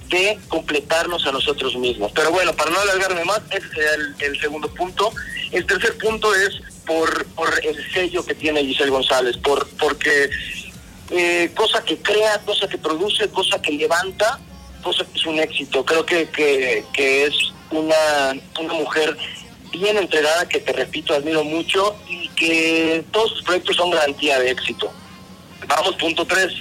de 0.08 0.38
completarnos 0.48 1.26
a 1.26 1.32
nosotros 1.32 1.74
mismos. 1.76 2.12
Pero 2.14 2.32
bueno, 2.32 2.54
para 2.54 2.70
no 2.70 2.80
alargarme 2.80 3.24
más, 3.24 3.40
ese 3.50 3.66
es 3.66 4.28
el, 4.28 4.40
segundo 4.40 4.68
punto. 4.74 5.10
El 5.52 5.64
tercer 5.64 5.96
punto 5.96 6.34
es 6.34 6.60
por, 6.84 7.24
por 7.28 7.48
el 7.64 7.92
sello 7.92 8.24
que 8.26 8.34
tiene 8.34 8.64
Giselle 8.64 8.90
González, 8.90 9.36
por 9.38 9.66
porque 9.78 10.28
eh, 11.10 11.50
cosa 11.54 11.82
que 11.82 11.96
crea, 11.98 12.38
cosa 12.44 12.68
que 12.68 12.76
produce, 12.76 13.28
cosa 13.30 13.62
que 13.62 13.72
levanta, 13.72 14.38
que 14.82 15.18
es 15.18 15.26
un 15.26 15.38
éxito. 15.38 15.84
Creo 15.84 16.04
que, 16.04 16.28
que, 16.30 16.84
que 16.92 17.24
es 17.26 17.34
una, 17.70 18.34
una 18.58 18.74
mujer 18.74 19.16
bien 19.72 19.96
entregada, 19.96 20.48
que 20.48 20.58
te 20.60 20.72
repito, 20.72 21.14
admiro 21.14 21.44
mucho 21.44 21.96
y 22.08 22.28
que 22.30 23.04
todos 23.12 23.30
sus 23.30 23.42
proyectos 23.42 23.76
son 23.76 23.90
garantía 23.90 24.38
de 24.38 24.50
éxito. 24.50 24.92
Vamos, 25.66 25.94
punto 25.96 26.24
tres. 26.26 26.52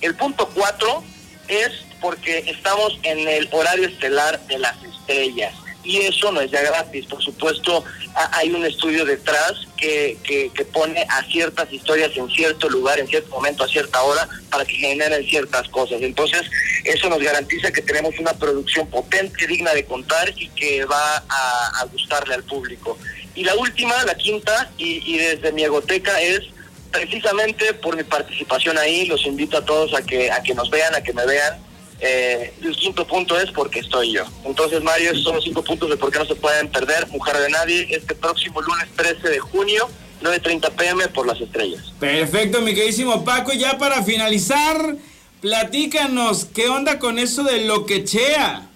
El 0.00 0.14
punto 0.16 0.48
cuatro 0.54 1.02
es 1.48 1.70
porque 2.00 2.38
estamos 2.46 2.98
en 3.02 3.28
el 3.28 3.48
horario 3.52 3.88
estelar 3.88 4.40
de 4.46 4.58
las 4.58 4.76
estrellas. 4.82 5.54
Y 5.82 5.98
eso 5.98 6.30
no 6.30 6.40
es 6.40 6.50
ya 6.50 6.60
gratis, 6.60 7.06
por 7.06 7.22
supuesto, 7.22 7.84
hay 8.14 8.50
un 8.50 8.64
estudio 8.66 9.04
detrás 9.04 9.66
que, 9.76 10.18
que, 10.22 10.64
pone 10.66 11.06
a 11.08 11.24
ciertas 11.24 11.72
historias 11.72 12.10
en 12.16 12.28
cierto 12.28 12.68
lugar, 12.68 13.00
en 13.00 13.08
cierto 13.08 13.30
momento, 13.30 13.64
a 13.64 13.68
cierta 13.68 14.02
hora, 14.02 14.28
para 14.50 14.64
que 14.64 14.74
generen 14.74 15.26
ciertas 15.26 15.68
cosas. 15.68 16.02
Entonces, 16.02 16.42
eso 16.84 17.08
nos 17.08 17.18
garantiza 17.18 17.72
que 17.72 17.82
tenemos 17.82 18.18
una 18.18 18.34
producción 18.34 18.86
potente, 18.88 19.46
digna 19.46 19.72
de 19.72 19.84
contar 19.84 20.32
y 20.36 20.48
que 20.50 20.84
va 20.84 21.24
a, 21.28 21.84
gustarle 21.92 22.34
al 22.34 22.44
público. 22.44 22.98
Y 23.34 23.44
la 23.44 23.54
última, 23.54 24.04
la 24.04 24.14
quinta, 24.14 24.70
y, 24.76 25.14
y 25.14 25.18
desde 25.18 25.50
mi 25.52 25.64
egoteca 25.64 26.20
es 26.20 26.42
precisamente 26.90 27.72
por 27.74 27.96
mi 27.96 28.04
participación 28.04 28.76
ahí, 28.78 29.06
los 29.06 29.24
invito 29.24 29.58
a 29.58 29.64
todos 29.64 29.94
a 29.94 30.02
que, 30.02 30.30
a 30.30 30.42
que 30.42 30.54
nos 30.54 30.70
vean, 30.70 30.94
a 30.94 31.02
que 31.02 31.12
me 31.12 31.24
vean 31.26 31.69
eh, 32.00 32.54
el 32.62 32.74
quinto 32.76 33.06
punto 33.06 33.38
es 33.38 33.50
porque 33.50 33.80
estoy 33.80 34.12
yo. 34.12 34.24
Entonces, 34.44 34.82
Mario, 34.82 35.10
esos 35.10 35.24
son 35.24 35.34
los 35.34 35.44
cinco 35.44 35.62
puntos 35.62 35.90
de 35.90 35.96
por 35.96 36.10
qué 36.10 36.18
no 36.18 36.24
se 36.24 36.34
pueden 36.34 36.68
perder 36.70 37.06
Mujer 37.08 37.36
de 37.36 37.50
Nadie 37.50 37.86
este 37.90 38.14
próximo 38.14 38.62
lunes 38.62 38.88
13 38.96 39.28
de 39.28 39.38
junio, 39.38 39.88
9.30 40.22 40.70
pm 40.72 41.08
por 41.08 41.26
las 41.26 41.40
estrellas. 41.40 41.92
Perfecto, 42.00 42.62
mi 42.62 42.74
queridísimo 42.74 43.22
Paco. 43.22 43.52
Ya 43.52 43.76
para 43.76 44.02
finalizar, 44.02 44.96
platícanos, 45.42 46.46
¿qué 46.46 46.68
onda 46.68 46.98
con 46.98 47.18
eso 47.18 47.42
de 47.42 47.64
lo 47.64 47.84
que 47.84 48.04
chea? 48.04 48.66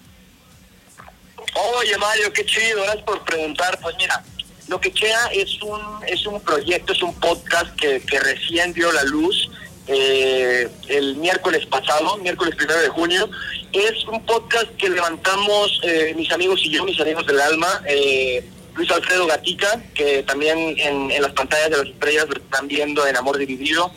Oye, 1.79 1.97
Mario, 1.97 2.31
qué 2.31 2.45
chido, 2.45 2.83
gracias 2.83 3.05
por 3.05 3.23
preguntar. 3.23 3.79
Pues 3.81 3.95
mira, 3.97 4.23
lo 4.67 4.79
que 4.79 4.91
chea 4.93 5.27
es 5.33 5.61
un, 5.63 5.81
es 6.05 6.27
un 6.27 6.39
proyecto, 6.41 6.93
es 6.93 7.01
un 7.01 7.13
podcast 7.15 7.75
que, 7.75 8.01
que 8.01 8.19
recién 8.19 8.71
dio 8.73 8.91
la 8.91 9.03
luz 9.03 9.49
eh, 9.87 10.67
el 10.87 11.15
miércoles 11.17 11.65
pasado, 11.67 12.17
miércoles 12.17 12.55
primero 12.55 12.79
de 12.81 12.89
junio. 12.89 13.29
Es 13.71 14.03
un 14.05 14.25
podcast 14.25 14.67
que 14.77 14.89
levantamos 14.89 15.79
eh, 15.83 16.13
mis 16.15 16.31
amigos 16.31 16.61
y 16.63 16.71
yo, 16.71 16.83
mis 16.85 16.99
amigos 16.99 17.27
del 17.27 17.39
alma. 17.39 17.81
Eh, 17.87 18.43
Luis 18.73 18.91
Alfredo 18.91 19.27
Gatica, 19.27 19.81
que 19.93 20.23
también 20.23 20.75
en, 20.77 21.21
las 21.21 21.31
pantallas 21.31 21.69
de 21.69 21.77
las 21.77 21.87
estrellas 21.87 22.25
lo 22.27 22.35
están 22.35 22.67
viendo 22.67 23.07
en 23.07 23.15
Amor 23.15 23.37
Dividido. 23.37 23.91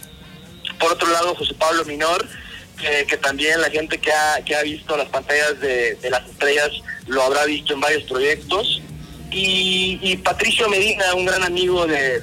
Por 0.79 0.93
otro 0.93 1.11
lado, 1.11 1.35
José 1.35 1.55
Pablo 1.55 1.85
Minor, 1.85 2.25
que, 2.77 3.17
también 3.17 3.61
la 3.61 3.71
gente 3.71 3.99
que 3.99 4.13
ha, 4.13 4.41
que 4.45 4.55
ha 4.55 4.63
visto 4.63 4.97
las 4.97 5.09
pantallas 5.09 5.59
de, 5.59 5.99
las 6.09 6.25
estrellas 6.29 6.71
lo 7.09 7.23
habrá 7.23 7.45
visto 7.45 7.73
en 7.73 7.81
varios 7.81 8.05
proyectos. 8.05 8.81
Y, 9.33 10.17
Patricio 10.19 10.69
Medina, 10.69 11.13
un 11.15 11.27
gran 11.27 11.43
amigo 11.43 11.85
de, 11.85 12.23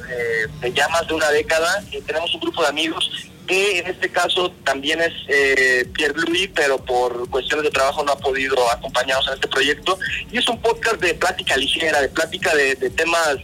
ya 0.73 0.87
más 0.87 1.05
de 1.07 1.13
una 1.13 1.29
década. 1.31 1.83
tenemos 2.05 2.33
un 2.35 2.39
grupo 2.39 2.61
de 2.61 2.69
amigos 2.69 3.11
que 3.45 3.79
en 3.79 3.87
este 3.87 4.09
caso 4.09 4.51
también 4.63 5.01
es 5.01 5.13
eh, 5.27 5.87
Pierre 5.93 6.19
Louis, 6.19 6.49
pero 6.53 6.77
por 6.77 7.29
cuestiones 7.29 7.65
de 7.65 7.71
trabajo 7.71 8.03
no 8.03 8.11
ha 8.11 8.17
podido 8.17 8.69
acompañarnos 8.71 9.27
en 9.27 9.33
este 9.35 9.47
proyecto. 9.47 9.97
Y 10.31 10.37
es 10.37 10.47
un 10.47 10.61
podcast 10.61 10.97
de 10.97 11.13
plática 11.13 11.55
ligera, 11.57 12.01
de 12.01 12.09
plática 12.09 12.53
de, 12.55 12.75
temas 12.91 13.37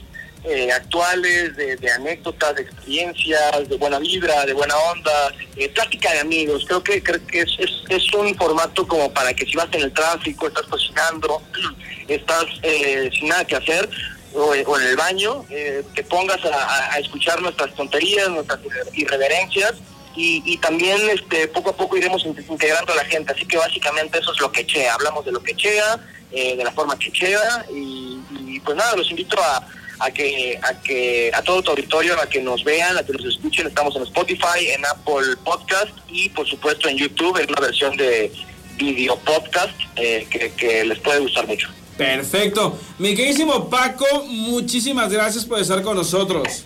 eh, 0.43 0.71
actuales, 0.71 1.55
de, 1.55 1.91
anécdotas, 1.91 2.55
de 2.55 2.63
experiencias, 2.63 3.69
de 3.69 3.77
buena 3.77 3.99
vibra, 3.99 4.45
de 4.45 4.53
buena 4.53 4.75
onda, 4.77 5.33
eh, 5.55 5.69
plática 5.69 6.11
de 6.13 6.19
amigos. 6.19 6.65
Creo 6.67 6.83
que, 6.83 7.01
creo 7.01 7.25
que 7.27 7.41
es, 7.41 7.57
es, 7.89 8.13
un 8.13 8.35
formato 8.35 8.87
como 8.87 9.11
para 9.13 9.33
que 9.33 9.45
si 9.45 9.55
vas 9.55 9.67
en 9.71 9.81
el 9.81 9.93
tráfico, 9.93 10.47
estás 10.47 10.65
cocinando, 10.67 11.41
estás 12.07 12.45
eh, 12.63 13.09
sin 13.17 13.29
nada 13.29 13.45
que 13.45 13.55
hacer, 13.55 13.89
o, 14.33 14.55
en 14.55 14.87
el 14.87 14.95
baño, 14.95 15.45
te 15.49 16.03
pongas 16.05 16.39
a, 16.45 16.97
escuchar 16.99 17.41
nuestras 17.41 17.75
tonterías, 17.75 18.29
nuestras 18.29 18.61
irreverencias 18.93 19.73
y, 20.15 20.57
también 20.57 20.97
este 21.09 21.47
poco 21.47 21.71
a 21.71 21.75
poco 21.75 21.97
iremos 21.97 22.25
integrando 22.25 22.93
a 22.93 22.97
la 22.97 23.05
gente. 23.05 23.33
Así 23.33 23.45
que 23.45 23.57
básicamente 23.57 24.19
eso 24.19 24.33
es 24.33 24.39
lo 24.39 24.51
que 24.51 24.65
chea. 24.65 24.93
Hablamos 24.93 25.25
de 25.25 25.31
lo 25.31 25.41
que 25.41 25.55
chea, 25.55 25.99
eh, 26.31 26.55
de 26.55 26.63
la 26.63 26.71
forma 26.71 26.97
que 26.97 27.11
chea 27.11 27.65
y, 27.73 28.59
pues 28.63 28.77
nada, 28.77 28.95
los 28.95 29.09
invito 29.09 29.41
a, 29.41 29.67
a 29.99 30.11
que 30.11 30.59
a 30.61 30.79
que 30.81 31.31
a 31.33 31.41
todo 31.41 31.63
tu 31.63 31.71
auditorio 31.71 32.19
a 32.19 32.27
que 32.27 32.41
nos 32.41 32.63
vean, 32.63 32.97
a 32.97 33.03
que 33.03 33.13
nos 33.13 33.25
escuchen. 33.25 33.67
Estamos 33.67 33.95
en 33.95 34.03
Spotify, 34.03 34.67
en 34.75 34.85
Apple 34.85 35.35
Podcast 35.43 35.91
y 36.09 36.29
por 36.29 36.47
supuesto 36.47 36.89
en 36.89 36.97
YouTube 36.97 37.37
en 37.37 37.49
una 37.49 37.61
versión 37.61 37.95
de 37.97 38.31
video 38.77 39.17
podcast 39.19 39.73
eh, 39.95 40.27
que, 40.29 40.51
que 40.53 40.85
les 40.85 40.99
puede 40.99 41.19
gustar 41.19 41.47
mucho. 41.47 41.69
Perfecto. 41.97 42.79
Mi 42.97 43.15
queridísimo 43.15 43.69
Paco, 43.69 44.05
muchísimas 44.25 45.11
gracias 45.11 45.45
por 45.45 45.59
estar 45.59 45.81
con 45.81 45.95
nosotros. 45.95 46.65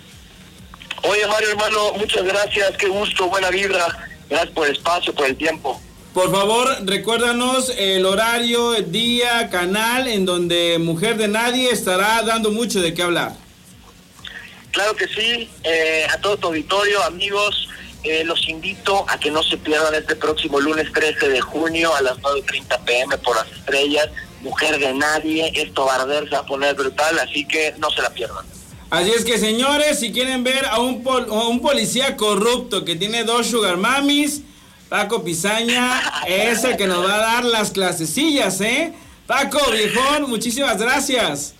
Oye, 1.07 1.27
Mario, 1.27 1.49
hermano, 1.49 1.93
muchas 1.93 2.23
gracias. 2.23 2.77
Qué 2.77 2.87
gusto, 2.87 3.27
buena 3.29 3.49
vibra. 3.49 3.85
Gracias 4.29 4.51
por 4.51 4.67
el 4.67 4.75
espacio, 4.75 5.13
por 5.13 5.27
el 5.27 5.35
tiempo. 5.35 5.79
Por 6.13 6.31
favor, 6.31 6.67
recuérdanos 6.85 7.71
el 7.77 8.05
horario, 8.05 8.73
el 8.73 8.91
día, 8.91 9.49
canal 9.49 10.07
en 10.07 10.25
donde 10.25 10.77
Mujer 10.79 11.17
de 11.17 11.27
Nadie 11.27 11.69
estará 11.71 12.21
dando 12.23 12.51
mucho 12.51 12.81
de 12.81 12.93
qué 12.93 13.03
hablar. 13.03 13.33
Claro 14.71 14.95
que 14.95 15.07
sí. 15.07 15.49
Eh, 15.63 16.07
a 16.09 16.17
todo 16.21 16.37
tu 16.37 16.47
auditorio, 16.47 17.03
amigos, 17.03 17.69
eh, 18.03 18.23
los 18.23 18.47
invito 18.47 19.05
a 19.07 19.19
que 19.19 19.29
no 19.29 19.43
se 19.43 19.57
pierdan 19.57 19.93
este 19.93 20.15
próximo 20.15 20.59
lunes 20.59 20.91
13 20.91 21.29
de 21.29 21.41
junio 21.41 21.93
a 21.93 22.01
las 22.01 22.17
9.30 22.17 22.83
pm 22.85 23.17
por 23.19 23.35
las 23.35 23.51
estrellas. 23.51 24.09
Mujer 24.41 24.79
de 24.79 24.93
Nadie, 24.93 25.51
esto 25.53 25.85
va 25.85 25.95
a 25.95 26.01
arder, 26.01 26.23
se 26.29 26.35
va 26.35 26.39
a 26.39 26.45
poner 26.45 26.75
brutal, 26.75 27.19
así 27.19 27.45
que 27.45 27.75
no 27.77 27.91
se 27.91 28.01
la 28.01 28.09
pierdan. 28.09 28.54
Así 28.95 29.11
es 29.11 29.25
que 29.25 29.37
señores, 29.37 29.99
si 29.99 30.13
quieren 30.13 30.45
ver 30.45 30.65
a 30.67 30.79
un, 30.79 31.05
un 31.05 31.61
policía 31.61 32.15
corrupto 32.15 32.85
que 32.85 32.95
tiene 32.95 33.25
dos 33.25 33.47
sugar 33.47 33.75
mamis, 33.75 34.41
Paco 34.87 35.21
Pizaña 35.21 36.23
es 36.25 36.63
el 36.63 36.77
que 36.77 36.87
nos 36.87 37.05
va 37.05 37.15
a 37.15 37.17
dar 37.17 37.43
las 37.43 37.71
clasecillas, 37.71 38.61
¿eh? 38.61 38.93
Paco, 39.27 39.59
viejón, 39.69 40.29
muchísimas 40.29 40.77
gracias. 40.77 41.55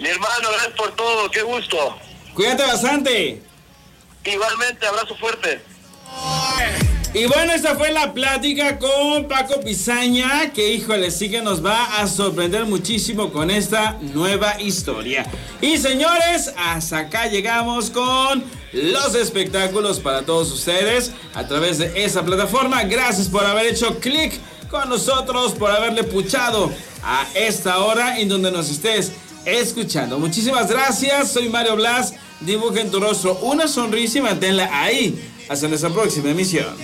Mi 0.00 0.08
hermano, 0.08 0.48
gracias 0.50 0.74
por 0.76 0.96
todo, 0.96 1.30
qué 1.30 1.42
gusto. 1.42 1.96
Cuídate 2.34 2.64
bastante. 2.64 3.40
Igualmente, 4.24 4.84
abrazo 4.84 5.14
fuerte. 5.14 5.62
Y 7.14 7.24
bueno, 7.24 7.52
esta 7.54 7.74
fue 7.74 7.90
la 7.90 8.12
plática 8.12 8.78
con 8.78 9.26
Paco 9.28 9.60
Pizaña, 9.60 10.52
que 10.52 10.74
híjole, 10.74 11.10
sí 11.10 11.30
que 11.30 11.40
nos 11.40 11.64
va 11.64 11.98
a 11.98 12.06
sorprender 12.06 12.66
muchísimo 12.66 13.32
con 13.32 13.50
esta 13.50 13.96
nueva 14.12 14.60
historia. 14.60 15.26
Y 15.62 15.78
señores, 15.78 16.52
hasta 16.56 16.98
acá 16.98 17.26
llegamos 17.26 17.88
con 17.88 18.44
los 18.72 19.14
espectáculos 19.14 20.00
para 20.00 20.22
todos 20.26 20.52
ustedes 20.52 21.12
a 21.34 21.46
través 21.48 21.78
de 21.78 22.04
esa 22.04 22.24
plataforma. 22.24 22.84
Gracias 22.84 23.28
por 23.28 23.44
haber 23.44 23.68
hecho 23.68 23.98
clic 24.00 24.38
con 24.70 24.90
nosotros, 24.90 25.52
por 25.52 25.70
haberle 25.70 26.04
puchado 26.04 26.70
a 27.02 27.26
esta 27.34 27.78
hora 27.78 28.20
en 28.20 28.28
donde 28.28 28.52
nos 28.52 28.70
estés 28.70 29.12
escuchando. 29.46 30.18
Muchísimas 30.18 30.68
gracias, 30.68 31.32
soy 31.32 31.48
Mario 31.48 31.74
Blas. 31.76 32.12
Dibuja 32.40 32.82
en 32.82 32.90
tu 32.90 33.00
rostro 33.00 33.38
una 33.42 33.66
sonrisa 33.66 34.18
y 34.18 34.20
manténla 34.20 34.68
ahí 34.70 35.18
hasta 35.48 35.68
nuestra 35.68 35.90
próxima 35.90 36.30
emisión. 36.30 36.74